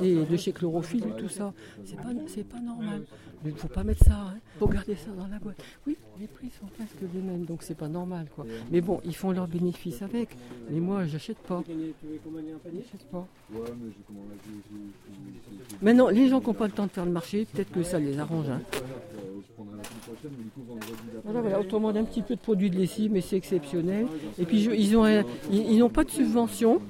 des 0.00 0.24
de 0.24 0.36
chez 0.36 0.52
Chlorophylle 0.52 1.04
et 1.16 1.20
tout 1.20 1.28
ça. 1.28 1.52
C'est 1.84 1.96
pas, 1.96 2.08
c'est 2.26 2.44
pas 2.46 2.60
normal. 2.60 3.02
Il 3.44 3.52
ne 3.52 3.56
faut 3.56 3.68
pas 3.68 3.84
mettre 3.84 4.04
ça, 4.04 4.32
il 4.56 4.58
faut 4.58 4.66
garder 4.66 4.96
ça 4.96 5.10
dans 5.16 5.28
la 5.28 5.38
boîte. 5.38 5.62
Oui, 5.86 5.96
les 6.18 6.26
prix 6.26 6.50
sont 6.58 6.66
presque 6.66 6.96
les 7.14 7.20
mêmes, 7.20 7.44
donc 7.44 7.62
c'est 7.62 7.76
pas 7.76 7.86
normal, 7.88 8.26
quoi. 8.34 8.44
Mais 8.72 8.80
bon, 8.80 9.00
ils 9.04 9.14
font 9.14 9.30
leur 9.30 9.46
bénéfice 9.46 10.02
avec. 10.02 10.30
Mais 10.70 10.80
moi, 10.80 11.04
j'achète 11.06 11.38
pas. 11.38 11.62
J'achète 11.68 13.06
pas. 13.12 13.26
Maintenant, 15.82 16.08
les 16.08 16.28
gens 16.28 16.40
qui 16.40 16.46
n'ont 16.48 16.54
pas 16.54 16.66
le 16.66 16.72
temps 16.72 16.86
de 16.86 16.90
faire 16.90 17.04
le 17.06 17.12
marché, 17.12 17.46
peut-être 17.52 17.70
que 17.70 17.82
ça 17.82 17.98
les 17.98 18.18
arrange. 18.18 18.48
hein. 18.48 18.60
Voilà, 21.24 21.40
voilà, 21.40 21.60
autrement 21.60 21.88
un 21.90 22.04
petit 22.04 22.22
peu 22.22 22.34
de 22.34 22.40
produits 22.40 22.70
de 22.70 22.76
lessive, 22.76 23.10
mais 23.12 23.20
c'est 23.20 23.36
exceptionnel. 23.36 24.06
Et 24.38 24.44
puis 24.44 24.60
je- 24.62 24.70
ils 24.86 24.96
ont 24.96 25.04
un- 25.04 25.24
ils, 25.50 25.78
n'ont 25.78 25.88
pas 25.88 26.04
de 26.04 26.10
subvention. 26.10 26.80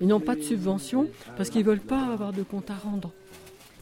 Ils 0.00 0.06
n'ont 0.08 0.20
pas 0.20 0.34
de 0.36 0.42
subvention 0.42 1.06
parce 1.36 1.50
qu'ils 1.50 1.64
veulent 1.64 1.80
pas 1.80 2.00
avoir 2.12 2.32
de 2.32 2.42
compte 2.42 2.70
à 2.70 2.74
rendre. 2.74 3.10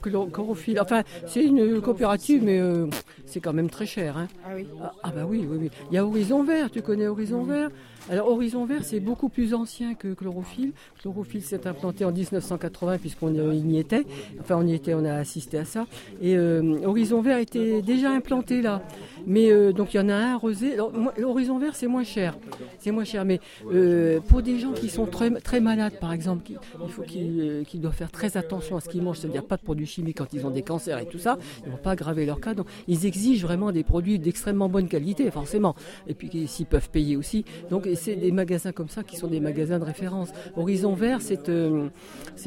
Chlorophylle. 0.02 0.78
Enfin, 0.80 1.02
c'est 1.26 1.42
une 1.42 1.80
coopérative, 1.80 2.42
mais 2.44 2.60
euh, 2.60 2.86
c'est 3.24 3.40
quand 3.40 3.52
même 3.52 3.68
très 3.70 3.86
cher. 3.86 4.16
hein. 4.16 4.28
Ah 4.44 4.50
oui 4.54 4.66
Ah, 4.80 4.92
ah 5.02 5.10
bah 5.10 5.26
oui, 5.28 5.44
oui, 5.50 5.56
oui. 5.62 5.70
Il 5.90 5.94
y 5.94 5.98
a 5.98 6.04
Horizon 6.06 6.44
Vert, 6.44 6.70
tu 6.70 6.80
connais 6.80 7.08
Horizon 7.08 7.42
Vert? 7.42 7.70
Alors 8.08 8.28
Horizon 8.28 8.64
Vert, 8.66 8.84
c'est 8.84 9.00
beaucoup 9.00 9.28
plus 9.28 9.52
ancien 9.52 9.94
que 9.94 10.14
Chlorophylle. 10.14 10.72
Chlorophylle 11.00 11.42
s'est 11.42 11.66
implanté 11.66 12.04
en 12.04 12.12
1980 12.12 12.98
puisqu'on 12.98 13.34
y 13.52 13.78
était. 13.78 14.06
Enfin, 14.40 14.56
on 14.58 14.66
y 14.66 14.74
était, 14.74 14.94
on 14.94 15.04
a 15.04 15.14
assisté 15.14 15.58
à 15.58 15.64
ça. 15.64 15.86
Et 16.20 16.36
euh, 16.36 16.78
Horizon 16.84 17.20
Vert 17.20 17.38
était 17.38 17.82
déjà 17.82 18.10
implanté 18.10 18.62
là. 18.62 18.82
Mais 19.26 19.50
euh, 19.50 19.72
donc 19.72 19.92
il 19.92 19.96
y 19.96 20.00
en 20.00 20.08
a 20.08 20.14
un 20.14 20.36
Rosé. 20.36 20.76
Horizon 21.22 21.58
Vert, 21.58 21.74
c'est 21.74 21.88
moins 21.88 22.04
cher. 22.04 22.38
C'est 22.78 22.92
moins 22.92 23.04
cher. 23.04 23.24
Mais 23.24 23.40
euh, 23.72 24.20
pour 24.20 24.40
des 24.40 24.58
gens 24.60 24.72
qui 24.72 24.88
sont 24.88 25.06
très, 25.06 25.30
très 25.40 25.60
malades, 25.60 25.98
par 26.00 26.12
exemple, 26.12 26.44
il 26.48 26.90
faut 26.90 27.02
qu'ils 27.02 27.40
euh, 27.40 27.64
qu'ils 27.64 27.80
doivent 27.80 27.94
faire 27.94 28.12
très 28.12 28.36
attention 28.36 28.76
à 28.76 28.80
ce 28.80 28.88
qu'ils 28.88 29.02
mangent, 29.02 29.18
c'est-à-dire 29.18 29.44
pas 29.44 29.56
de 29.56 29.62
produits 29.62 29.86
chimiques 29.86 30.18
quand 30.18 30.32
ils 30.32 30.46
ont 30.46 30.50
des 30.50 30.62
cancers 30.62 30.98
et 30.98 31.06
tout 31.06 31.18
ça. 31.18 31.38
Ils 31.66 31.72
vont 31.72 31.78
pas 31.78 31.90
aggraver 31.90 32.24
leur 32.24 32.40
cas. 32.40 32.54
Donc 32.54 32.66
ils 32.86 33.04
exigent 33.04 33.44
vraiment 33.44 33.72
des 33.72 33.82
produits 33.82 34.20
d'extrêmement 34.20 34.68
bonne 34.68 34.88
qualité, 34.88 35.28
forcément. 35.32 35.74
Et 36.06 36.14
puis 36.14 36.46
s'ils 36.46 36.66
peuvent 36.66 36.90
payer 36.90 37.16
aussi. 37.16 37.44
Donc 37.70 37.88
c'est 37.96 38.16
des 38.16 38.30
magasins 38.32 38.72
comme 38.72 38.88
ça 38.88 39.02
qui 39.02 39.16
sont 39.16 39.26
des 39.28 39.40
magasins 39.40 39.78
de 39.78 39.84
référence. 39.84 40.30
Horizon 40.56 40.94
Vert, 40.94 41.20
c'est 41.20 41.48
euh, 41.48 41.88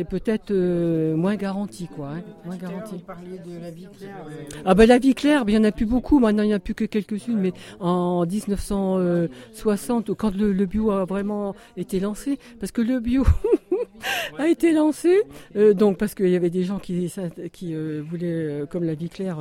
peut-être 0.09 0.51
euh, 0.51 1.15
moins 1.15 1.35
garanti, 1.35 1.87
quoi. 1.87 2.09
hein, 2.09 2.21
moins 2.45 2.55
garanti. 2.57 2.95
De 2.95 3.61
la 3.61 3.71
vie 3.71 3.87
claire. 3.97 4.25
euh, 4.29 4.61
Ah 4.65 4.73
ben 4.75 4.87
la 4.87 4.97
vie 4.99 5.13
claire, 5.15 5.43
il 5.47 5.51
n'y 5.53 5.57
en 5.59 5.63
a 5.63 5.71
plus 5.71 5.85
beaucoup, 5.85 6.19
maintenant 6.19 6.43
il 6.43 6.47
n'y 6.47 6.53
en 6.53 6.57
a 6.57 6.59
plus 6.59 6.75
que 6.75 6.85
quelques-unes, 6.85 7.39
mais 7.39 7.53
en 7.79 8.25
1960, 8.25 10.13
quand 10.15 10.35
le, 10.35 10.53
le 10.53 10.65
bio 10.65 10.91
a 10.91 11.05
vraiment 11.05 11.55
été 11.77 11.99
lancé, 11.99 12.37
parce 12.59 12.71
que 12.71 12.81
le 12.81 12.99
bio 12.99 13.23
a 14.37 14.47
été 14.47 14.71
lancé, 14.71 15.23
euh, 15.55 15.73
donc 15.73 15.97
parce 15.97 16.15
qu'il 16.15 16.29
y 16.29 16.35
avait 16.35 16.49
des 16.49 16.63
gens 16.63 16.79
qui, 16.79 17.09
euh, 17.73 18.03
voulaient, 18.07 18.27
euh, 18.27 18.65
comme 18.65 18.83
la 18.83 18.93
vie 18.93 19.09
claire, 19.09 19.39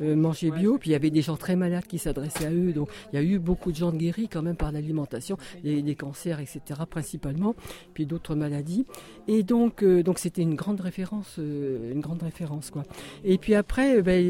manger 0.00 0.50
bio, 0.50 0.78
puis 0.78 0.90
il 0.90 0.92
y 0.92 0.96
avait 0.96 1.10
des 1.10 1.22
gens 1.22 1.36
très 1.36 1.56
malades 1.56 1.86
qui 1.86 1.98
s'adressaient 1.98 2.46
à 2.46 2.52
eux, 2.52 2.72
donc 2.72 2.88
il 3.12 3.16
y 3.16 3.18
a 3.18 3.22
eu 3.22 3.38
beaucoup 3.38 3.72
de 3.72 3.76
gens 3.76 3.92
guéris 3.92 4.28
quand 4.28 4.42
même 4.42 4.56
par 4.56 4.72
l'alimentation, 4.72 5.36
des, 5.62 5.94
cancers, 5.94 6.40
etc. 6.40 6.60
principalement, 6.88 7.54
puis 7.94 8.06
d'autres 8.06 8.34
maladies, 8.34 8.86
et 9.28 9.42
donc 9.42 9.84
donc 9.84 10.18
c'était 10.18 10.42
une 10.42 10.54
grande 10.54 10.80
référence, 10.80 11.38
une 11.38 12.00
grande 12.00 12.22
référence 12.22 12.70
quoi. 12.70 12.84
Et 13.24 13.38
puis 13.38 13.54
après, 13.54 13.96
euh, 13.98 14.02
ben, 14.02 14.22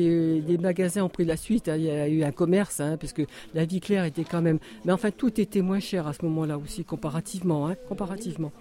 les 0.47 0.59
magasins 0.59 1.03
ont 1.03 1.09
pris 1.09 1.25
la 1.25 1.37
suite. 1.37 1.71
Il 1.75 1.83
y 1.83 1.91
a 1.91 2.09
eu 2.09 2.23
un 2.23 2.33
commerce, 2.33 2.81
hein, 2.81 2.97
parce 2.99 3.13
que 3.13 3.23
la 3.55 3.65
vie 3.65 3.81
claire 3.81 4.05
était 4.05 4.25
quand 4.25 4.43
même. 4.43 4.59
Mais 4.85 4.93
enfin, 4.93 5.11
tout 5.11 5.41
était 5.41 5.63
moins 5.63 5.81
cher 5.81 6.07
à 6.07 6.13
ce 6.13 6.25
moment-là 6.25 6.59
aussi, 6.59 6.85
comparativement. 6.85 7.69
hein, 7.69 7.77
comparativement. 7.89 8.53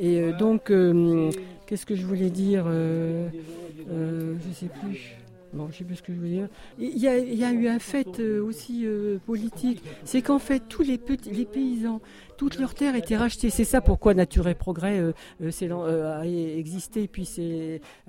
Et 0.00 0.18
euh, 0.18 0.32
donc, 0.32 0.70
euh, 0.70 1.30
qu'est-ce 1.66 1.84
que 1.84 1.94
je 1.94 2.06
voulais 2.06 2.30
dire 2.30 2.64
euh, 2.66 3.28
Je 3.86 4.54
sais 4.54 4.70
plus. 4.80 5.16
Bon, 5.52 5.68
je 5.70 5.78
sais 5.78 5.84
plus 5.84 5.96
ce 5.96 6.02
que 6.02 6.14
je 6.14 6.18
veux 6.18 6.28
dire. 6.28 6.48
Il 6.78 6.96
y 6.96 7.06
a, 7.06 7.52
eu 7.52 7.68
un 7.68 7.78
fait 7.78 8.20
aussi 8.20 8.86
politique, 9.26 9.82
c'est 10.04 10.22
qu'en 10.22 10.38
fait 10.38 10.62
tous 10.68 10.82
les 10.82 10.96
petits, 10.96 11.30
les 11.30 11.44
paysans, 11.44 12.00
toutes 12.40 12.58
leurs 12.58 12.72
terres 12.72 12.96
étaient 12.96 13.18
rachetées. 13.18 13.50
C'est 13.50 13.66
ça 13.66 13.82
pourquoi 13.82 14.14
Nature 14.14 14.48
et 14.48 14.54
Progrès 14.54 14.98
euh, 14.98 15.12
euh, 15.42 15.50
euh, 15.60 16.20
a 16.20 16.24
existé, 16.24 17.06
puis 17.06 17.28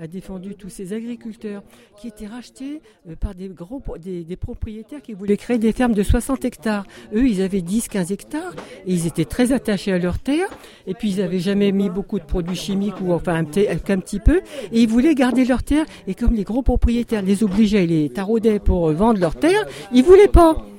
a 0.02 0.08
défendu 0.08 0.56
tous 0.56 0.70
ces 0.70 0.94
agriculteurs 0.94 1.64
qui 2.00 2.08
étaient 2.08 2.28
rachetés 2.28 2.82
par 3.20 3.36
des 3.36 3.50
gros, 3.50 3.84
des, 4.00 4.38
propriétaires 4.38 5.02
qui 5.02 5.12
voulaient 5.12 5.36
créer 5.36 5.58
des 5.58 5.74
fermes 5.74 5.92
de 5.92 6.02
60 6.02 6.46
hectares. 6.46 6.86
Eux, 7.14 7.28
ils 7.28 7.42
avaient 7.42 7.60
10-15 7.60 8.14
hectares 8.14 8.54
et 8.88 8.94
ils 8.94 9.06
étaient 9.06 9.26
très 9.26 9.52
attachés 9.52 9.92
à 9.92 9.98
leurs 9.98 10.20
terres. 10.20 10.48
Et 10.88 10.94
puis 10.94 11.12
ils 11.12 11.18
n'avaient 11.18 11.40
jamais 11.40 11.74
mis 11.74 11.90
beaucoup 11.90 12.18
de 12.18 12.24
produits 12.24 12.56
chimiques 12.56 13.02
ou 13.02 13.12
enfin 13.12 13.36
un 13.36 13.44
petit, 13.44 13.68
qu'un 13.84 14.00
petit 14.00 14.22
peu. 14.22 14.38
Et 14.72 14.84
ils 14.84 14.88
voulaient 14.88 15.14
garder 15.14 15.44
leurs 15.44 15.64
terres. 15.64 15.86
Et 16.08 16.16
comme 16.16 16.36
les 16.36 16.46
gros 16.46 16.62
propriétaires 16.62 17.22
les 17.22 17.44
obligeaient, 17.44 17.86
les 17.86 18.10
taraudaient 18.10 18.60
pour 18.60 18.94
vendre 18.94 19.20
leurs 19.20 19.36
terres, 19.36 19.68
ils 19.92 20.06
voulaient 20.06 20.30
pas. 20.30 20.71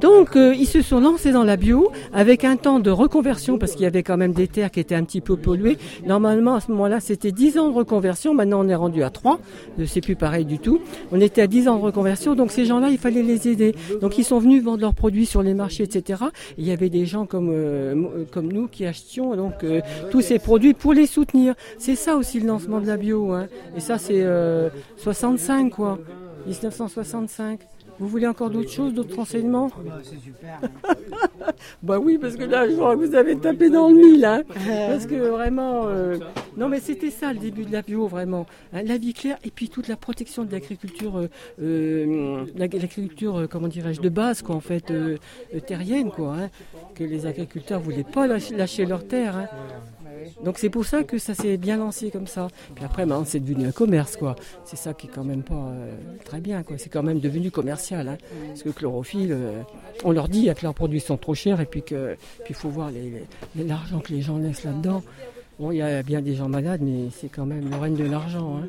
Donc 0.00 0.36
euh, 0.36 0.54
ils 0.54 0.66
se 0.66 0.82
sont 0.82 1.00
lancés 1.00 1.32
dans 1.32 1.44
la 1.44 1.56
bio 1.56 1.90
avec 2.12 2.44
un 2.44 2.56
temps 2.56 2.78
de 2.80 2.90
reconversion 2.90 3.58
parce 3.58 3.72
qu'il 3.72 3.82
y 3.82 3.86
avait 3.86 4.02
quand 4.02 4.16
même 4.16 4.32
des 4.32 4.46
terres 4.48 4.70
qui 4.70 4.80
étaient 4.80 4.94
un 4.94 5.04
petit 5.04 5.20
peu 5.20 5.36
polluées. 5.36 5.78
Normalement 6.04 6.54
à 6.54 6.60
ce 6.60 6.70
moment-là 6.72 7.00
c'était 7.00 7.32
10 7.32 7.58
ans 7.58 7.70
de 7.70 7.74
reconversion, 7.74 8.34
maintenant 8.34 8.60
on 8.64 8.68
est 8.68 8.74
rendu 8.74 9.02
à 9.02 9.10
3, 9.10 9.38
Euh, 9.78 9.84
c'est 9.86 10.00
plus 10.00 10.16
pareil 10.16 10.44
du 10.44 10.58
tout. 10.58 10.80
On 11.12 11.20
était 11.20 11.42
à 11.42 11.46
10 11.46 11.68
ans 11.68 11.76
de 11.76 11.82
reconversion 11.82 12.34
donc 12.34 12.50
ces 12.50 12.64
gens-là 12.66 12.88
il 12.90 12.98
fallait 12.98 13.22
les 13.22 13.48
aider. 13.48 13.74
Donc 14.00 14.18
ils 14.18 14.24
sont 14.24 14.38
venus 14.38 14.62
vendre 14.62 14.80
leurs 14.82 14.94
produits 14.94 15.26
sur 15.26 15.42
les 15.42 15.54
marchés 15.54 15.84
etc. 15.84 16.24
Et 16.58 16.62
il 16.62 16.66
y 16.66 16.72
avait 16.72 16.90
des 16.90 17.06
gens 17.06 17.24
comme, 17.26 17.50
euh, 17.52 18.24
comme 18.32 18.52
nous 18.52 18.68
qui 18.68 18.84
achetions 18.86 19.34
donc 19.36 19.54
tous 20.10 20.20
ces 20.20 20.38
produits 20.38 20.74
pour 20.74 20.92
les 20.92 21.06
soutenir. 21.06 21.54
C'est 21.78 21.96
ça 21.96 22.16
aussi 22.16 22.40
le 22.40 22.46
lancement 22.46 22.80
de 22.80 22.86
la 22.86 22.96
bio. 22.96 23.32
hein. 23.32 23.46
Et 23.76 23.80
ça 23.80 23.98
c'est 23.98 24.22
euh, 24.22 24.68
65 24.98 25.70
quoi, 25.70 25.98
1965. 26.46 27.60
Vous 27.98 28.08
voulez 28.08 28.26
encore 28.26 28.50
d'autres 28.50 28.70
choses, 28.70 28.92
d'autres 28.92 29.16
renseignements 29.16 29.70
C'est 30.02 30.18
super. 30.20 30.60
Bah 31.82 31.98
oui, 31.98 32.18
parce 32.18 32.36
que 32.36 32.44
là, 32.44 32.68
je 32.68 32.74
vois 32.74 32.94
que 32.96 33.04
vous 33.06 33.14
avez 33.14 33.36
tapé 33.36 33.70
dans 33.70 33.88
le 33.88 33.94
mille. 33.94 34.24
Hein, 34.24 34.42
parce 34.88 35.06
que 35.06 35.14
vraiment. 35.14 35.84
euh, 35.86 36.18
Non, 36.56 36.68
mais 36.68 36.80
c'était 36.80 37.10
ça 37.10 37.32
le 37.32 37.38
début 37.38 37.64
de 37.64 37.72
la 37.72 37.82
bio, 37.82 38.06
vraiment. 38.06 38.46
Hein, 38.72 38.82
la 38.84 38.98
vie 38.98 39.14
claire 39.14 39.38
et 39.44 39.50
puis 39.50 39.68
toute 39.68 39.88
la 39.88 39.96
protection 39.96 40.44
de 40.44 40.52
l'agriculture, 40.52 41.18
euh, 41.18 41.28
euh, 41.62 42.44
l'ag- 42.56 42.74
l'agriculture, 42.74 43.46
comment 43.50 43.68
dirais-je, 43.68 44.00
de 44.00 44.08
base, 44.08 44.42
quoi, 44.42 44.54
en 44.56 44.60
fait, 44.60 44.90
euh, 44.90 45.16
terrienne, 45.66 46.10
quoi. 46.10 46.34
hein, 46.38 46.48
que 46.94 47.04
les 47.04 47.26
agriculteurs 47.26 47.80
voulaient 47.80 48.04
pas 48.04 48.26
lâcher, 48.26 48.54
lâcher 48.56 48.84
leurs 48.86 49.06
terres. 49.06 49.48
Donc 50.44 50.58
c'est 50.58 50.70
pour 50.70 50.84
ça 50.84 51.04
que 51.04 51.18
ça 51.18 51.34
s'est 51.34 51.56
bien 51.56 51.76
lancé 51.76 52.10
comme 52.10 52.26
ça. 52.26 52.48
Puis 52.74 52.84
après, 52.84 53.06
maintenant, 53.06 53.24
c'est 53.24 53.40
devenu 53.40 53.66
un 53.66 53.72
commerce, 53.72 54.16
quoi. 54.16 54.36
C'est 54.64 54.76
ça 54.76 54.94
qui 54.94 55.06
est 55.06 55.10
quand 55.10 55.24
même 55.24 55.42
pas 55.42 55.54
euh, 55.54 55.92
très 56.24 56.40
bien, 56.40 56.62
quoi. 56.62 56.78
C'est 56.78 56.90
quand 56.90 57.02
même 57.02 57.20
devenu 57.20 57.50
commercial, 57.50 58.08
hein. 58.08 58.18
Parce 58.48 58.62
que 58.62 58.70
chlorophylle, 58.70 59.32
euh, 59.32 59.62
on 60.04 60.12
leur 60.12 60.28
dit 60.28 60.50
que 60.54 60.62
leurs 60.62 60.74
produits 60.74 61.00
sont 61.00 61.16
trop 61.16 61.34
chers 61.34 61.60
et 61.60 61.66
puis 61.66 61.82
que 61.82 62.16
puis 62.44 62.54
faut 62.54 62.68
voir 62.68 62.90
l'argent 63.56 64.00
que 64.00 64.12
les 64.12 64.22
gens 64.22 64.38
laissent 64.38 64.64
là-dedans. 64.64 65.02
Bon, 65.58 65.70
il 65.70 65.78
y 65.78 65.82
a 65.82 66.02
bien 66.02 66.20
des 66.20 66.34
gens 66.34 66.48
malades, 66.48 66.82
mais 66.82 67.08
c'est 67.16 67.28
quand 67.28 67.46
même 67.46 67.70
le 67.70 67.76
règne 67.76 67.96
de 67.96 68.04
l'argent. 68.04 68.58
Hein. 68.58 68.68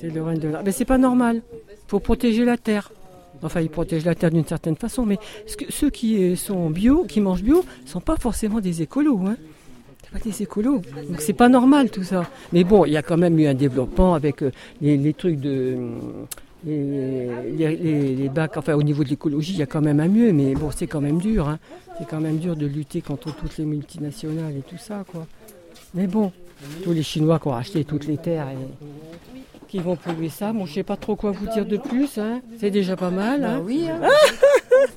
C'est 0.00 0.10
le 0.10 0.22
règne 0.22 0.40
de 0.40 0.48
l'argent. 0.48 0.64
Mais 0.64 0.72
c'est 0.72 0.84
pas 0.84 0.98
normal. 0.98 1.42
Faut 1.86 2.00
protéger 2.00 2.44
la 2.44 2.56
terre. 2.56 2.90
Enfin, 3.42 3.60
ils 3.60 3.70
protègent 3.70 4.04
la 4.04 4.14
terre 4.14 4.30
d'une 4.30 4.46
certaine 4.46 4.76
façon, 4.76 5.04
mais 5.04 5.18
ceux 5.68 5.90
qui 5.90 6.36
sont 6.36 6.70
bio, 6.70 7.04
qui 7.04 7.20
mangent 7.20 7.42
bio, 7.42 7.64
sont 7.84 8.00
pas 8.00 8.16
forcément 8.16 8.60
des 8.60 8.82
écolos. 8.82 9.20
Hein. 9.26 9.36
Des 10.24 10.42
écolos. 10.42 10.80
Donc 11.08 11.20
c'est 11.20 11.32
pas 11.32 11.48
normal 11.48 11.90
tout 11.90 12.02
ça. 12.02 12.28
Mais 12.52 12.64
bon, 12.64 12.84
il 12.84 12.92
y 12.92 12.96
a 12.96 13.02
quand 13.02 13.16
même 13.16 13.38
eu 13.38 13.46
un 13.46 13.54
développement 13.54 14.14
avec 14.14 14.42
euh, 14.42 14.50
les, 14.80 15.12
trucs 15.12 15.38
de. 15.38 15.76
Les, 16.64 18.30
bacs, 18.32 18.56
enfin 18.56 18.74
au 18.74 18.82
niveau 18.82 19.04
de 19.04 19.10
l'écologie, 19.10 19.52
il 19.52 19.58
y 19.58 19.62
a 19.62 19.66
quand 19.66 19.82
même 19.82 20.00
un 20.00 20.08
mieux, 20.08 20.32
mais 20.32 20.54
bon, 20.54 20.70
c'est 20.74 20.86
quand 20.86 21.00
même 21.00 21.18
dur. 21.18 21.48
Hein. 21.48 21.58
C'est 21.98 22.06
quand 22.08 22.20
même 22.20 22.38
dur 22.38 22.56
de 22.56 22.66
lutter 22.66 23.02
contre 23.02 23.34
toutes 23.34 23.56
les 23.58 23.64
multinationales 23.64 24.56
et 24.56 24.62
tout 24.62 24.78
ça, 24.78 25.04
quoi. 25.10 25.26
Mais 25.94 26.06
bon, 26.06 26.32
tous 26.82 26.92
les 26.92 27.02
Chinois 27.02 27.38
qui 27.38 27.48
ont 27.48 27.54
acheté 27.54 27.84
toutes 27.84 28.06
les 28.06 28.16
terres 28.16 28.48
et 28.48 28.56
qui 29.68 29.78
vont 29.78 29.96
polluer 29.96 30.28
ça, 30.28 30.52
bon, 30.52 30.64
je 30.66 30.74
sais 30.74 30.82
pas 30.82 30.96
trop 30.96 31.16
quoi 31.16 31.32
vous 31.32 31.46
dire 31.48 31.66
de 31.66 31.76
plus. 31.76 32.18
Hein. 32.18 32.40
C'est 32.58 32.70
déjà 32.70 32.96
pas 32.96 33.10
mal. 33.10 33.40
Bah 33.40 33.48
hein. 33.50 33.62
oui. 33.64 33.86
Hein. 33.90 34.08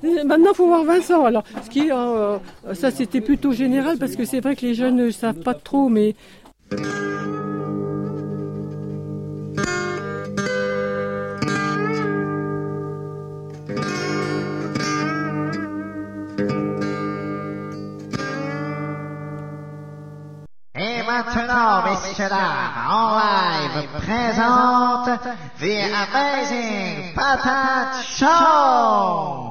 Maintenant, 0.26 0.51
il 0.51 0.55
faut 0.55 0.68
voir 0.68 0.84
Vincent. 0.84 1.26
Alors, 1.26 1.43
ce 1.64 1.70
qui, 1.70 1.91
euh, 1.91 2.38
ça, 2.74 2.91
c'était 2.91 3.22
plutôt 3.22 3.51
général 3.51 3.97
parce 3.97 4.16
que 4.16 4.26
c'est 4.26 4.39
vrai 4.39 4.55
que 4.55 4.66
les 4.66 4.74
jeunes 4.74 4.95
ne 4.95 5.10
savent 5.10 5.41
pas 5.41 5.53
trop, 5.53 5.89
mais. 5.89 6.16
Maintenant, 21.10 21.84
messieurs 21.84 22.30
dames, 22.30 22.88
en 22.88 23.18
live, 23.18 23.88
présente 23.97 25.10
The 25.60 25.76
Amazing 26.14 27.14
Patat 27.16 28.03
Show! 28.03 29.49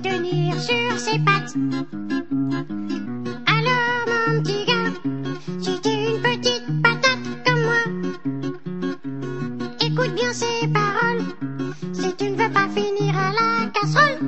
Tenir 0.00 0.60
sur 0.60 0.98
ses 0.98 1.18
pattes. 1.18 1.54
Alors 3.46 4.04
mon 4.06 4.42
petit 4.42 4.64
gars, 4.64 4.92
si 5.60 5.80
t'es 5.80 6.10
une 6.10 6.22
petite 6.22 6.82
patate 6.82 7.18
comme 7.44 7.62
moi, 7.62 7.82
écoute 9.80 10.14
bien 10.14 10.32
ces 10.32 10.68
paroles. 10.68 11.24
Si 11.92 12.14
tu 12.16 12.30
ne 12.30 12.36
veux 12.36 12.50
pas 12.50 12.68
finir 12.68 13.16
à 13.16 13.32
la 13.32 13.66
casserole, 13.70 14.18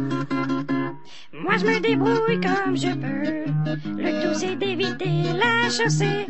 moi 1.34 1.56
je 1.58 1.66
me 1.66 1.80
débrouille 1.80 2.40
comme 2.40 2.76
je 2.76 2.92
peux. 2.94 3.50
Le 3.96 4.22
tout 4.22 4.38
c'est 4.38 4.56
d'éviter 4.56 5.22
la 5.34 5.68
chaussée. 5.68 6.26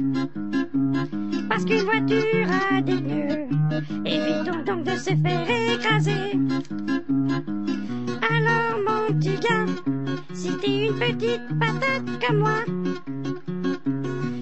Parce 1.49 1.65
qu'une 1.65 1.83
voiture 1.83 2.49
a 2.73 2.81
des 2.81 2.97
pneus, 2.97 3.49
évitons 4.05 4.63
donc 4.65 4.85
de 4.85 4.97
se 4.97 5.11
faire 5.11 5.75
écraser. 5.75 6.39
Mon 9.11 9.19
petit 9.19 9.41
gars, 9.41 9.67
si 10.35 10.57
t'es 10.59 10.87
une 10.87 10.95
petite 10.95 11.43
patate 11.59 12.25
comme 12.25 12.39
moi, 12.39 12.63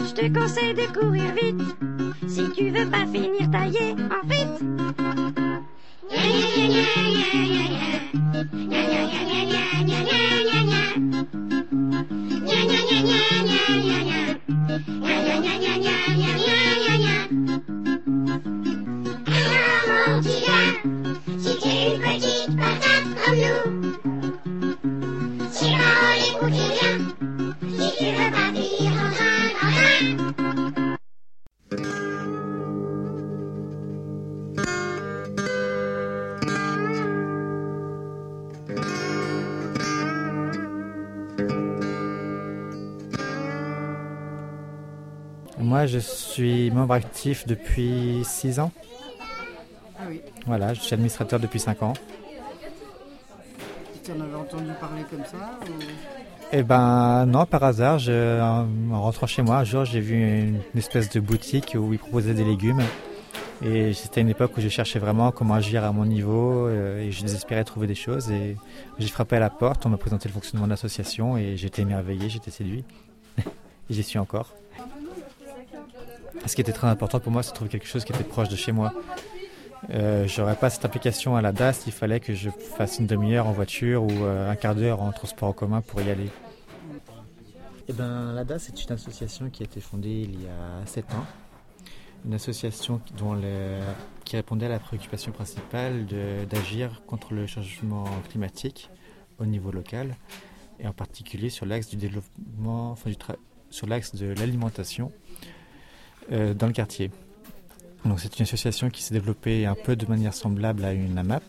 je 0.00 0.12
te 0.12 0.38
conseille 0.38 0.74
de 0.74 0.86
courir 0.92 1.32
vite 1.40 1.62
si 2.26 2.50
tu 2.50 2.68
veux 2.68 2.86
pas 2.90 3.06
finir 3.06 3.50
taillé 3.50 3.94
en 4.10 4.28
frites. 4.28 4.62
Suis 46.43 46.70
membre 46.70 46.95
actif 46.95 47.47
depuis 47.47 48.20
6 48.24 48.61
ans. 48.61 48.70
Ah 49.99 50.05
oui. 50.09 50.20
Voilà, 50.47 50.74
je 50.74 50.80
suis 50.80 50.95
administrateur 50.95 51.41
depuis 51.41 51.59
5 51.61 51.82
ans. 51.82 51.93
Tu 54.05 54.12
en 54.12 54.20
avais 54.20 54.34
entendu 54.34 54.70
parler 54.80 55.03
comme 55.11 55.24
ça 55.24 55.59
ou... 55.66 55.72
Eh 56.51 56.62
ben 56.62 57.26
non, 57.26 57.45
par 57.45 57.62
hasard, 57.64 57.99
je- 57.99 58.41
en, 58.41 58.66
en 58.95 59.03
rentrant 59.03 59.26
chez 59.26 59.43
moi, 59.43 59.57
un 59.59 59.64
jour, 59.64 59.84
j'ai 59.84 60.01
vu 60.01 60.14
une, 60.14 60.55
une 60.72 60.78
espèce 60.78 61.11
de 61.11 61.20
boutique 61.20 61.76
où 61.78 61.93
ils 61.93 61.99
proposaient 61.99 62.32
des 62.32 62.45
légumes. 62.45 62.82
Et 63.61 63.93
c'était 63.93 64.20
une 64.22 64.28
époque 64.30 64.53
où 64.57 64.61
je 64.61 64.68
cherchais 64.68 64.99
vraiment 65.01 65.30
comment 65.32 65.55
agir 65.55 65.84
à 65.84 65.91
mon 65.93 66.07
niveau 66.07 66.68
euh, 66.68 67.03
et 67.03 67.11
je 67.12 67.20
désespérais 67.22 67.64
trouver 67.64 67.86
des 67.89 67.97
choses. 67.97 68.30
Et 68.30 68.57
j'ai 68.99 69.09
frappé 69.09 69.36
à 69.36 69.41
la 69.41 69.51
porte, 69.51 69.84
on 69.84 69.89
m'a 69.91 69.99
présenté 69.99 70.28
le 70.28 70.32
fonctionnement 70.32 70.66
de 70.66 70.70
l'association 70.70 71.36
et 71.36 71.57
j'étais 71.57 71.82
émerveillé, 71.82 72.28
j'étais 72.30 72.53
séduit. 72.53 72.84
et 73.39 73.43
j'y 73.91 74.03
suis 74.05 74.18
encore. 74.20 74.55
Ce 76.47 76.55
qui 76.55 76.61
était 76.61 76.72
très 76.72 76.89
important 76.89 77.20
pour 77.20 77.32
moi, 77.32 77.43
c'est 77.43 77.51
de 77.51 77.55
trouver 77.55 77.70
quelque 77.70 77.86
chose 77.86 78.05
qui 78.05 78.12
était 78.12 78.24
proche 78.24 78.49
de 78.49 78.57
chez 78.57 78.72
moi. 78.72 78.93
Euh, 79.91 80.26
J'aurais 80.26 80.57
pas 80.57 80.70
cette 80.70 80.84
application 80.84 81.36
à 81.36 81.43
la 81.43 81.53
DAS, 81.53 81.84
il 81.86 81.93
fallait 81.93 82.20
que 82.20 82.34
je 82.34 82.51
fasse 82.51 82.99
une 82.99 83.07
demi-heure 83.07 83.47
en 83.47 83.53
voiture 83.53 84.03
ou 84.03 84.11
euh, 84.11 84.51
un 84.51 84.57
quart 84.57 84.74
d'heure 84.74 85.03
en 85.03 85.12
transport 85.12 85.49
en 85.49 85.53
commun 85.53 85.80
pour 85.82 86.01
y 86.01 86.11
aller. 86.11 86.30
Eh 87.89 87.93
ben, 87.93 88.32
la 88.32 88.45
DAS 88.45 88.68
est 88.68 88.84
une 88.84 88.93
association 88.93 89.51
qui 89.51 89.62
a 89.62 89.66
été 89.66 89.80
fondée 89.80 90.28
il 90.28 90.43
y 90.43 90.47
a 90.47 90.86
7 90.86 91.07
ans. 91.14 91.26
Une 92.26 92.34
association 92.34 93.01
dont 93.16 93.41
qui 94.24 94.36
répondait 94.36 94.66
à 94.66 94.68
la 94.68 94.80
préoccupation 94.80 95.30
principale 95.30 96.05
d'agir 96.51 97.03
contre 97.07 97.32
le 97.32 97.47
changement 97.47 98.05
climatique 98.28 98.91
au 99.39 99.47
niveau 99.47 99.70
local 99.70 100.16
et 100.80 100.89
en 100.89 100.93
particulier 100.93 101.49
sur 101.49 101.64
l'axe 101.64 101.89
du 101.89 101.97
développement, 101.97 102.91
enfin, 102.91 103.11
du 103.11 103.16
sur 103.70 103.86
l'axe 103.86 104.14
de 104.14 104.26
l'alimentation 104.34 105.12
euh, 106.33 106.55
dans 106.55 106.66
le 106.66 106.72
quartier. 106.72 107.11
Donc 108.05 108.20
c'est 108.20 108.39
une 108.39 108.45
association 108.45 108.91
qui 108.91 109.03
s'est 109.03 109.14
développée 109.14 109.66
un 109.66 109.74
peu 109.74 109.97
de 109.97 110.07
manière 110.07 110.35
semblable 110.35 110.85
à 110.85 110.93
une 110.93 111.18
AMAP, 111.18 111.43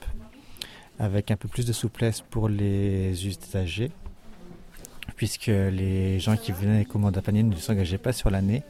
avec 1.00 1.32
un 1.32 1.38
peu 1.38 1.48
plus 1.48 1.66
de 1.66 1.74
souplesse 1.74 2.22
pour 2.22 2.50
les 2.50 3.28
usagers, 3.28 3.92
puisque 5.16 5.48
les 5.48 6.20
gens 6.20 6.36
qui 6.36 6.52
venaient 6.52 6.86
commander 6.86 7.20
un 7.20 7.22
panier 7.22 7.44
ne 7.44 7.56
s'engageaient 7.56 7.98
pas 7.98 8.14
sur 8.14 8.30
l'année, 8.30 8.64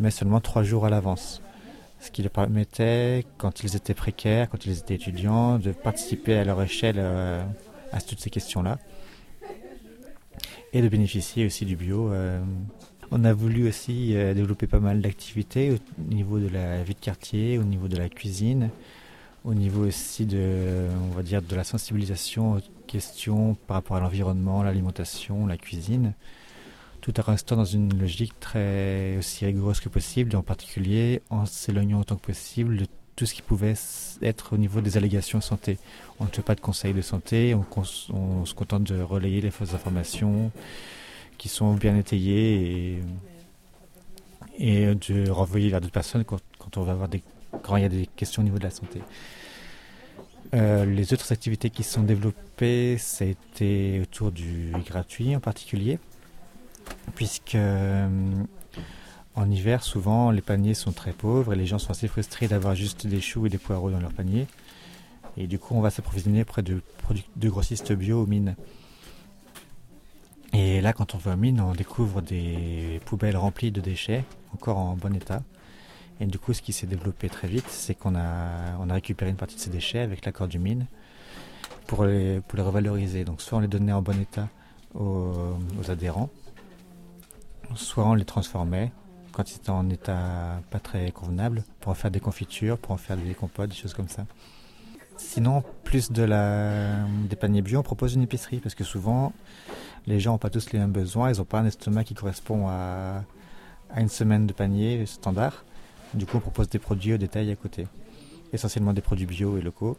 mais 0.00 0.10
seulement 0.10 0.40
trois 0.40 0.62
jours 0.62 0.86
à 0.86 0.90
l'avance. 0.90 1.40
Ce 2.00 2.10
qui 2.10 2.22
leur 2.22 2.32
permettait, 2.32 3.24
quand 3.38 3.62
ils 3.64 3.76
étaient 3.76 3.94
précaires, 3.94 4.50
quand 4.50 4.66
ils 4.66 4.78
étaient 4.78 4.94
étudiants, 4.94 5.58
de 5.58 5.72
participer 5.72 6.36
à 6.36 6.44
leur 6.44 6.60
échelle 6.60 6.96
euh, 6.98 7.42
à 7.92 8.00
toutes 8.00 8.20
ces 8.20 8.28
questions-là 8.28 8.78
et 10.74 10.82
de 10.82 10.88
bénéficier 10.88 11.46
aussi 11.46 11.64
du 11.64 11.76
bio. 11.76 12.12
euh. 12.12 12.42
On 13.16 13.22
a 13.22 13.32
voulu 13.32 13.68
aussi 13.68 14.16
euh, 14.16 14.34
développer 14.34 14.66
pas 14.66 14.80
mal 14.80 15.00
d'activités 15.00 15.70
au 15.70 16.12
niveau 16.12 16.40
de 16.40 16.48
la 16.48 16.82
vie 16.82 16.94
de 16.94 16.98
quartier, 16.98 17.58
au 17.58 17.62
niveau 17.62 17.86
de 17.86 17.96
la 17.96 18.08
cuisine, 18.08 18.70
au 19.44 19.54
niveau 19.54 19.86
aussi 19.86 20.26
de, 20.26 20.88
on 21.00 21.14
va 21.14 21.22
dire, 21.22 21.40
de 21.40 21.54
la 21.54 21.62
sensibilisation 21.62 22.56
aux 22.56 22.60
questions 22.88 23.54
par 23.68 23.76
rapport 23.76 23.98
à 23.98 24.00
l'environnement, 24.00 24.64
l'alimentation, 24.64 25.46
la 25.46 25.56
cuisine, 25.56 26.14
tout 27.02 27.20
en 27.20 27.22
restant 27.22 27.54
dans 27.54 27.64
une 27.64 27.96
logique 27.96 28.32
très 28.40 29.16
aussi 29.16 29.46
rigoureuse 29.46 29.78
que 29.78 29.88
possible, 29.88 30.34
en 30.34 30.42
particulier 30.42 31.22
en 31.30 31.46
s'éloignant 31.46 32.00
autant 32.00 32.16
que 32.16 32.26
possible 32.26 32.78
de 32.78 32.86
tout 33.14 33.26
ce 33.26 33.34
qui 33.34 33.42
pouvait 33.42 33.74
être 34.22 34.54
au 34.54 34.56
niveau 34.56 34.80
des 34.80 34.96
allégations 34.96 35.40
santé. 35.40 35.78
On 36.18 36.24
ne 36.24 36.30
fait 36.30 36.42
pas 36.42 36.56
de 36.56 36.60
conseils 36.60 36.94
de 36.94 37.00
santé, 37.00 37.54
on, 37.54 37.64
on 38.12 38.44
se 38.44 38.54
contente 38.54 38.82
de 38.82 39.00
relayer 39.00 39.40
les 39.40 39.52
fausses 39.52 39.72
informations 39.72 40.50
qui 41.38 41.48
sont 41.48 41.74
bien 41.74 41.96
étayées 41.96 43.00
et, 44.58 44.94
de 44.94 45.30
renvoyer 45.30 45.70
vers 45.70 45.80
d'autres 45.80 45.92
personnes 45.92 46.24
quand, 46.24 46.40
quand, 46.58 46.76
on 46.76 46.82
va 46.82 46.92
avoir 46.92 47.08
des, 47.08 47.22
quand 47.62 47.76
il 47.76 47.82
y 47.82 47.86
a 47.86 47.88
des 47.88 48.06
questions 48.06 48.42
au 48.42 48.44
niveau 48.44 48.58
de 48.58 48.64
la 48.64 48.70
santé. 48.70 49.00
Euh, 50.54 50.84
les 50.84 51.12
autres 51.12 51.32
activités 51.32 51.70
qui 51.70 51.82
sont 51.82 52.02
développées, 52.02 52.96
c'était 52.98 54.00
autour 54.02 54.30
du 54.30 54.72
gratuit 54.86 55.34
en 55.34 55.40
particulier, 55.40 55.98
puisque 57.16 57.56
euh, 57.56 58.08
en 59.34 59.50
hiver, 59.50 59.82
souvent, 59.82 60.30
les 60.30 60.42
paniers 60.42 60.74
sont 60.74 60.92
très 60.92 61.12
pauvres 61.12 61.54
et 61.54 61.56
les 61.56 61.66
gens 61.66 61.78
sont 61.78 61.90
assez 61.90 62.06
frustrés 62.06 62.46
d'avoir 62.46 62.76
juste 62.76 63.06
des 63.06 63.20
choux 63.20 63.46
et 63.46 63.48
des 63.48 63.58
poireaux 63.58 63.90
dans 63.90 63.98
leur 63.98 64.12
panier. 64.12 64.46
Et 65.36 65.48
du 65.48 65.58
coup, 65.58 65.74
on 65.74 65.80
va 65.80 65.90
s'approvisionner 65.90 66.42
auprès 66.42 66.62
de, 66.62 66.80
de 67.34 67.48
grossistes 67.48 67.92
bio 67.92 68.22
aux 68.22 68.26
mines. 68.26 68.54
Et 70.56 70.80
là, 70.80 70.92
quand 70.92 71.16
on 71.16 71.18
va 71.18 71.34
aux 71.34 71.36
mines, 71.36 71.60
on 71.60 71.72
découvre 71.72 72.22
des 72.22 73.00
poubelles 73.06 73.36
remplies 73.36 73.72
de 73.72 73.80
déchets, 73.80 74.24
encore 74.54 74.78
en 74.78 74.94
bon 74.94 75.12
état. 75.12 75.42
Et 76.20 76.26
du 76.26 76.38
coup, 76.38 76.52
ce 76.52 76.62
qui 76.62 76.72
s'est 76.72 76.86
développé 76.86 77.28
très 77.28 77.48
vite, 77.48 77.66
c'est 77.68 77.96
qu'on 77.96 78.14
a, 78.14 78.76
on 78.78 78.88
a 78.88 78.94
récupéré 78.94 79.32
une 79.32 79.36
partie 79.36 79.56
de 79.56 79.60
ces 79.60 79.70
déchets 79.70 79.98
avec 79.98 80.24
l'accord 80.24 80.46
du 80.46 80.60
mine 80.60 80.86
pour 81.88 82.04
les, 82.04 82.40
pour 82.40 82.56
les 82.56 82.62
revaloriser. 82.62 83.24
Donc, 83.24 83.42
soit 83.42 83.58
on 83.58 83.62
les 83.62 83.68
donnait 83.68 83.92
en 83.92 84.00
bon 84.00 84.16
état 84.20 84.48
aux, 84.94 85.56
aux 85.80 85.90
adhérents, 85.90 86.30
soit 87.74 88.06
on 88.06 88.14
les 88.14 88.24
transformait 88.24 88.92
quand 89.32 89.50
ils 89.50 89.56
étaient 89.56 89.70
en 89.70 89.90
état 89.90 90.60
pas 90.70 90.78
très 90.78 91.10
convenable 91.10 91.64
pour 91.80 91.90
en 91.90 91.96
faire 91.96 92.12
des 92.12 92.20
confitures, 92.20 92.78
pour 92.78 92.92
en 92.92 92.96
faire 92.96 93.16
des 93.16 93.34
compotes, 93.34 93.70
des 93.70 93.76
choses 93.76 93.94
comme 93.94 94.08
ça. 94.08 94.24
Sinon, 95.16 95.64
plus 95.82 96.12
de 96.12 96.22
la, 96.22 97.04
des 97.28 97.36
paniers 97.36 97.62
bio, 97.62 97.80
on 97.80 97.82
propose 97.82 98.14
une 98.14 98.22
épicerie 98.22 98.58
parce 98.58 98.74
que 98.74 98.84
souvent, 98.84 99.32
les 100.06 100.20
gens 100.20 100.32
n'ont 100.32 100.38
pas 100.38 100.50
tous 100.50 100.72
les 100.72 100.78
mêmes 100.78 100.92
besoins, 100.92 101.32
ils 101.32 101.38
n'ont 101.38 101.44
pas 101.44 101.60
un 101.60 101.66
estomac 101.66 102.04
qui 102.04 102.14
correspond 102.14 102.68
à, 102.68 103.24
une 103.96 104.08
semaine 104.08 104.46
de 104.46 104.52
panier 104.52 105.06
standard. 105.06 105.64
Du 106.14 106.26
coup, 106.26 106.36
on 106.36 106.40
propose 106.40 106.68
des 106.68 106.78
produits 106.78 107.14
au 107.14 107.16
détail 107.16 107.50
à 107.50 107.56
côté. 107.56 107.86
Essentiellement 108.52 108.92
des 108.92 109.00
produits 109.00 109.26
bio 109.26 109.56
et 109.58 109.62
locaux. 109.62 109.96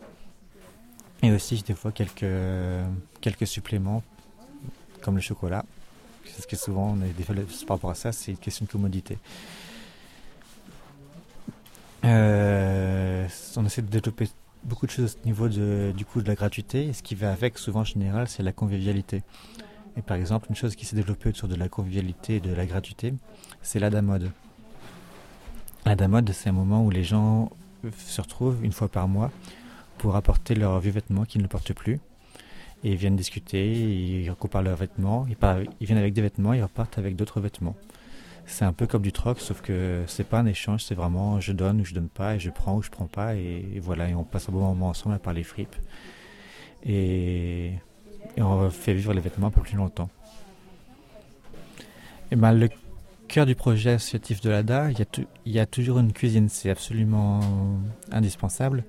Et 1.23 1.31
aussi, 1.31 1.61
des 1.65 1.73
fois, 1.73 1.91
quelques, 1.91 2.27
suppléments, 3.45 4.03
comme 5.01 5.15
le 5.15 5.21
chocolat. 5.21 5.65
Parce 6.23 6.45
que 6.45 6.55
souvent, 6.55 6.95
on 6.97 7.23
fois, 7.25 7.35
par 7.67 7.77
rapport 7.77 7.91
à 7.91 7.95
ça, 7.95 8.11
c'est 8.11 8.31
une 8.31 8.37
question 8.37 8.65
de 8.65 8.71
commodité. 8.71 9.17
Euh, 12.03 13.27
on 13.55 13.65
essaie 13.65 13.81
de 13.81 13.87
développer 13.87 14.29
beaucoup 14.63 14.85
de 14.85 14.91
choses 14.91 15.17
au 15.23 15.27
niveau 15.27 15.47
de, 15.47 15.93
du 15.95 16.05
coup 16.05 16.21
de 16.21 16.27
la 16.27 16.35
gratuité. 16.35 16.87
Et 16.87 16.93
ce 16.93 17.01
qui 17.01 17.15
va 17.15 17.31
avec, 17.31 17.57
souvent 17.57 17.81
en 17.81 17.85
général, 17.85 18.27
c'est 18.27 18.43
la 18.43 18.51
convivialité. 18.51 19.23
Et 19.97 20.01
par 20.01 20.17
exemple, 20.17 20.47
une 20.49 20.55
chose 20.55 20.75
qui 20.75 20.85
s'est 20.85 20.95
développée 20.95 21.29
autour 21.29 21.47
de 21.47 21.55
la 21.55 21.69
convivialité 21.69 22.37
et 22.37 22.39
de 22.39 22.53
la 22.53 22.65
gratuité, 22.65 23.13
c'est 23.61 23.79
l'ADA 23.79 24.01
mode. 24.01 24.31
L'ADA 25.85 26.07
mode, 26.07 26.31
c'est 26.31 26.49
un 26.49 26.53
moment 26.53 26.83
où 26.83 26.89
les 26.89 27.03
gens 27.03 27.51
se 27.97 28.21
retrouvent 28.21 28.63
une 28.63 28.71
fois 28.71 28.87
par 28.87 29.07
mois 29.07 29.31
pour 29.97 30.15
apporter 30.15 30.55
leurs 30.55 30.79
vieux 30.79 30.91
vêtements 30.91 31.25
qu'ils 31.25 31.41
ne 31.41 31.47
portent 31.47 31.73
plus. 31.73 31.99
Et 32.83 32.91
ils 32.91 32.97
viennent 32.97 33.15
discuter, 33.15 33.71
ils 33.73 34.31
comparent 34.35 34.61
leurs 34.61 34.77
vêtements, 34.77 35.25
ils, 35.27 35.85
viennent 35.85 35.97
avec 35.97 36.13
des 36.13 36.21
vêtements, 36.21 36.53
ils 36.53 36.61
repartent 36.61 36.97
avec 36.97 37.15
d'autres 37.15 37.39
vêtements. 37.39 37.75
C'est 38.45 38.65
un 38.65 38.73
peu 38.73 38.85
comme 38.85 39.01
du 39.01 39.11
troc, 39.11 39.39
sauf 39.39 39.61
que 39.61 40.03
c'est 40.07 40.27
pas 40.27 40.39
un 40.39 40.45
échange, 40.45 40.83
c'est 40.83 40.93
vraiment 40.93 41.39
je 41.39 41.51
donne 41.51 41.81
ou 41.81 41.85
je 41.85 41.95
donne 41.95 42.09
pas, 42.09 42.35
et 42.35 42.39
je 42.39 42.51
prends 42.51 42.75
ou 42.75 42.83
je 42.83 42.91
prends 42.91 43.07
pas, 43.07 43.35
et, 43.35 43.79
voilà, 43.81 44.09
et 44.09 44.13
on 44.13 44.23
passe 44.23 44.49
un 44.49 44.51
bon 44.51 44.59
moment 44.59 44.89
ensemble 44.89 45.15
à 45.15 45.19
parler 45.19 45.43
fripes. 45.43 45.75
Et, 46.85 47.71
et 48.37 48.41
on 48.41 48.69
fait 48.69 48.93
vivre 48.93 49.13
les 49.13 49.21
vêtements 49.21 49.47
un 49.47 49.51
peu 49.51 49.61
plus 49.61 49.77
longtemps. 49.77 50.09
Et 52.31 52.35
ben, 52.35 52.53
le 52.53 52.69
cœur 53.27 53.45
du 53.45 53.55
projet 53.55 53.91
associatif 53.91 54.41
de 54.41 54.49
l'ADA, 54.49 54.89
il 54.91 55.51
y, 55.51 55.59
a 55.59 55.65
toujours 55.65 55.99
une 55.99 56.13
cuisine, 56.13 56.49
c'est 56.49 56.69
absolument 56.69 57.39
indispensable. 58.11 58.83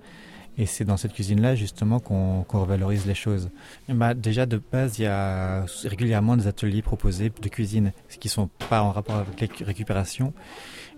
Et 0.59 0.64
c'est 0.64 0.84
dans 0.84 0.97
cette 0.97 1.12
cuisine-là, 1.12 1.55
justement, 1.55 2.01
qu'on 2.01 2.43
revalorise 2.49 3.05
les 3.05 3.14
choses. 3.14 3.51
Bah, 3.91 4.14
déjà, 4.14 4.47
de 4.47 4.57
base, 4.72 4.99
il 4.99 5.03
y 5.03 5.07
a 5.07 5.66
régulièrement 5.84 6.34
des 6.37 6.47
ateliers 6.47 6.80
proposés 6.80 7.30
de 7.30 7.49
cuisine, 7.51 7.93
qui 8.09 8.28
ne 8.28 8.30
sont 8.30 8.49
pas 8.70 8.80
en 8.82 8.91
rapport 8.91 9.16
avec 9.16 9.61
la 9.61 9.66
récupération, 9.66 10.32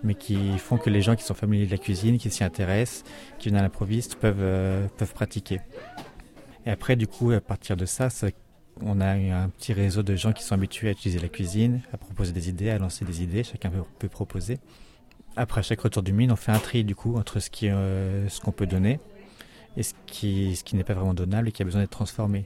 mais 0.05 0.14
qui 0.14 0.57
font 0.59 0.76
que 0.76 0.91
les 0.91 1.03
gens 1.03 1.16
qui 1.16 1.24
sont 1.24 1.34
familiers 1.34 1.66
de 1.66 1.72
la 1.72 1.78
cuisine, 1.78 2.18
qui 2.18 2.30
s'y 2.30 2.45
intéressent, 2.45 3.03
qui 3.41 3.49
viennent 3.49 3.59
à 3.59 3.62
l'improviste, 3.62 4.14
peuvent, 4.14 4.36
euh, 4.39 4.86
peuvent 4.97 5.12
pratiquer. 5.12 5.61
Et 6.69 6.71
après, 6.71 6.97
du 6.97 7.07
coup, 7.07 7.31
à 7.31 7.41
partir 7.41 7.79
de 7.79 7.87
ça, 7.87 8.11
on 8.83 9.01
a 9.01 9.12
un 9.12 9.49
petit 9.49 9.73
réseau 9.73 10.03
de 10.03 10.14
gens 10.16 10.35
qui 10.35 10.43
sont 10.43 10.55
habitués 10.55 10.89
à 10.89 10.91
utiliser 10.91 11.19
la 11.19 11.31
cuisine, 11.31 11.81
à 11.95 11.97
proposer 11.97 12.33
des 12.33 12.51
idées, 12.51 12.69
à 12.69 12.77
lancer 12.77 13.07
des 13.07 13.23
idées. 13.23 13.43
Chacun 13.43 13.73
peut, 13.99 14.09
proposer. 14.09 14.59
Après 15.35 15.62
chaque 15.62 15.81
retour 15.81 16.03
du 16.03 16.12
mine, 16.12 16.31
on 16.31 16.37
fait 16.37 16.53
un 16.53 16.59
tri 16.59 16.85
du 16.85 16.95
coup 16.95 17.16
entre 17.16 17.39
euh, 17.62 18.29
ce 18.29 18.41
qu'on 18.43 18.53
peut 18.53 18.66
donner 18.66 19.01
et 19.79 19.83
ce 19.83 19.95
qui, 20.05 20.57
ce 20.57 20.62
qui 20.62 20.77
n'est 20.77 20.85
pas 20.85 20.93
vraiment 20.93 21.14
donnable 21.14 21.49
et 21.49 21.53
qui 21.53 21.62
a 21.62 21.64
besoin 21.64 21.81
d'être 21.81 21.91
transformé. 21.91 22.45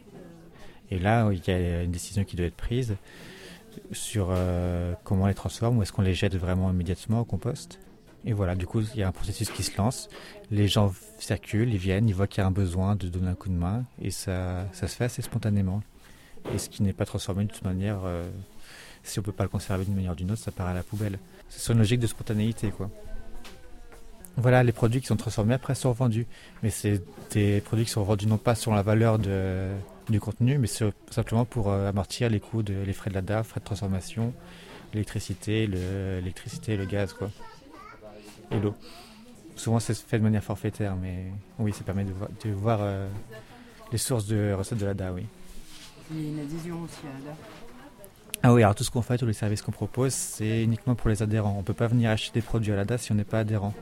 Et 0.92 1.00
là, 1.00 1.28
il 1.32 1.42
y 1.44 1.50
a 1.50 1.82
une 1.82 1.90
décision 1.90 2.22
qui 2.22 2.36
doit 2.36 2.46
être 2.46 2.54
prise 2.54 2.94
sur 3.90 4.28
euh, 4.30 4.94
comment 5.02 5.24
on 5.24 5.26
les 5.26 5.34
transforme 5.34 5.78
ou 5.78 5.82
est-ce 5.82 5.92
qu'on 5.92 6.02
les 6.02 6.14
jette 6.14 6.36
vraiment 6.36 6.70
immédiatement 6.70 7.18
au 7.18 7.24
compost. 7.24 7.80
Et 8.24 8.32
voilà, 8.32 8.54
du 8.54 8.66
coup, 8.66 8.80
il 8.80 9.00
y 9.00 9.02
a 9.02 9.08
un 9.08 9.12
processus 9.12 9.50
qui 9.50 9.62
se 9.62 9.76
lance. 9.76 10.08
Les 10.50 10.68
gens 10.68 10.92
circulent, 11.18 11.72
ils 11.72 11.78
viennent, 11.78 12.08
ils 12.08 12.14
voient 12.14 12.26
qu'il 12.26 12.40
y 12.40 12.44
a 12.44 12.46
un 12.46 12.52
besoin 12.52 12.94
de 12.94 13.08
donner 13.08 13.28
un 13.28 13.34
coup 13.34 13.48
de 13.48 13.54
main 13.54 13.84
et 14.00 14.10
ça, 14.10 14.66
ça 14.72 14.86
se 14.86 14.96
fait 14.96 15.04
assez 15.04 15.22
spontanément. 15.22 15.82
Et 16.54 16.58
ce 16.58 16.68
qui 16.68 16.82
n'est 16.82 16.92
pas 16.92 17.04
transformé 17.04 17.44
de 17.44 17.52
toute 17.52 17.64
manière, 17.64 18.00
euh, 18.04 18.28
si 19.02 19.18
on 19.18 19.22
peut 19.22 19.32
pas 19.32 19.44
le 19.44 19.48
conserver 19.48 19.84
d'une 19.84 19.94
manière 19.94 20.12
ou 20.12 20.16
d'une 20.16 20.30
autre, 20.30 20.42
ça 20.42 20.52
part 20.52 20.66
à 20.66 20.74
la 20.74 20.82
poubelle. 20.82 21.18
C'est 21.48 21.60
sur 21.60 21.72
une 21.72 21.78
logique 21.78 22.00
de 22.00 22.06
spontanéité, 22.06 22.70
quoi. 22.70 22.90
Voilà, 24.36 24.62
les 24.62 24.72
produits 24.72 25.00
qui 25.00 25.08
sont 25.08 25.16
transformés 25.16 25.54
après 25.54 25.74
sont 25.74 25.92
vendus. 25.92 26.26
Mais 26.62 26.70
c'est 26.70 27.02
des 27.32 27.60
produits 27.60 27.84
qui 27.84 27.90
sont 27.90 28.02
vendus 28.02 28.26
non 28.26 28.38
pas 28.38 28.54
sur 28.54 28.74
la 28.74 28.82
valeur 28.82 29.18
du 29.18 30.20
contenu, 30.20 30.58
mais 30.58 30.68
simplement 31.10 31.44
pour 31.44 31.70
euh, 31.70 31.88
amortir 31.88 32.30
les 32.30 32.40
coûts, 32.40 32.62
les 32.62 32.92
frais 32.92 33.10
de 33.10 33.14
la 33.14 33.22
DAF, 33.22 33.48
frais 33.48 33.60
de 33.60 33.64
transformation, 33.64 34.32
l'électricité, 34.94 35.66
l'électricité, 35.66 36.76
le 36.76 36.86
gaz, 36.86 37.12
quoi. 37.12 37.30
Et 38.54 38.60
l'eau. 38.60 38.74
Souvent, 39.56 39.80
c'est 39.80 39.94
fait 39.94 40.18
de 40.18 40.24
manière 40.24 40.42
forfaitaire, 40.42 40.96
mais 40.96 41.26
oui, 41.58 41.72
ça 41.72 41.84
permet 41.84 42.04
de 42.04 42.12
voir, 42.12 42.30
de 42.44 42.50
voir 42.50 42.78
euh, 42.80 43.08
les 43.92 43.98
sources 43.98 44.26
de 44.26 44.52
recettes 44.52 44.78
de 44.78 44.86
l'ADA, 44.86 45.12
oui. 45.12 45.26
Il 46.10 46.20
y 46.20 46.26
a 46.26 46.28
une 46.30 46.40
adhésion 46.40 46.82
aussi 46.82 47.00
à 47.06 47.18
l'ADA. 47.18 47.36
Ah 48.42 48.52
oui, 48.52 48.62
alors 48.62 48.74
tout 48.74 48.82
ce 48.82 48.90
qu'on 48.90 49.02
fait, 49.02 49.18
tous 49.18 49.26
les 49.26 49.32
services 49.32 49.62
qu'on 49.62 49.72
propose, 49.72 50.12
c'est 50.12 50.64
uniquement 50.64 50.94
pour 50.94 51.08
les 51.10 51.22
adhérents. 51.22 51.54
On 51.54 51.60
ne 51.60 51.64
peut 51.64 51.74
pas 51.74 51.86
venir 51.86 52.10
acheter 52.10 52.40
des 52.40 52.44
produits 52.44 52.72
à 52.72 52.76
l'ADA 52.76 52.98
si 52.98 53.12
on 53.12 53.14
n'est 53.14 53.24
pas 53.24 53.40
adhérent. 53.40 53.72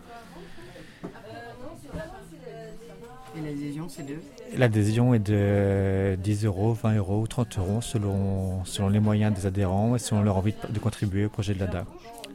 Et 3.36 3.40
l'adhésion, 3.40 3.88
c'est 3.88 4.04
de 4.04 4.16
L'adhésion 4.56 5.14
est 5.14 5.20
de 5.20 6.16
10 6.16 6.44
euros, 6.44 6.72
20 6.72 6.96
euros 6.96 7.20
ou 7.20 7.26
30 7.26 7.58
euros 7.58 7.80
selon, 7.80 8.64
selon 8.64 8.88
les 8.88 8.98
moyens 8.98 9.32
des 9.32 9.46
adhérents 9.46 9.94
et 9.94 9.98
selon 9.98 10.22
leur 10.22 10.36
envie 10.36 10.54
de, 10.68 10.78
contribuer 10.78 11.26
au 11.26 11.28
projet 11.28 11.54
de 11.54 11.60
l'ADA. 11.60 11.84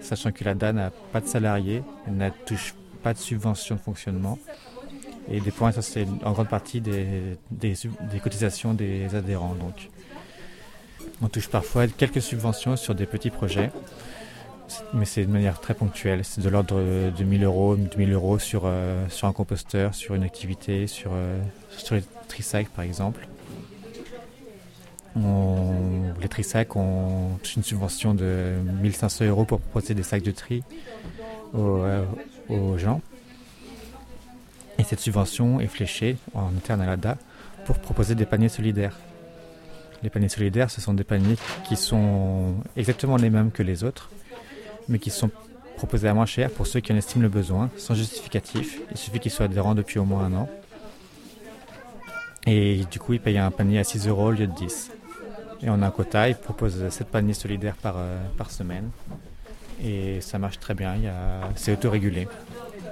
Sachant 0.05 0.31
que 0.31 0.43
l'ADA 0.43 0.71
n'a 0.71 0.91
pas 1.11 1.19
de 1.19 1.27
salariés, 1.27 1.81
elle 2.05 2.17
ne 2.17 2.29
touche 2.45 2.75
pas 3.01 3.13
de 3.15 3.17
subvention 3.17 3.73
de 3.73 3.79
fonctionnement. 3.79 4.37
Et 5.31 5.41
des 5.41 5.49
points, 5.49 5.71
ça 5.71 5.81
c'est 5.81 6.05
en 6.23 6.31
grande 6.31 6.47
partie 6.47 6.79
des, 6.79 7.37
cotisations 8.23 8.75
des 8.75 9.15
adhérents. 9.15 9.55
Donc. 9.55 9.89
On 11.23 11.27
touche 11.27 11.47
parfois 11.47 11.87
quelques 11.87 12.21
subventions 12.21 12.75
sur 12.75 12.93
des 12.93 13.07
petits 13.07 13.31
projets, 13.31 13.71
mais 14.93 15.05
c'est 15.05 15.25
de 15.25 15.31
manière 15.31 15.59
très 15.59 15.73
ponctuelle. 15.73 16.23
C'est 16.23 16.41
de 16.41 16.49
l'ordre 16.49 16.75
de 16.75 17.23
1000 17.23 17.43
euros, 17.43 17.75
2000 17.75 18.13
euros 18.13 18.37
sur, 18.37 18.63
euh, 18.65 19.07
sur 19.09 19.27
un 19.27 19.33
composteur, 19.33 19.95
sur 19.95 20.13
une 20.13 20.23
activité, 20.23 20.85
sur, 20.85 21.11
euh, 21.13 21.41
sur 21.77 21.95
les 21.95 22.03
trisacs 22.27 22.69
par 22.69 22.85
exemple. 22.85 23.27
Les 25.15 26.27
trisacs 26.27 26.75
ont 26.75 27.37
une 27.55 27.63
subvention 27.63 28.13
de 28.13 28.55
1500 28.81 29.25
euros 29.25 29.45
pour 29.45 29.59
proposer 29.59 29.93
des 29.93 30.03
sacs 30.03 30.23
de 30.23 30.31
tri 30.31 30.63
aux, 31.53 31.77
euh, 31.83 32.03
aux 32.49 32.77
gens. 32.77 33.01
Et 34.77 34.83
cette 34.83 34.99
subvention 34.99 35.61
est 35.61 35.67
fléchée 35.67 36.17
en 36.33 36.47
interne 36.47 36.81
à 36.81 36.85
l'ADA 36.85 37.17
pour 37.65 37.79
proposer 37.79 38.15
des 38.15 38.25
paniers 38.25 38.49
solidaires. 38.49 38.97
Les 40.03 40.09
paniers 40.09 40.29
solidaires, 40.29 40.69
ce 40.69 40.81
sont 40.81 40.93
des 40.93 41.05
paniers 41.05 41.37
qui 41.63 41.77
sont 41.77 42.55
exactement 42.75 43.15
les 43.15 43.29
mêmes 43.29 43.51
que 43.51 43.63
les 43.63 43.83
autres, 43.83 44.09
mais 44.89 44.99
qui 44.99 45.09
sont 45.09 45.31
proposés 45.77 46.07
à 46.07 46.13
moins 46.13 46.25
cher 46.25 46.49
pour 46.51 46.67
ceux 46.67 46.79
qui 46.81 46.91
en 46.91 46.97
estiment 46.97 47.23
le 47.23 47.29
besoin, 47.29 47.69
sans 47.77 47.95
justificatif. 47.95 48.81
Il 48.91 48.97
suffit 48.97 49.19
qu'ils 49.19 49.31
soient 49.31 49.45
adhérents 49.45 49.75
depuis 49.75 49.99
au 49.99 50.05
moins 50.05 50.25
un 50.25 50.33
an. 50.33 50.49
Et 52.45 52.83
du 52.91 52.99
coup, 52.99 53.13
ils 53.13 53.19
payent 53.19 53.37
un 53.37 53.51
panier 53.51 53.79
à 53.79 53.83
6 53.83 54.07
euros 54.07 54.27
au 54.27 54.31
lieu 54.31 54.47
de 54.47 54.53
10. 54.53 54.91
Et 55.61 55.69
on 55.69 55.81
a 55.81 55.87
un 55.87 55.91
quota, 55.91 56.29
ils 56.29 56.35
proposent 56.35 56.87
7 56.89 57.07
paniers 57.07 57.33
solidaires 57.33 57.75
par, 57.75 57.95
euh, 57.97 58.17
par 58.37 58.51
semaine. 58.51 58.89
Et 59.83 60.21
ça 60.21 60.39
marche 60.39 60.59
très 60.59 60.73
bien, 60.73 60.95
c'est 61.55 61.73
autorégulé. 61.73 62.27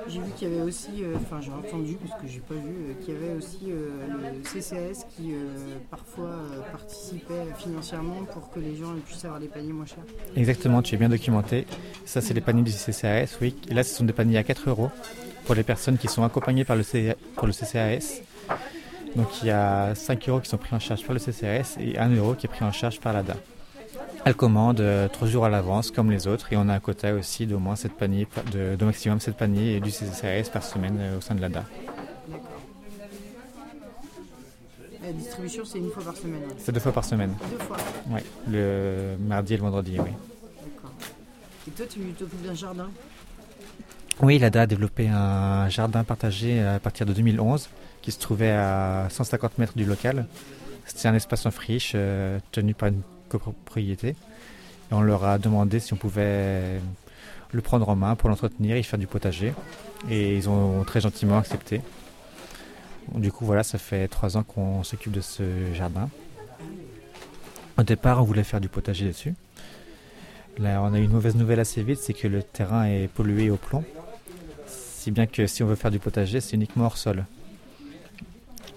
J'ai 0.10 0.20
vu 0.20 0.32
qu'il 0.36 0.50
y 0.50 0.52
avait 0.54 0.62
aussi, 0.64 0.90
euh, 1.02 1.16
enfin 1.16 1.40
j'ai 1.40 1.50
entendu 1.52 1.96
parce 1.96 2.22
que 2.22 2.28
j'ai 2.28 2.42
pas 2.42 2.56
vu, 2.56 2.60
euh, 2.90 2.94
qu'il 3.06 3.14
y 3.14 3.18
avait 3.18 3.34
aussi 3.38 3.60
euh, 3.70 4.06
le 4.34 4.42
CCAS 4.44 5.06
qui 5.16 5.32
parfois 5.90 6.32
participait 6.74 7.46
financièrement 7.58 8.26
pour 8.34 8.52
que 8.52 8.60
les 8.60 8.76
gens 8.76 8.94
puissent 9.06 9.24
avoir 9.24 9.40
des 9.40 9.48
paniers 9.48 9.72
moins 9.72 9.86
chers. 9.86 10.04
Exactement, 10.36 10.82
tu 10.82 10.96
es 10.96 10.98
bien 10.98 11.08
documenté. 11.08 11.66
Ça, 12.04 12.20
c'est 12.20 12.34
les 12.34 12.42
paniers 12.42 12.64
du 12.64 12.72
CCAS, 12.74 13.38
oui. 13.42 13.56
Et 13.70 13.74
là, 13.74 13.84
ce 13.84 13.96
sont 13.96 14.04
des 14.04 14.12
paniers 14.14 14.38
à 14.38 14.44
4 14.44 14.68
euros 14.70 14.92
pour 15.46 15.56
les 15.56 15.64
personnes 15.64 15.98
qui 15.98 16.10
sont 16.10 16.24
accompagnées 16.26 16.66
par 16.66 16.76
le, 16.76 16.84
C- 16.84 17.16
pour 17.38 17.48
le 17.48 17.54
CCAS. 17.54 18.22
Donc, 19.16 19.28
il 19.42 19.48
y 19.48 19.52
a 19.52 19.94
5 19.94 20.28
euros 20.30 20.40
qui 20.40 20.50
sont 20.50 20.58
pris 20.58 20.76
en 20.76 20.80
charge 20.80 21.06
par 21.06 21.14
le 21.14 21.20
CCAS 21.20 21.78
et 21.80 21.98
1 21.98 22.16
euro 22.16 22.34
qui 22.34 22.48
est 22.48 22.50
pris 22.50 22.66
en 22.66 22.72
charge 22.72 23.00
par 23.00 23.14
l'ADA. 23.14 23.36
Elle 24.26 24.36
commande 24.36 24.80
euh, 24.80 25.08
3 25.08 25.28
jours 25.28 25.46
à 25.46 25.50
l'avance, 25.50 25.92
comme 25.92 26.10
les 26.10 26.28
autres, 26.28 26.52
et 26.52 26.58
on 26.58 26.68
a 26.70 26.74
un 26.74 26.80
quota 26.80 27.14
aussi 27.14 27.46
d'au 27.46 27.60
moins 27.60 27.76
7 27.76 27.94
paniers, 27.94 28.28
de, 28.52 28.76
de 28.76 28.86
maximum 28.86 29.20
7 29.20 29.36
paniers 29.36 29.80
du 29.80 29.92
CCAS 29.92 30.50
par 30.52 30.64
semaine 30.64 30.98
euh, 31.00 31.18
au 31.18 31.22
sein 31.22 31.36
de 31.36 31.42
l'ADA. 31.42 31.64
La 35.04 35.12
distribution, 35.12 35.66
c'est 35.66 35.80
une 35.80 35.90
fois 35.90 36.04
par 36.04 36.16
semaine. 36.16 36.42
C'est 36.58 36.72
deux 36.72 36.80
fois 36.80 36.94
par 36.94 37.04
semaine. 37.04 37.34
Deux 37.52 37.58
fois. 37.58 37.78
Oui, 38.10 38.22
le 38.50 39.18
mardi 39.20 39.54
et 39.54 39.58
le 39.58 39.64
vendredi, 39.64 39.98
oui. 40.00 40.10
D'accord. 40.10 40.92
Et 41.68 41.72
toi, 41.72 41.86
tu 41.88 42.00
t'occupes 42.00 42.42
d'un 42.42 42.54
jardin? 42.54 42.90
Oui, 44.22 44.40
l'ADA 44.40 44.62
a 44.62 44.66
développé 44.66 45.10
un 45.10 45.68
jardin 45.68 46.06
partagé 46.06 46.62
à 46.62 46.80
partir 46.80 47.06
de 47.06 47.12
2011 47.12 47.68
qui 48.04 48.12
se 48.12 48.20
trouvait 48.20 48.52
à 48.52 49.08
150 49.10 49.58
mètres 49.58 49.74
du 49.76 49.86
local. 49.86 50.28
C'était 50.86 51.08
un 51.08 51.16
espace 51.16 51.46
en 51.46 51.52
friche 51.52 51.94
euh, 51.96 52.38
tenu 52.52 52.76
par 52.76 52.90
une 52.90 53.02
copropriété. 53.30 54.16
On 54.92 55.02
leur 55.02 55.24
a 55.24 55.40
demandé 55.40 55.80
si 55.80 55.94
on 55.94 55.96
pouvait 55.96 56.80
le 57.52 57.62
prendre 57.62 57.88
en 57.90 57.96
main 57.96 58.16
pour 58.16 58.30
l'entretenir 58.30 58.76
et 58.76 58.84
faire 58.84 59.00
du 59.00 59.08
potager. 59.08 59.54
Et 60.10 60.36
ils 60.36 60.50
ont 60.50 60.84
très 60.84 61.02
gentiment 61.02 61.38
accepté. 61.38 61.82
Du 63.16 63.32
coup, 63.32 63.46
voilà, 63.46 63.64
ça 63.64 63.78
fait 63.78 64.08
trois 64.08 64.38
ans 64.38 64.44
qu'on 64.44 64.84
s'occupe 64.84 65.14
de 65.14 65.22
ce 65.22 65.74
jardin. 65.74 66.10
Au 67.78 67.84
départ, 67.84 68.22
on 68.22 68.24
voulait 68.24 68.44
faire 68.44 68.62
du 68.62 68.70
potager 68.70 69.08
dessus. 69.08 69.34
Là, 70.60 70.82
on 70.84 70.94
a 70.94 71.00
eu 71.00 71.04
une 71.04 71.12
mauvaise 71.12 71.36
nouvelle 71.36 71.60
assez 71.60 71.82
vite, 71.82 72.00
c'est 72.00 72.14
que 72.14 72.28
le 72.28 72.44
terrain 72.44 72.86
est 72.86 73.08
pollué 73.08 73.50
au 73.50 73.58
plomb. 73.58 73.84
Si 74.68 75.10
bien 75.10 75.26
que 75.26 75.48
si 75.48 75.64
on 75.64 75.68
veut 75.68 75.76
faire 75.76 75.90
du 75.90 76.00
potager, 76.00 76.42
c'est 76.42 76.56
uniquement 76.56 76.86
hors 76.86 76.98
sol. 76.98 77.26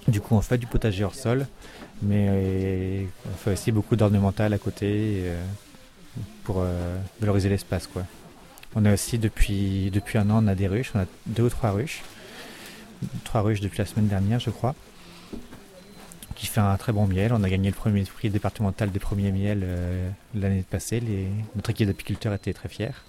Du 0.09 0.21
coup, 0.21 0.37
on 0.37 0.41
fait 0.41 0.59
du 0.59 0.67
potager 0.67 1.03
hors 1.03 1.15
sol, 1.15 1.47
mais 2.03 2.27
euh, 2.29 3.05
on 3.27 3.37
fait 3.37 3.53
aussi 3.53 3.73
beaucoup 3.73 3.97
d'ornemental 3.97 4.53
à 4.53 4.59
côté 4.59 5.23
euh, 5.25 5.43
pour 6.45 6.59
euh, 6.61 6.97
valoriser 7.21 7.49
l'espace. 7.49 7.89
quoi. 7.89 8.05
On 8.77 8.85
a 8.85 8.93
aussi, 8.93 9.19
depuis, 9.19 9.91
depuis 9.91 10.19
un 10.19 10.31
an, 10.31 10.45
on 10.45 10.47
a 10.47 10.55
des 10.55 10.69
ruches, 10.69 10.93
on 10.95 11.01
a 11.01 11.07
deux 11.27 11.45
ou 11.45 11.49
trois 11.49 11.73
ruches. 11.73 12.03
Trois 13.25 13.41
ruches 13.41 13.61
depuis 13.61 13.79
la 13.79 13.87
semaine 13.87 14.07
dernière, 14.07 14.39
je 14.39 14.51
crois, 14.51 14.75
qui 16.37 16.47
fait 16.47 16.61
un 16.61 16.77
très 16.77 16.93
bon 16.93 17.07
miel. 17.07 17.33
On 17.33 17.43
a 17.43 17.51
gagné 17.51 17.71
le 17.71 17.75
premier 17.75 18.05
prix 18.05 18.31
départemental 18.31 18.91
des 18.91 19.01
premiers 19.01 19.33
miels 19.33 19.67
l'année 20.35 20.65
passée. 20.69 21.03
Notre 21.57 21.71
équipe 21.71 21.89
d'apiculteurs 21.89 22.33
était 22.33 22.55
très 22.55 22.69
fière. 22.69 23.05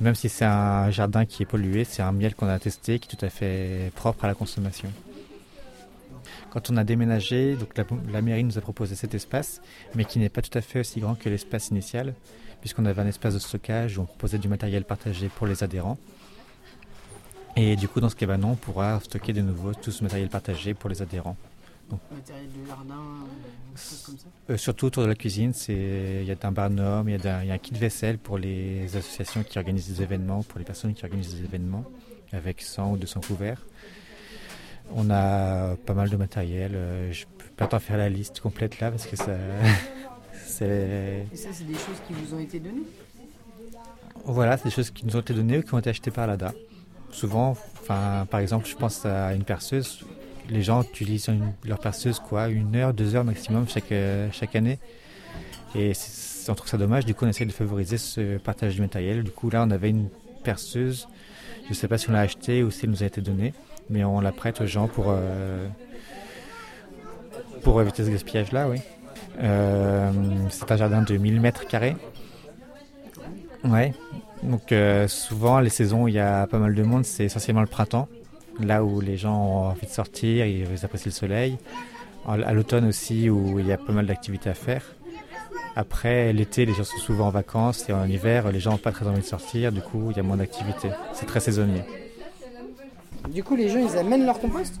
Même 0.00 0.14
si 0.14 0.28
c'est 0.28 0.44
un 0.44 0.90
jardin 0.90 1.24
qui 1.26 1.42
est 1.42 1.46
pollué, 1.46 1.84
c'est 1.84 2.02
un 2.02 2.12
miel 2.12 2.34
qu'on 2.34 2.48
a 2.48 2.58
testé 2.58 2.98
qui 2.98 3.08
est 3.08 3.16
tout 3.18 3.24
à 3.24 3.30
fait 3.30 3.92
propre 3.94 4.24
à 4.24 4.28
la 4.28 4.34
consommation. 4.34 4.90
Quand 6.50 6.70
on 6.70 6.76
a 6.76 6.84
déménagé, 6.84 7.54
donc 7.54 7.76
la, 7.76 7.84
la 8.12 8.22
mairie 8.22 8.44
nous 8.44 8.58
a 8.58 8.60
proposé 8.60 8.94
cet 8.94 9.14
espace, 9.14 9.60
mais 9.94 10.04
qui 10.04 10.18
n'est 10.18 10.28
pas 10.28 10.42
tout 10.42 10.56
à 10.56 10.60
fait 10.60 10.80
aussi 10.80 11.00
grand 11.00 11.14
que 11.14 11.28
l'espace 11.28 11.68
initial, 11.68 12.14
puisqu'on 12.60 12.86
avait 12.86 13.02
un 13.02 13.06
espace 13.06 13.34
de 13.34 13.38
stockage 13.38 13.98
où 13.98 14.02
on 14.02 14.06
proposait 14.06 14.38
du 14.38 14.48
matériel 14.48 14.84
partagé 14.84 15.28
pour 15.28 15.46
les 15.46 15.62
adhérents. 15.62 15.98
Et 17.56 17.76
du 17.76 17.88
coup, 17.88 18.00
dans 18.00 18.08
ce 18.08 18.16
cabanon, 18.16 18.52
on 18.52 18.56
pourra 18.56 19.00
stocker 19.00 19.32
de 19.32 19.42
nouveau 19.42 19.74
tout 19.74 19.90
ce 19.90 20.02
matériel 20.02 20.28
partagé 20.28 20.74
pour 20.74 20.88
les 20.88 21.02
adhérents. 21.02 21.36
Donc, 21.90 22.00
Matériel 22.10 22.46
de 22.46 22.66
jardin, 22.66 22.94
euh, 22.94 23.74
des 23.74 23.80
choses 23.80 24.02
comme 24.06 24.18
ça 24.18 24.26
euh, 24.50 24.56
surtout 24.56 24.86
autour 24.86 25.02
de 25.02 25.08
la 25.08 25.14
cuisine, 25.14 25.52
c'est 25.52 26.20
il 26.22 26.24
y 26.24 26.30
a 26.30 26.36
un 26.42 26.52
barnum, 26.52 27.08
il 27.08 27.22
y 27.22 27.28
a, 27.28 27.44
y 27.44 27.50
un 27.50 27.58
kit 27.58 27.74
vaisselle 27.74 28.18
pour 28.18 28.38
les 28.38 28.96
associations 28.96 29.42
qui 29.42 29.58
organisent 29.58 29.88
des 29.88 30.02
événements, 30.02 30.42
pour 30.42 30.58
les 30.58 30.64
personnes 30.64 30.94
qui 30.94 31.04
organisent 31.04 31.34
des 31.34 31.44
événements, 31.44 31.84
avec 32.32 32.62
100 32.62 32.92
ou 32.92 32.96
200 32.96 33.20
couverts. 33.26 33.64
On 34.94 35.08
a 35.10 35.76
pas 35.86 35.94
mal 35.94 36.08
de 36.10 36.16
matériel. 36.16 36.72
euh, 36.74 37.12
Je 37.12 37.24
peux 37.38 37.48
pas 37.56 37.66
t'en 37.66 37.78
faire 37.78 37.96
la 37.98 38.08
liste 38.08 38.40
complète 38.40 38.80
là 38.80 38.90
parce 38.90 39.06
que 39.06 39.16
ça, 39.16 39.36
c'est 40.46 41.26
Et 41.32 41.36
ça, 41.36 41.48
c'est 41.52 41.66
des 41.66 41.74
choses 41.74 42.00
qui 42.06 42.12
vous 42.12 42.34
ont 42.34 42.40
été 42.40 42.58
données? 42.60 42.82
Voilà, 44.24 44.56
c'est 44.56 44.64
des 44.64 44.70
choses 44.70 44.90
qui 44.90 45.06
nous 45.06 45.16
ont 45.16 45.20
été 45.20 45.32
données 45.32 45.58
ou 45.58 45.62
qui 45.62 45.74
ont 45.74 45.78
été 45.78 45.90
achetées 45.90 46.10
par 46.10 46.26
l'ADA. 46.26 46.52
Souvent, 47.10 47.56
par 47.86 48.38
exemple, 48.40 48.66
je 48.68 48.76
pense 48.76 49.04
à 49.06 49.34
une 49.34 49.44
perceuse. 49.44 50.04
Les 50.50 50.62
gens 50.62 50.82
utilisent 50.82 51.30
leur 51.64 51.78
perceuse 51.78 52.18
quoi, 52.18 52.48
une 52.48 52.74
heure, 52.74 52.92
deux 52.92 53.14
heures 53.14 53.24
maximum 53.24 53.68
chaque, 53.68 53.92
euh, 53.92 54.28
chaque 54.32 54.56
année. 54.56 54.78
Et 55.76 55.92
on 56.48 56.54
trouve 56.54 56.68
ça 56.68 56.76
dommage. 56.76 57.06
Du 57.06 57.14
coup, 57.14 57.24
on 57.24 57.28
essaie 57.28 57.44
de 57.44 57.52
favoriser 57.52 57.98
ce 57.98 58.38
partage 58.38 58.74
du 58.74 58.80
matériel. 58.80 59.22
Du 59.22 59.30
coup, 59.30 59.50
là, 59.50 59.64
on 59.66 59.70
avait 59.70 59.90
une 59.90 60.08
perceuse. 60.42 61.06
Je 61.64 61.70
ne 61.70 61.74
sais 61.74 61.86
pas 61.86 61.98
si 61.98 62.10
on 62.10 62.12
l'a 62.12 62.20
achetée 62.20 62.64
ou 62.64 62.70
si 62.70 62.84
elle 62.84 62.90
nous 62.90 63.04
a 63.04 63.06
été 63.06 63.20
donnée, 63.20 63.54
mais 63.88 64.02
on 64.02 64.20
la 64.20 64.32
prête 64.32 64.60
aux 64.60 64.66
gens 64.66 64.88
pour, 64.88 65.06
euh, 65.08 65.68
pour 67.62 67.80
éviter 67.80 68.04
ce 68.04 68.10
gaspillage-là, 68.10 68.68
oui. 68.68 68.78
Euh, 69.38 70.10
c'est 70.50 70.70
un 70.72 70.76
jardin 70.76 71.02
de 71.02 71.16
1000 71.16 71.40
mètres 71.40 71.66
carrés. 71.68 71.96
Ouais. 73.62 73.94
Donc 74.42 74.74
souvent 75.06 75.60
les 75.60 75.68
saisons 75.68 76.04
où 76.04 76.08
il 76.08 76.14
y 76.14 76.18
a 76.18 76.46
pas 76.46 76.58
mal 76.58 76.74
de 76.74 76.82
monde, 76.82 77.04
c'est 77.04 77.26
essentiellement 77.26 77.60
le 77.60 77.66
printemps, 77.66 78.08
là 78.62 78.84
où 78.84 79.00
les 79.00 79.16
gens 79.16 79.36
ont 79.36 79.68
envie 79.68 79.86
de 79.86 79.92
sortir, 79.92 80.46
ils 80.46 80.84
apprécient 80.84 81.10
le 81.10 81.14
soleil. 81.14 81.58
À 82.26 82.52
l'automne 82.52 82.86
aussi 82.86 83.30
où 83.30 83.58
il 83.58 83.66
y 83.66 83.72
a 83.72 83.78
pas 83.78 83.92
mal 83.92 84.06
d'activités 84.06 84.50
à 84.50 84.54
faire. 84.54 84.84
Après 85.76 86.32
l'été, 86.32 86.66
les 86.66 86.74
gens 86.74 86.84
sont 86.84 86.98
souvent 86.98 87.28
en 87.28 87.30
vacances 87.30 87.88
et 87.88 87.92
en 87.92 88.04
hiver, 88.04 88.50
les 88.52 88.60
gens 88.60 88.72
n'ont 88.72 88.76
pas 88.78 88.92
très 88.92 89.06
envie 89.06 89.20
de 89.20 89.24
sortir, 89.24 89.72
du 89.72 89.80
coup 89.80 90.10
il 90.10 90.16
y 90.16 90.20
a 90.20 90.22
moins 90.22 90.36
d'activités. 90.36 90.90
C'est 91.12 91.26
très 91.26 91.40
saisonnier. 91.40 91.82
Du 93.28 93.44
coup, 93.44 93.54
les 93.54 93.68
gens, 93.68 93.78
ils 93.78 93.96
amènent 93.98 94.24
leur 94.24 94.40
compost? 94.40 94.80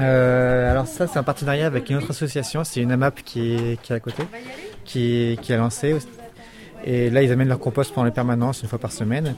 Euh, 0.00 0.70
alors 0.70 0.88
ça 0.88 1.06
c'est 1.06 1.18
un 1.18 1.22
partenariat 1.22 1.66
avec 1.66 1.88
une 1.88 1.96
autre 1.96 2.10
association, 2.10 2.64
c'est 2.64 2.80
une 2.80 2.90
AMAP 2.90 3.22
qui 3.22 3.54
est, 3.54 3.80
qui 3.80 3.92
est 3.92 3.96
à 3.96 4.00
côté, 4.00 4.24
qui, 4.84 5.38
qui 5.40 5.52
a 5.52 5.56
lancé. 5.56 5.96
Et 6.84 7.10
là 7.10 7.22
ils 7.22 7.30
amènent 7.30 7.48
leur 7.48 7.60
compost 7.60 7.94
pendant 7.94 8.06
les 8.06 8.10
permanences 8.10 8.62
une 8.62 8.68
fois 8.68 8.80
par 8.80 8.90
semaine. 8.90 9.36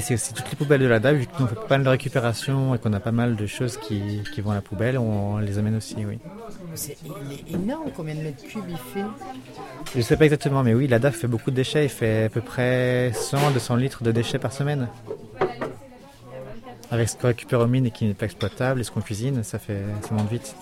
Et 0.00 0.02
c'est 0.02 0.14
aussi 0.14 0.32
toutes 0.32 0.48
les 0.48 0.56
poubelles 0.56 0.80
de 0.80 0.86
la 0.86 0.98
DAB, 0.98 1.16
vu 1.16 1.26
qu'on 1.26 1.46
fait 1.46 1.54
pas 1.54 1.76
mal 1.76 1.84
de 1.84 1.88
récupération 1.90 2.74
et 2.74 2.78
qu'on 2.78 2.94
a 2.94 3.00
pas 3.00 3.12
mal 3.12 3.36
de 3.36 3.46
choses 3.46 3.76
qui, 3.76 4.22
qui 4.32 4.40
vont 4.40 4.50
à 4.50 4.54
la 4.54 4.62
poubelle, 4.62 4.96
on 4.96 5.36
les 5.36 5.58
amène 5.58 5.76
aussi, 5.76 5.94
oui. 6.06 6.18
C'est 6.74 6.96
énorme 7.52 7.90
combien 7.94 8.14
de 8.14 8.20
mètres 8.20 8.42
cubes 8.42 8.64
il 8.66 8.78
fait? 8.78 9.04
Je 9.94 10.00
sais 10.00 10.16
pas 10.16 10.24
exactement, 10.24 10.62
mais 10.62 10.72
oui, 10.72 10.86
la 10.86 10.98
DAF 10.98 11.16
fait 11.16 11.26
beaucoup 11.26 11.50
de 11.50 11.56
déchets, 11.56 11.84
il 11.84 11.90
fait 11.90 12.24
à 12.24 12.28
peu 12.30 12.40
près 12.40 13.10
100-200 13.10 13.76
litres 13.76 14.02
de 14.02 14.10
déchets 14.10 14.38
par 14.38 14.54
semaine. 14.54 14.88
Avec 16.90 17.10
ce 17.10 17.18
qu'on 17.18 17.28
récupère 17.28 17.60
aux 17.60 17.66
mines 17.66 17.84
et 17.84 17.90
qui 17.90 18.06
n'est 18.06 18.14
pas 18.14 18.24
exploitable, 18.24 18.80
et 18.80 18.84
ce 18.84 18.90
qu'on 18.90 19.02
cuisine, 19.02 19.42
ça 19.42 19.58
fait 19.58 19.82
ça 20.00 20.14
monte 20.14 20.30
vite. 20.30 20.56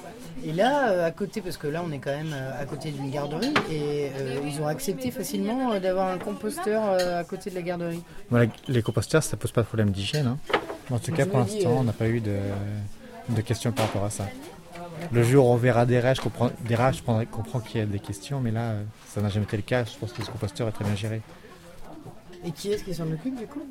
Et 0.45 0.53
là, 0.53 0.91
euh, 0.91 1.07
à 1.07 1.11
côté, 1.11 1.41
parce 1.41 1.57
que 1.57 1.67
là, 1.67 1.83
on 1.87 1.91
est 1.93 1.99
quand 1.99 2.15
même 2.17 2.33
euh, 2.33 2.63
à 2.63 2.65
côté 2.65 2.91
d'une 2.91 3.11
garderie, 3.11 3.53
et 3.71 4.11
euh, 4.17 4.41
ils 4.47 4.61
ont 4.63 4.67
accepté 4.67 5.11
facilement 5.11 5.73
euh, 5.73 5.81
d'avoir 5.81 6.09
un 6.09 6.19
composteur 6.19 6.83
euh, 6.85 7.21
à 7.21 7.25
côté 7.25 7.51
de 7.51 7.55
la 7.57 7.63
garderie. 7.63 8.03
Voilà, 8.31 8.51
les 8.69 8.83
composteurs, 8.83 9.23
ça 9.23 9.37
pose 9.37 9.53
pas 9.53 9.63
de 9.63 9.67
problème 9.67 9.91
d'hygiène. 9.91 10.27
hein. 10.27 10.39
En 10.91 10.99
tout 10.99 11.13
cas, 11.13 11.27
pour 11.27 11.39
l'instant, 11.41 11.71
on 11.79 11.85
n'a 11.85 11.93
pas 11.93 12.09
eu 12.09 12.21
de, 12.21 12.37
de 13.31 13.41
questions 13.43 13.73
par 13.73 13.87
rapport 13.87 14.05
à 14.05 14.11
ça. 14.11 14.27
Le 15.13 15.23
jour 15.23 15.47
où 15.47 15.51
on 15.53 15.57
verra 15.57 15.87
des 15.87 16.01
rats, 16.01 16.15
je 16.15 16.21
comprends, 16.21 16.51
des 16.67 16.75
rats, 16.75 16.93
je 16.93 17.03
prendrai- 17.03 17.27
comprends 17.27 17.61
qu'il 17.61 17.81
y 17.81 17.83
a 17.83 17.87
des 17.87 17.99
questions, 18.01 18.41
mais 18.41 18.51
là, 18.51 18.75
ça 19.09 19.21
n'a 19.21 19.29
jamais 19.29 19.45
été 19.45 19.57
le 19.57 19.63
cas. 19.63 19.85
Je 19.85 19.97
pense 19.99 20.13
que 20.13 20.25
ce 20.25 20.31
composteur 20.31 20.67
est 20.69 20.73
très 20.73 20.85
bien 20.85 20.95
géré. 20.97 21.21
Et 22.45 22.53
qui 22.53 22.73
est-ce 22.73 22.85
qui 22.85 22.95
s'en 22.95 23.11
occupe 23.13 23.37
du 23.39 23.47
coup? 23.47 23.63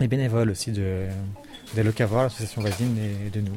Les 0.00 0.08
bénévoles 0.08 0.50
aussi 0.50 0.70
de, 0.72 1.06
des 1.74 1.82
locavores, 1.82 2.24
l'association 2.24 2.60
voisine 2.60 2.96
et 2.98 3.30
de 3.30 3.40
nous. 3.40 3.56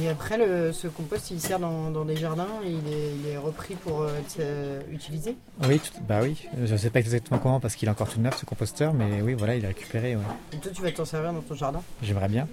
Et 0.00 0.08
après, 0.08 0.38
le, 0.38 0.72
ce 0.72 0.88
compost, 0.88 1.30
il 1.30 1.40
sert 1.40 1.58
dans, 1.58 1.90
dans 1.90 2.04
des 2.06 2.16
jardins, 2.16 2.48
et 2.64 2.70
il 2.70 2.92
est, 2.92 3.14
il 3.22 3.28
est 3.28 3.36
repris 3.36 3.74
pour 3.74 4.02
euh, 4.02 4.18
être 4.18 4.36
euh, 4.40 4.80
utilisé 4.90 5.36
Oui, 5.68 5.78
tout- 5.80 6.00
bah 6.08 6.20
oui. 6.22 6.48
Je 6.64 6.72
ne 6.72 6.76
sais 6.78 6.88
pas 6.90 7.00
exactement 7.00 7.38
comment 7.38 7.60
parce 7.60 7.74
qu'il 7.76 7.88
est 7.88 7.90
encore 7.90 8.08
tout 8.08 8.20
neuf 8.20 8.38
ce 8.38 8.46
composteur, 8.46 8.94
mais 8.94 9.20
oui, 9.20 9.34
voilà, 9.34 9.54
il 9.54 9.64
est 9.64 9.68
récupéré. 9.68 10.16
ouais. 10.16 10.22
Et 10.54 10.56
toi, 10.56 10.72
tu 10.74 10.80
vas 10.82 10.90
t'en 10.92 11.04
servir 11.04 11.32
dans 11.34 11.40
ton 11.42 11.54
jardin? 11.54 11.82
J'aimerais 12.02 12.28
bien. 12.28 12.48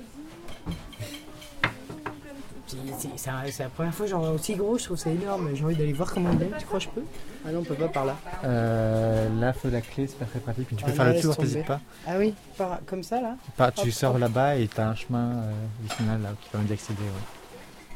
C'est- 2.98 3.64
la 3.64 3.70
première 3.70 3.94
fois 3.94 4.06
que 4.06 4.12
j'en 4.12 4.20
vois 4.20 4.32
aussi 4.32 4.56
gros, 4.56 4.78
je 4.78 4.84
trouve 4.86 4.98
ça 4.98 5.10
énorme. 5.10 5.50
J'ai 5.56 5.64
envie 5.64 5.76
d'aller 5.76 5.94
voir 5.94 6.12
comment 6.14 6.30
il 6.34 6.44
est. 6.44 6.58
Tu 6.60 6.66
crois 6.66 6.80
que 6.80 6.86
je 6.86 6.90
peux? 6.90 7.04
Ah 7.46 7.52
non, 7.52 7.60
on 7.60 7.64
peut 7.64 7.74
pas 7.76 7.88
par 7.88 8.06
là. 8.06 8.16
Euh, 8.44 9.28
là, 9.40 9.54
faut 9.54 9.70
la 9.70 9.82
clé, 9.82 10.06
c'est 10.08 10.18
pas 10.20 10.26
très 10.26 10.40
pratique. 10.40 10.68
Mais 10.72 10.78
tu 10.78 10.84
peux 10.86 10.92
Ah, 10.92 10.96
faire 10.96 11.06
là, 11.06 11.14
le 11.14 11.22
tour, 11.22 11.36
n'hésite 11.40 11.66
pas. 11.66 11.80
Ah 12.08 12.14
oui, 12.20 12.34
par- 12.58 12.80
comme 12.86 13.02
ça 13.04 13.20
là? 13.22 13.36
Tu 13.76 13.82
Hop, 13.82 13.90
sors 13.92 14.18
là-bas 14.20 14.56
et 14.58 14.68
tu 14.68 14.80
as 14.80 14.90
un 14.90 14.96
chemin 14.96 15.32
euh, 15.38 15.52
vicinal 15.82 16.22
là, 16.22 16.30
qui 16.42 16.50
permet 16.50 16.68
d'y 16.68 16.74
accéder. 16.74 17.02
ouais. 17.02 17.10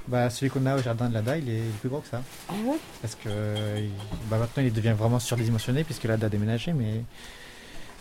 Bah, 0.08 0.30
celui 0.30 0.50
qu'on 0.50 0.66
a 0.66 0.76
au 0.76 0.80
jardin 0.82 1.08
de 1.08 1.14
l'ADA, 1.14 1.38
il 1.38 1.50
est 1.50 1.62
plus 1.80 1.88
gros 1.90 2.00
que 2.00 2.08
ça. 2.08 2.22
Ah 2.50 2.54
ouais? 2.66 2.78
Parce 3.02 3.16
que 3.16 3.28
euh, 3.28 3.80
il- 3.80 4.30
bah, 4.30 4.38
maintenant 4.38 4.64
il 4.64 4.74
devient 4.74 4.96
vraiment 4.98 5.20
surdimensionné 5.20 5.84
puisque 5.84 6.04
l'ADA 6.06 6.26
a 6.26 6.30
déménagé, 6.30 6.74
mais 6.74 7.04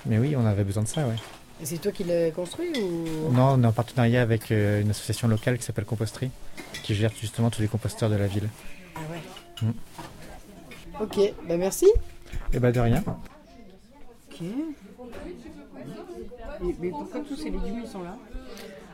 Mais 0.04 0.18
oui, 0.18 0.34
on 0.36 0.44
avait 0.44 0.64
besoin 0.64 0.82
de 0.82 0.88
ça, 0.88 1.06
ouais. 1.06 1.14
Et 1.62 1.64
c'est 1.64 1.78
toi 1.78 1.92
qui 1.92 2.02
l'as 2.02 2.32
construit 2.32 2.70
ou? 2.76 3.30
Non, 3.32 3.52
on 3.52 3.62
est 3.62 3.66
en 3.66 3.72
partenariat 3.72 4.20
avec 4.20 4.50
euh, 4.50 4.80
une 4.82 4.90
association 4.90 5.28
locale 5.28 5.58
qui 5.58 5.62
s'appelle 5.64 5.84
Composterie, 5.84 6.30
qui 6.82 6.94
gère 6.96 7.12
justement 7.20 7.50
tous 7.50 7.62
les 7.62 7.68
composteurs 7.68 8.10
de 8.10 8.16
la 8.16 8.26
ville. 8.26 8.48
Ah 8.96 9.00
ouais. 9.12 9.68
Mm. 9.68 11.02
Ok, 11.02 11.20
bah 11.48 11.56
merci. 11.56 11.86
Et 12.52 12.58
bah 12.58 12.72
de 12.72 12.80
rien. 12.80 13.02
Ok. 13.06 14.42
Et- 14.42 14.46
mais 16.80 16.90
pourquoi 16.90 17.20
tous 17.20 17.36
ces 17.36 17.44
légumes 17.50 17.80
ils 17.84 17.88
sont 17.88 18.02
là? 18.02 18.16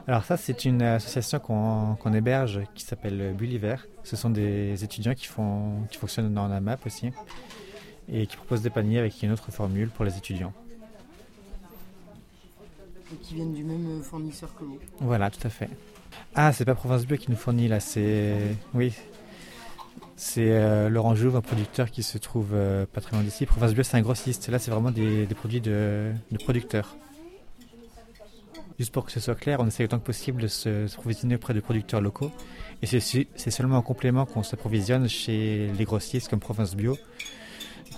Alors 0.06 0.24
ça, 0.24 0.36
c'est 0.36 0.64
une 0.66 0.82
association 0.82 1.38
qu'on 1.38 1.96
qu'on 1.96 2.12
héberge 2.12 2.60
qui 2.74 2.84
s'appelle 2.84 3.32
Bulliver. 3.34 3.76
Ce 4.04 4.16
sont 4.16 4.30
des 4.30 4.82
étudiants 4.84 5.14
qui, 5.14 5.26
font, 5.26 5.82
qui 5.90 5.98
fonctionnent 5.98 6.32
dans 6.32 6.48
la 6.48 6.60
map 6.60 6.76
aussi 6.86 7.10
et 8.10 8.26
qui 8.26 8.36
proposent 8.36 8.62
des 8.62 8.70
paniers 8.70 8.98
avec 8.98 9.22
une 9.22 9.32
autre 9.32 9.50
formule 9.50 9.88
pour 9.90 10.04
les 10.04 10.16
étudiants. 10.16 10.52
Et 13.12 13.16
qui 13.16 13.34
viennent 13.34 13.54
du 13.54 13.64
même 13.64 13.98
euh, 13.98 14.02
fournisseur 14.02 14.54
que 14.54 14.64
vous. 14.64 14.78
Voilà, 15.00 15.30
tout 15.30 15.44
à 15.46 15.50
fait. 15.50 15.70
Ah, 16.34 16.52
c'est 16.52 16.64
pas 16.64 16.74
Provence 16.74 17.06
Bio 17.06 17.16
qui 17.16 17.30
nous 17.30 17.36
fournit 17.36 17.68
là, 17.68 17.80
c'est... 17.80 18.56
Oui. 18.74 18.94
C'est 20.16 20.50
euh, 20.50 20.88
Laurent 20.88 21.14
Jouve, 21.14 21.36
un 21.36 21.40
producteur 21.40 21.90
qui 21.90 22.02
se 22.02 22.18
trouve 22.18 22.50
euh, 22.52 22.86
pas 22.92 23.00
très 23.00 23.12
loin 23.12 23.22
d'ici. 23.22 23.46
Provence 23.46 23.72
Bio, 23.72 23.82
c'est 23.82 23.96
un 23.96 24.02
grossiste. 24.02 24.48
Là, 24.48 24.58
c'est 24.58 24.70
vraiment 24.70 24.90
des, 24.90 25.26
produits 25.34 25.60
de, 25.60 26.12
producteurs. 26.44 26.96
Juste 28.78 28.92
pour 28.92 29.04
que 29.04 29.12
ce 29.12 29.20
soit 29.20 29.36
clair, 29.36 29.60
on 29.60 29.66
essaie 29.66 29.84
autant 29.84 29.98
que 29.98 30.04
possible 30.04 30.42
de 30.42 30.48
se 30.48 30.86
s'approvisionner 30.86 31.36
auprès 31.36 31.54
de 31.54 31.60
producteurs 31.60 32.00
locaux. 32.00 32.30
Et 32.82 32.86
c'est 32.86 33.50
seulement 33.50 33.78
en 33.78 33.82
complément 33.82 34.26
qu'on 34.26 34.42
s'approvisionne 34.42 35.08
chez 35.08 35.70
les 35.76 35.84
grossistes 35.84 36.28
comme 36.28 36.40
Provence 36.40 36.74
Bio 36.76 36.96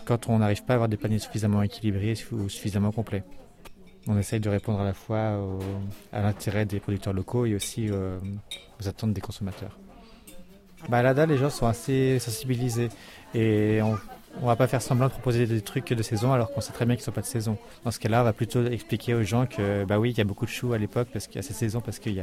quand 0.05 0.29
on 0.29 0.39
n'arrive 0.39 0.65
pas 0.65 0.75
à 0.75 0.77
avoir 0.77 0.89
des 0.89 0.97
paniers 0.97 1.19
suffisamment 1.19 1.63
équilibrés 1.63 2.15
ou 2.33 2.49
suffisamment 2.49 2.93
complets. 2.93 3.23
On 4.07 4.19
essaye 4.19 4.41
de 4.41 4.49
répondre 4.49 4.81
à 4.81 4.85
la 4.85 4.95
fois 4.95 5.39
à 6.13 6.23
l'intérêt 6.23 6.65
des 6.65 6.81
producteurs 6.81 7.13
locaux 7.13 7.47
et 7.47 7.55
aussi 7.55 7.89
euh, 7.91 8.19
aux 8.81 8.89
attentes 8.89 9.13
des 9.13 9.21
consommateurs. 9.21 9.77
Bah, 10.89 11.03
là, 11.03 11.27
les 11.27 11.37
gens 11.37 11.51
sont 11.51 11.67
assez 11.67 12.19
sensibilisés 12.19 12.89
et 13.35 13.81
on 13.83 13.99
on 14.41 14.47
va 14.47 14.57
pas 14.57 14.67
faire 14.67 14.81
semblant 14.81 15.07
de 15.07 15.13
proposer 15.13 15.47
des 15.47 15.61
trucs 15.61 15.93
de 15.93 16.03
saison 16.03 16.33
alors 16.33 16.53
qu'on 16.53 16.61
sait 16.61 16.73
très 16.73 16.87
bien 16.87 16.95
qu'ils 16.95 17.05
sont 17.05 17.13
pas 17.13 17.21
de 17.21 17.27
saison. 17.27 17.59
Dans 17.85 17.91
ce 17.91 17.99
cas-là, 17.99 18.21
on 18.21 18.25
va 18.25 18.33
plutôt 18.33 18.65
expliquer 18.65 19.15
aux 19.15 19.23
gens 19.23 19.47
que 19.47 19.85
bah 19.85 19.99
oui, 19.99 20.11
il 20.11 20.19
y 20.19 20.21
a 20.21 20.25
beaucoup 20.25 20.45
de 20.45 20.51
choux 20.51 20.73
à 20.73 20.79
l'époque 20.79 21.09
parce 21.13 21.27
qu'il 21.27 21.37
y 21.37 21.39
a 21.39 21.43
cette 21.43 21.57
saison 21.57 21.81
parce 21.81 21.99
qu'il 21.99 22.13
il 22.13 22.17
n'y 22.17 22.21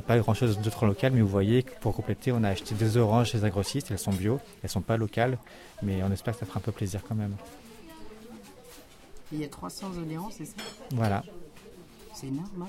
a 0.00 0.02
pas 0.02 0.18
grand-chose 0.18 0.58
d'autre 0.58 0.82
en 0.84 0.86
local, 0.88 1.12
mais 1.14 1.22
vous 1.22 1.28
voyez 1.28 1.62
que 1.62 1.70
pour 1.80 1.94
compléter, 1.94 2.32
on 2.32 2.42
a 2.42 2.50
acheté 2.50 2.74
des 2.74 2.96
oranges 2.96 3.30
chez 3.30 3.44
un 3.44 3.48
grossiste, 3.48 3.90
elles 3.90 3.98
sont 3.98 4.12
bio, 4.12 4.40
elles 4.62 4.68
sont 4.68 4.82
pas 4.82 4.96
locales, 4.96 5.38
mais 5.82 6.02
on 6.02 6.12
espère 6.12 6.34
que 6.34 6.40
ça 6.40 6.46
fera 6.46 6.58
un 6.58 6.62
peu 6.62 6.72
plaisir 6.72 7.00
quand 7.08 7.14
même. 7.14 7.34
Et 9.32 9.36
il 9.36 9.40
y 9.40 9.44
a 9.44 9.48
300 9.48 9.88
adhérents, 10.02 10.30
c'est 10.30 10.44
ça 10.44 10.54
Voilà. 10.92 11.22
C'est 12.14 12.28
énorme, 12.28 12.62
hein 12.62 12.68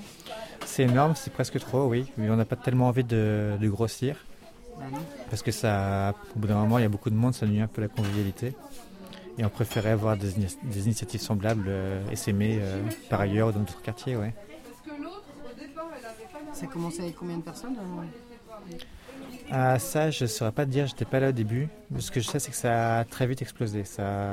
C'est 0.66 0.82
énorme, 0.82 1.14
c'est 1.16 1.32
presque 1.32 1.58
trop, 1.58 1.86
oui, 1.86 2.06
mais 2.16 2.28
on 2.30 2.36
n'a 2.36 2.44
pas 2.44 2.56
tellement 2.56 2.88
envie 2.88 3.04
de, 3.04 3.56
de 3.60 3.68
grossir. 3.68 4.16
Bah 4.78 4.84
non. 4.92 4.98
Parce 5.30 5.42
que 5.42 5.50
ça, 5.50 6.14
au 6.36 6.38
bout 6.38 6.46
d'un 6.48 6.56
moment, 6.56 6.78
il 6.78 6.82
y 6.82 6.84
a 6.84 6.88
beaucoup 6.88 7.10
de 7.10 7.14
monde, 7.14 7.34
ça 7.34 7.46
nuit 7.46 7.60
un 7.60 7.66
peu 7.66 7.80
la 7.80 7.88
convivialité. 7.88 8.54
Et 9.38 9.44
on 9.44 9.48
préférait 9.48 9.90
avoir 9.90 10.16
des, 10.16 10.32
ini- 10.38 10.58
des 10.64 10.84
initiatives 10.84 11.20
semblables 11.20 11.66
euh, 11.68 12.02
essaimer 12.10 12.58
euh, 12.60 12.82
par 13.08 13.20
ailleurs 13.20 13.52
dans 13.52 13.60
d'autres 13.60 13.80
quartiers, 13.82 14.16
ouais. 14.16 14.34
Ça 16.52 16.66
commence 16.66 16.98
avec 16.98 17.14
combien 17.16 17.36
de 17.36 17.42
personnes 17.42 17.76
euh? 17.78 18.74
Ah, 19.50 19.78
ça, 19.78 20.10
je 20.10 20.24
ne 20.24 20.28
saurais 20.28 20.52
pas 20.52 20.66
te 20.66 20.70
dire, 20.70 20.86
j'étais 20.86 21.04
pas 21.06 21.20
là 21.20 21.30
au 21.30 21.32
début. 21.32 21.68
Ce 21.98 22.10
que 22.10 22.20
je 22.20 22.28
sais, 22.28 22.38
c'est 22.38 22.50
que 22.50 22.56
ça 22.56 22.98
a 22.98 23.04
très 23.04 23.26
vite 23.26 23.40
explosé. 23.40 23.84
Ça... 23.84 24.32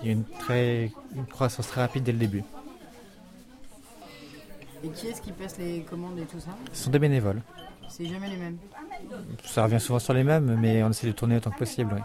Il 0.00 0.06
y 0.06 0.08
a 0.08 0.12
une, 0.12 0.24
très... 0.24 0.90
une 1.14 1.26
croissance 1.26 1.68
très 1.68 1.82
rapide 1.82 2.02
dès 2.02 2.12
le 2.12 2.18
début. 2.18 2.42
Et 4.84 4.88
qui 4.88 5.08
est-ce 5.08 5.20
qui 5.20 5.32
passe 5.32 5.58
les 5.58 5.82
commandes 5.82 6.18
et 6.18 6.24
tout 6.24 6.40
ça? 6.40 6.50
Ce 6.72 6.84
sont 6.84 6.90
des 6.90 6.98
bénévoles. 6.98 7.42
C'est 7.88 8.06
jamais 8.06 8.28
les 8.28 8.36
mêmes. 8.36 8.56
Ça 9.44 9.64
revient 9.64 9.78
souvent 9.78 9.98
sur 9.98 10.14
les 10.14 10.24
mêmes, 10.24 10.56
mais 10.58 10.82
on 10.82 10.90
essaie 10.90 11.06
de 11.06 11.12
tourner 11.12 11.36
autant 11.36 11.50
que 11.50 11.58
possible. 11.58 12.02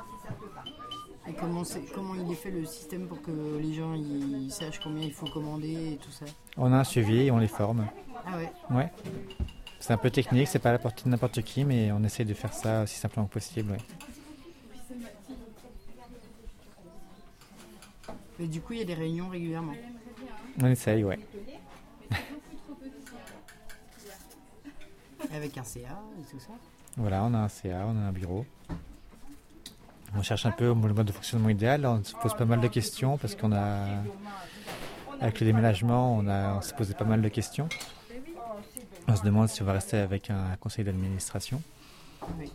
Et 1.29 1.33
comment, 1.33 1.63
c'est- 1.63 1.91
comment 1.93 2.13
il 2.15 2.31
est 2.31 2.35
fait 2.35 2.51
le 2.51 2.65
système 2.65 3.07
pour 3.07 3.21
que 3.21 3.31
les 3.59 3.73
gens 3.73 3.93
ils 3.93 4.51
sachent 4.51 4.79
combien 4.79 5.03
il 5.03 5.13
faut 5.13 5.27
commander 5.27 5.93
et 5.93 5.97
tout 5.97 6.11
ça? 6.11 6.25
On 6.57 6.71
a 6.71 6.77
un 6.77 6.83
suivi 6.83 7.21
et 7.27 7.31
on 7.31 7.37
les 7.37 7.47
forme. 7.47 7.87
Ah 8.25 8.37
ouais 8.37 8.51
Ouais. 8.69 8.91
C'est 9.79 9.93
un 9.93 9.97
peu 9.97 10.09
technique, 10.09 10.47
c'est 10.47 10.59
pas 10.59 10.69
à 10.69 10.73
la 10.73 10.79
portée 10.79 11.03
de 11.05 11.09
n'importe 11.09 11.41
qui, 11.43 11.63
mais 11.63 11.91
on 11.91 12.03
essaie 12.03 12.25
de 12.25 12.33
faire 12.33 12.53
ça 12.53 12.83
aussi 12.83 12.95
simplement 12.95 13.25
que 13.27 13.33
possible, 13.33 13.71
ouais. 13.71 13.77
Mais 18.39 18.47
du 18.47 18.61
coup, 18.61 18.73
il 18.73 18.79
y 18.79 18.81
a 18.81 18.85
des 18.85 18.93
réunions 18.93 19.29
régulièrement. 19.29 19.73
On 20.61 20.67
essaye, 20.67 21.03
ouais. 21.03 21.19
Avec 25.33 25.57
un 25.57 25.63
CA 25.63 25.99
et 26.19 26.23
tout 26.29 26.39
ça. 26.39 26.51
Voilà, 26.97 27.23
on 27.23 27.33
a 27.33 27.39
un 27.39 27.49
CA, 27.49 27.85
on 27.87 27.97
a 27.97 28.01
un 28.01 28.11
bureau. 28.11 28.45
On 30.15 30.21
cherche 30.21 30.45
un 30.45 30.51
peu 30.51 30.67
le 30.67 30.73
mode 30.73 31.07
de 31.07 31.11
fonctionnement 31.11 31.49
idéal. 31.49 31.85
On 31.85 32.03
se 32.03 32.15
pose 32.15 32.35
pas 32.35 32.45
mal 32.45 32.61
de 32.61 32.67
questions 32.67 33.17
parce 33.17 33.35
qu'on 33.35 33.51
a, 33.51 33.85
avec 35.19 35.39
le 35.39 35.47
déménagement, 35.47 36.15
on, 36.15 36.27
a, 36.27 36.55
on 36.55 36.61
s'est 36.61 36.75
posé 36.75 36.93
pas 36.93 37.05
mal 37.05 37.21
de 37.21 37.29
questions. 37.29 37.67
On 39.07 39.15
se 39.15 39.23
demande 39.23 39.47
si 39.47 39.61
on 39.61 39.65
va 39.65 39.73
rester 39.73 39.97
avec 39.97 40.29
un 40.29 40.55
conseil 40.59 40.83
d'administration. 40.83 41.61
Oui. 42.39 42.51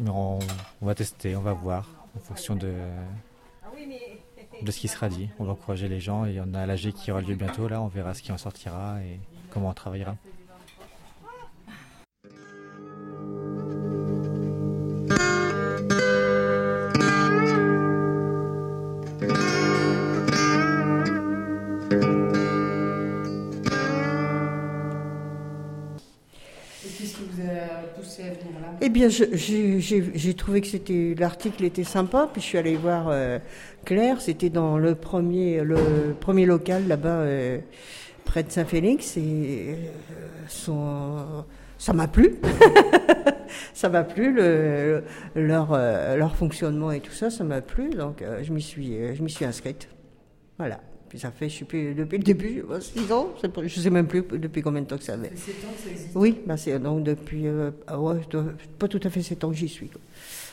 Mais 0.00 0.10
on, 0.10 0.38
on 0.82 0.86
va 0.86 0.94
tester, 0.94 1.36
on 1.36 1.40
va 1.40 1.52
voir 1.52 1.88
en 2.16 2.20
fonction 2.20 2.54
de, 2.54 2.72
de 4.62 4.70
ce 4.70 4.78
qui 4.78 4.88
sera 4.88 5.08
dit. 5.08 5.28
On 5.38 5.44
va 5.44 5.52
encourager 5.52 5.88
les 5.88 6.00
gens 6.00 6.24
et 6.26 6.40
on 6.40 6.54
a 6.54 6.66
l'AG 6.66 6.92
qui 6.92 7.10
aura 7.10 7.20
lieu 7.20 7.34
bientôt. 7.34 7.68
Là, 7.68 7.80
on 7.80 7.88
verra 7.88 8.14
ce 8.14 8.22
qui 8.22 8.32
en 8.32 8.38
sortira 8.38 9.02
et 9.02 9.18
comment 9.50 9.70
on 9.70 9.74
travaillera. 9.74 10.16
Bien, 28.94 29.08
j'ai 29.08 30.34
trouvé 30.34 30.60
que 30.60 30.68
c'était 30.68 31.14
l'article 31.18 31.64
était 31.64 31.84
sympa, 31.84 32.28
puis 32.32 32.40
je 32.40 32.46
suis 32.46 32.58
allée 32.58 32.76
voir 32.76 33.08
euh, 33.08 33.38
Claire. 33.84 34.20
C'était 34.20 34.50
dans 34.50 34.78
le 34.78 34.94
premier 34.94 35.62
le 35.62 36.14
premier 36.18 36.46
local 36.46 36.86
là-bas 36.86 37.08
euh, 37.08 37.58
près 38.24 38.44
de 38.44 38.50
Saint-Félix 38.50 39.16
et 39.16 39.76
euh, 40.68 41.42
ça 41.76 41.92
m'a 41.92 42.08
plu. 42.08 42.36
ça 43.74 43.88
m'a 43.88 44.04
plu 44.04 44.32
le, 44.32 45.02
leur 45.34 45.72
leur 45.72 46.36
fonctionnement 46.36 46.92
et 46.92 47.00
tout 47.00 47.12
ça, 47.12 47.30
ça 47.30 47.42
m'a 47.42 47.60
plu. 47.60 47.90
Donc 47.90 48.24
je 48.42 48.52
m'y 48.52 48.62
suis 48.62 49.14
je 49.14 49.22
m'y 49.22 49.30
suis 49.30 49.44
inscrite. 49.44 49.88
Voilà. 50.56 50.80
Puis 51.14 51.20
ça 51.20 51.30
fait, 51.30 51.48
je 51.48 51.58
sais 51.60 51.64
plus, 51.64 51.94
depuis 51.94 52.18
le 52.18 52.24
début, 52.24 52.64
6 52.80 53.12
ans, 53.12 53.28
je 53.62 53.80
sais 53.80 53.88
même 53.88 54.08
plus 54.08 54.22
depuis 54.32 54.62
combien 54.62 54.82
de 54.82 54.86
temps 54.88 54.98
que 54.98 55.04
ça 55.04 55.16
fait. 55.16 55.30
C'est 55.36 55.52
7 55.52 55.64
ans 55.64 55.68
que 55.76 55.80
ça 55.84 55.90
existe 55.90 56.10
Oui, 56.16 56.40
bah 56.44 56.56
c'est 56.56 56.76
donc 56.80 57.04
depuis, 57.04 57.46
euh, 57.46 57.70
ah 57.86 58.00
ouais, 58.00 58.16
pas 58.80 58.88
tout 58.88 58.98
à 59.00 59.08
fait 59.10 59.22
7 59.22 59.44
ans 59.44 59.50
que 59.50 59.54
j'y 59.54 59.68
suis. 59.68 59.86
quoi. 59.86 60.00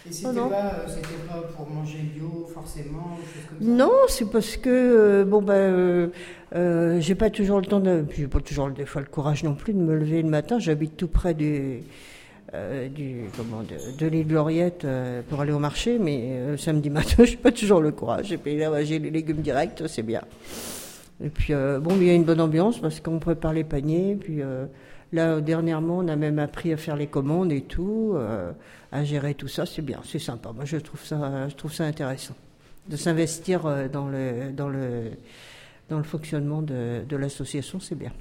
Et 0.07 0.13
c'était 0.13 0.27
Oh 0.39 0.49
pas, 0.49 0.83
euh, 0.87 1.27
pas 1.27 1.41
pour 1.55 1.67
manger 1.67 1.97
bio 2.13 2.47
forcément, 2.53 3.17
comme 3.49 3.67
ça? 3.67 3.73
Non, 3.73 3.89
c'est 4.07 4.29
parce 4.29 4.55
que 4.55 4.69
euh, 4.69 5.25
bon 5.25 5.41
ben 5.41 5.53
euh, 5.53 6.07
euh, 6.53 6.99
j'ai 7.01 7.15
pas 7.15 7.31
toujours 7.31 7.59
le 7.59 7.65
temps 7.65 7.79
de, 7.79 8.05
j'ai 8.15 8.27
pas 8.27 8.39
toujours 8.39 8.69
des 8.69 8.85
fois 8.85 9.01
le 9.01 9.07
courage 9.07 9.43
non 9.43 9.55
plus 9.55 9.73
de 9.73 9.79
me 9.79 9.95
lever 9.95 10.21
le 10.21 10.29
matin. 10.29 10.59
J'habite 10.59 10.95
tout 10.95 11.07
près 11.07 11.33
du 11.33 11.81
euh, 12.53 12.89
du 12.89 13.29
comment 13.37 13.63
de, 13.63 13.97
de 13.97 14.07
l'île 14.07 14.27
Gloriette 14.27 14.83
euh, 14.83 15.21
pour 15.29 15.41
aller 15.41 15.53
au 15.53 15.59
marché, 15.59 15.97
mais 15.99 16.19
euh, 16.31 16.57
samedi 16.57 16.89
matin 16.91 17.23
j'ai 17.23 17.37
pas 17.37 17.51
toujours 17.51 17.81
le 17.81 17.91
courage. 17.91 18.31
Et 18.31 18.37
puis 18.37 18.57
là 18.57 18.83
j'ai 18.83 18.99
les 18.99 19.11
légumes 19.11 19.41
directs, 19.41 19.83
c'est 19.87 20.03
bien. 20.03 20.21
Et 21.23 21.29
puis 21.29 21.53
euh, 21.53 21.79
bon, 21.79 21.95
il 21.97 22.03
y 22.07 22.09
a 22.09 22.13
une 22.13 22.23
bonne 22.23 22.41
ambiance 22.41 22.79
parce 22.79 22.99
qu'on 22.99 23.19
prépare 23.19 23.53
les 23.53 23.63
paniers. 23.63 24.17
Puis 24.19 24.41
là 25.13 25.39
dernièrement, 25.39 25.99
on 25.99 26.07
a 26.07 26.15
même 26.15 26.39
appris 26.39 26.73
à 26.73 26.77
faire 26.77 26.95
les 26.95 27.07
commandes 27.07 27.51
et 27.51 27.61
tout, 27.61 28.15
à 28.91 29.03
gérer 29.03 29.33
tout 29.33 29.47
ça. 29.47 29.65
C'est 29.65 29.81
bien, 29.81 30.01
c'est 30.03 30.19
sympa. 30.19 30.51
Moi, 30.51 30.65
je 30.65 30.77
trouve 30.77 31.03
ça, 31.03 31.47
je 31.47 31.55
trouve 31.55 31.73
ça 31.73 31.85
intéressant 31.85 32.35
de 32.89 32.97
s'investir 32.97 33.61
dans 33.89 34.07
le 34.07 34.51
dans 34.51 34.67
le 34.67 35.11
dans 35.89 35.97
le 35.97 36.03
fonctionnement 36.03 36.61
de 36.61 37.15
l'association, 37.15 37.79
c'est 37.79 37.97
bien. 37.97 38.11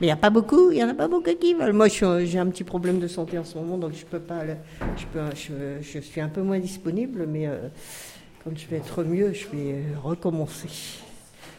Mais 0.00 0.06
il 0.06 0.10
n'y 0.10 0.12
a 0.12 0.16
pas 0.16 0.30
beaucoup, 0.30 0.70
il 0.70 0.78
y 0.78 0.84
en 0.84 0.88
a 0.88 0.94
pas 0.94 1.08
beaucoup 1.08 1.34
qui 1.40 1.54
veulent. 1.54 1.72
Moi, 1.72 1.88
j'ai 1.88 2.38
un 2.38 2.46
petit 2.46 2.62
problème 2.64 3.00
de 3.00 3.08
santé 3.08 3.36
en 3.36 3.44
ce 3.44 3.58
moment, 3.58 3.78
donc 3.78 3.94
je 3.94 4.04
peux 4.06 4.20
pas. 4.20 4.44
le- 4.44 4.56
je 4.96 5.06
peux, 5.06 5.20
je, 5.34 5.82
je 5.82 5.98
suis 5.98 6.20
un 6.20 6.28
peu 6.28 6.40
moins 6.42 6.60
disponible, 6.60 7.26
mais 7.26 7.48
euh, 7.48 7.68
quand 8.44 8.56
je 8.56 8.66
vais 8.68 8.76
être 8.76 9.02
mieux, 9.02 9.32
je 9.32 9.48
vais 9.48 9.82
recommencer 10.02 10.68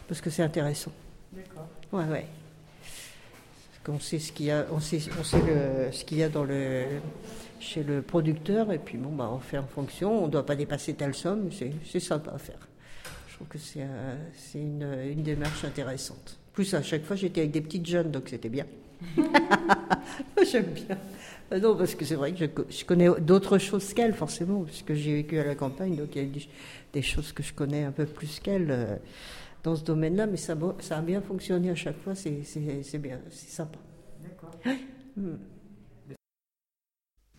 parce 0.08 0.20
que 0.22 0.30
c'est 0.30 0.42
intéressant. 0.42 0.90
D'accord. 1.32 1.68
Ouais, 1.92 2.04
ouais. 2.10 2.26
Parce 2.82 3.82
qu'on 3.84 4.00
sait 4.00 4.18
ce 4.18 4.32
qu'il 4.32 4.46
y 4.46 4.50
a, 4.50 4.66
on 4.72 4.80
sait, 4.80 5.00
on 5.20 5.22
sait 5.22 5.38
le, 5.42 5.92
ce 5.92 6.04
qu'il 6.04 6.18
y 6.18 6.22
a 6.22 6.28
dans 6.30 6.44
le, 6.44 6.84
chez 7.60 7.82
le 7.82 8.00
producteur, 8.02 8.72
et 8.72 8.78
puis 8.78 8.96
bon, 8.96 9.10
bah, 9.14 9.30
on 9.32 9.38
fait 9.38 9.58
en 9.58 9.66
fonction. 9.66 10.24
On 10.24 10.26
ne 10.26 10.32
doit 10.32 10.46
pas 10.46 10.56
dépasser 10.56 10.94
telle 10.94 11.14
somme. 11.14 11.50
C'est, 11.52 12.00
sympa 12.00 12.32
à 12.32 12.38
faire. 12.38 12.58
Je 13.28 13.34
trouve 13.36 13.48
que 13.48 13.58
c'est 13.58 14.58
une 14.58 15.22
démarche 15.22 15.62
intéressante. 15.64 16.38
Plus 16.52 16.74
à 16.74 16.82
chaque 16.82 17.04
fois, 17.04 17.16
j'étais 17.16 17.40
avec 17.42 17.52
des 17.52 17.60
petites 17.60 17.86
jeunes, 17.86 18.10
donc 18.10 18.28
c'était 18.28 18.48
bien. 18.48 18.66
J'aime 20.50 20.66
bien. 20.66 20.98
Ah 21.50 21.58
Non, 21.58 21.76
parce 21.76 21.94
que 21.94 22.04
c'est 22.04 22.14
vrai 22.14 22.32
que 22.32 22.38
je, 22.38 22.44
co- 22.46 22.64
je 22.68 22.84
connais 22.84 23.08
d'autres 23.20 23.58
choses 23.58 23.92
qu'elle, 23.92 24.14
forcément, 24.14 24.62
puisque 24.62 24.94
j'ai 24.94 25.14
vécu 25.14 25.38
à 25.38 25.44
la 25.44 25.54
campagne, 25.54 25.96
donc 25.96 26.14
il 26.14 26.22
y 26.22 26.24
a 26.24 26.28
des, 26.28 26.46
des 26.92 27.02
choses 27.02 27.32
que 27.32 27.42
je 27.42 27.52
connais 27.52 27.84
un 27.84 27.92
peu 27.92 28.04
plus 28.06 28.40
qu'elle 28.40 28.70
euh, 28.70 28.96
dans 29.62 29.76
ce 29.76 29.84
domaine-là, 29.84 30.26
mais 30.26 30.36
ça, 30.36 30.56
a 30.90 31.00
bien 31.00 31.20
fonctionné 31.20 31.70
à 31.70 31.74
chaque 31.74 31.98
fois, 31.98 32.14
c'est 32.14 32.30
bien, 32.98 33.18
c'est 33.30 33.50
sympa. 33.50 33.78
D'accord. 34.22 34.50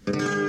Allons 0.08 0.41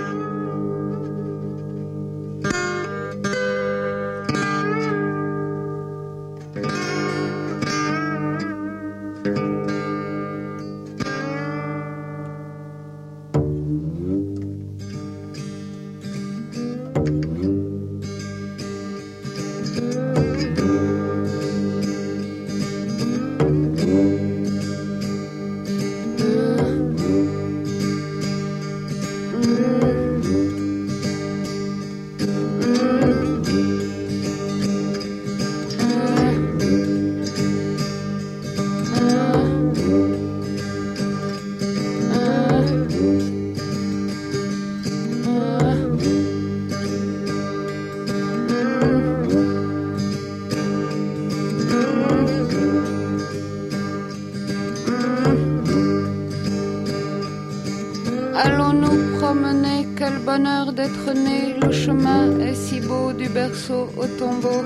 d'être 60.73 61.13
né. 61.15 61.55
Le 61.63 61.73
chemin 61.73 62.39
est 62.41 62.55
si 62.55 62.81
beau 62.81 63.13
du 63.13 63.29
berceau 63.29 63.89
au 63.97 64.07
tombeau. 64.19 64.63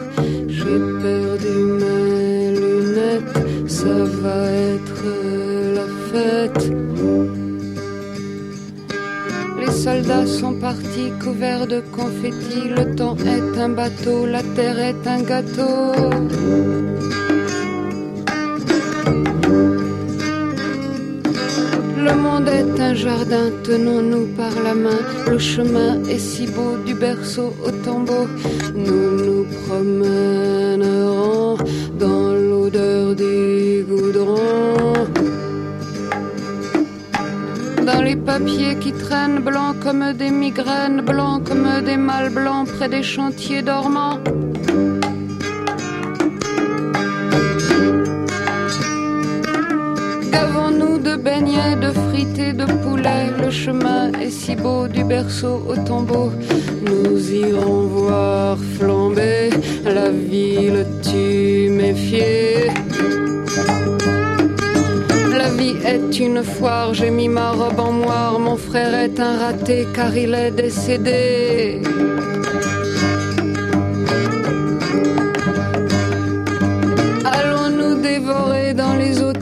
J'ai 0.48 0.78
perdu 1.04 1.54
mes 1.80 2.50
lunettes, 2.60 3.38
ça 3.68 3.96
va 4.22 4.38
être 4.74 5.04
la 5.76 5.86
fête. 6.08 6.70
Les 9.60 9.72
soldats 9.72 10.26
sont 10.26 10.54
partis 10.54 11.10
couverts 11.22 11.66
de 11.66 11.80
confettis. 11.96 12.68
Le 12.68 12.94
temps 12.94 13.16
est 13.16 13.60
un 13.60 13.70
bateau, 13.70 14.26
la 14.26 14.42
terre 14.42 14.78
est 14.78 15.06
un 15.06 15.22
gâteau. 15.22 16.85
Jardin, 22.96 23.50
tenons-nous 23.62 24.26
par 24.36 24.52
la 24.62 24.74
main. 24.74 24.98
Le 25.30 25.38
chemin 25.38 26.02
est 26.04 26.18
si 26.18 26.46
beau 26.46 26.76
du 26.84 26.94
berceau 26.94 27.52
au 27.64 27.70
tombeau. 27.84 28.26
Nous 28.74 29.10
nous 29.24 29.46
promènerons 29.66 31.56
dans 31.98 32.32
l'odeur 32.32 33.14
du 33.14 33.84
goudron. 33.88 34.94
Dans 37.84 38.02
les 38.02 38.16
papiers 38.16 38.76
qui 38.80 38.92
traînent 38.92 39.40
blancs 39.40 39.76
comme 39.84 40.12
des 40.12 40.30
migraines, 40.30 41.02
blancs 41.02 41.44
comme 41.48 41.68
des 41.84 41.96
mâles 41.96 42.30
blancs 42.30 42.66
près 42.76 42.88
des 42.88 43.02
chantiers 43.02 43.62
dormants. 43.62 44.18
Gavons-nous 50.32 50.98
de 50.98 51.14
beignets, 51.16 51.76
de 51.76 51.90
de 52.24 52.64
poulet. 52.82 53.30
Le 53.38 53.50
chemin 53.50 54.10
est 54.12 54.30
si 54.30 54.56
beau 54.56 54.88
du 54.88 55.04
berceau 55.04 55.62
au 55.68 55.76
tombeau. 55.76 56.32
Nous 56.82 57.32
irons 57.32 57.82
voir 57.86 58.56
flamber 58.78 59.50
la 59.84 60.10
ville 60.10 60.86
tuméfiée. 61.02 62.70
La 65.30 65.48
vie 65.58 65.76
est 65.84 66.18
une 66.18 66.42
foire, 66.42 66.94
j'ai 66.94 67.10
mis 67.10 67.28
ma 67.28 67.50
robe 67.50 67.80
en 67.80 67.92
moire. 67.92 68.38
Mon 68.38 68.56
frère 68.56 68.94
est 68.94 69.20
un 69.20 69.38
raté 69.38 69.86
car 69.94 70.16
il 70.16 70.34
est 70.34 70.52
décédé. 70.52 71.82
Allons-nous 77.24 78.00
dévorer 78.00 78.55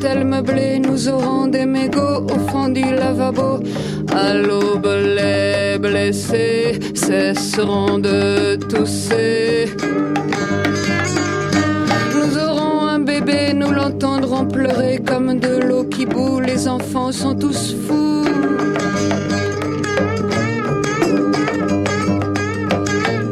Nous 0.06 1.08
aurons 1.08 1.46
des 1.46 1.64
mégots 1.64 2.26
au 2.30 2.38
fond 2.50 2.68
du 2.68 2.82
lavabo. 2.82 3.60
À 4.14 4.34
l'aube, 4.34 4.86
les 4.86 5.78
blessés 5.78 6.78
cesseront 6.94 7.98
de 7.98 8.56
tousser. 8.56 9.64
Nous 12.14 12.38
aurons 12.38 12.86
un 12.86 12.98
bébé, 13.00 13.54
nous 13.54 13.72
l'entendrons 13.72 14.44
pleurer 14.44 15.00
comme 15.06 15.38
de 15.40 15.66
l'eau 15.66 15.84
qui 15.84 16.04
bout. 16.04 16.38
Les 16.38 16.68
enfants 16.68 17.10
sont 17.10 17.34
tous 17.34 17.74
fous. 17.86 18.24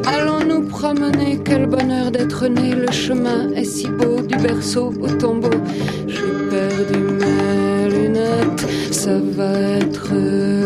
Allons 0.07 0.45
nous 0.49 0.63
promener, 0.63 1.39
quel 1.45 1.67
bonheur 1.67 2.11
d'être 2.11 2.47
né. 2.49 2.75
Le 2.75 2.91
chemin 2.91 3.51
est 3.55 3.65
si 3.65 3.89
beau 3.89 4.23
du 4.23 4.37
berceau 4.37 4.93
au 5.03 5.09
tombeau. 5.09 5.51
Être 9.79 10.13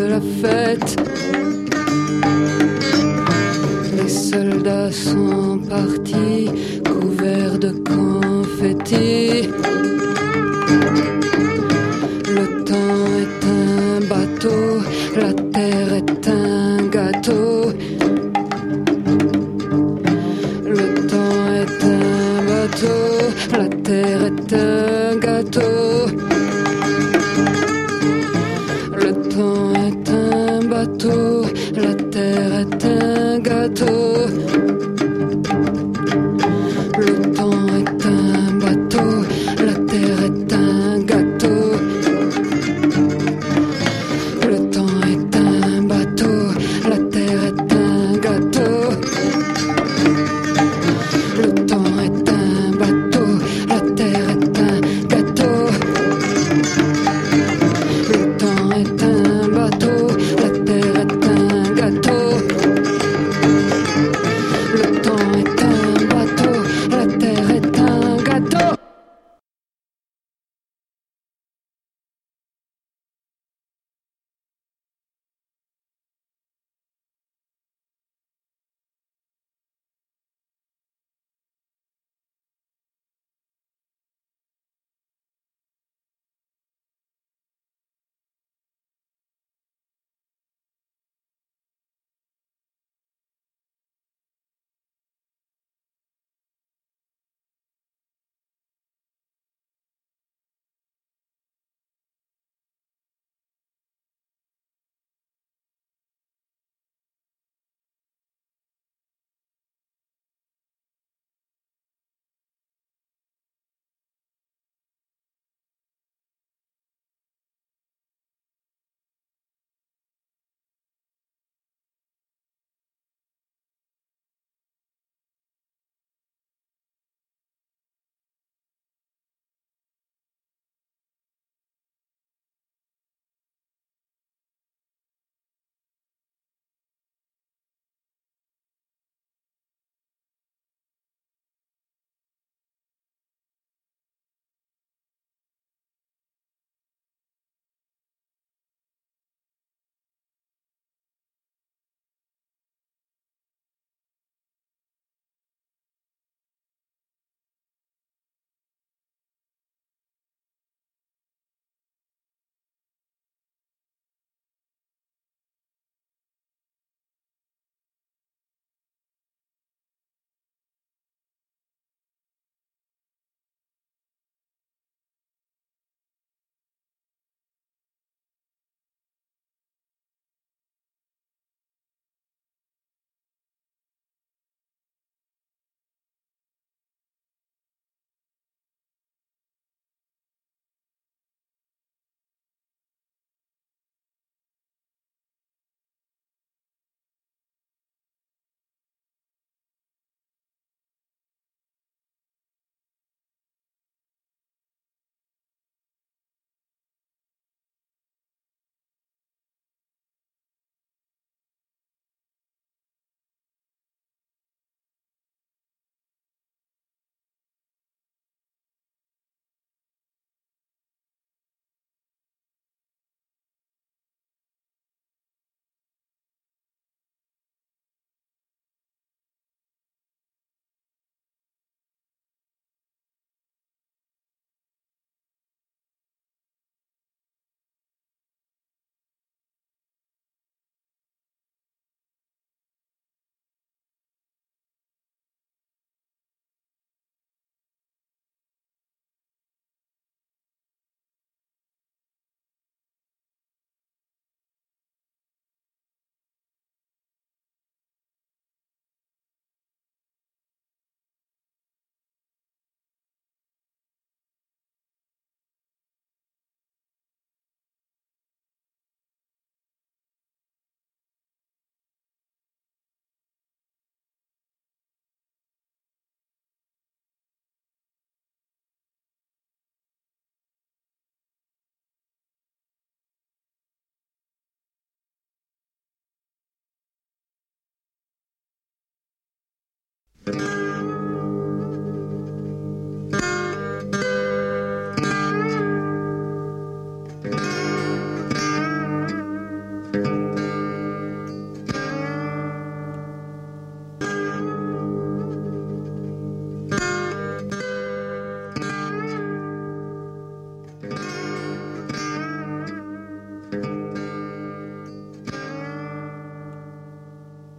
la 0.09 0.20
fête. 0.41 0.97
Les 3.97 4.09
soldats 4.09 4.93
sont 4.93 5.59
partis, 5.68 6.49
couverts 6.85 7.59
de 7.59 7.70
confettis. 7.70 9.26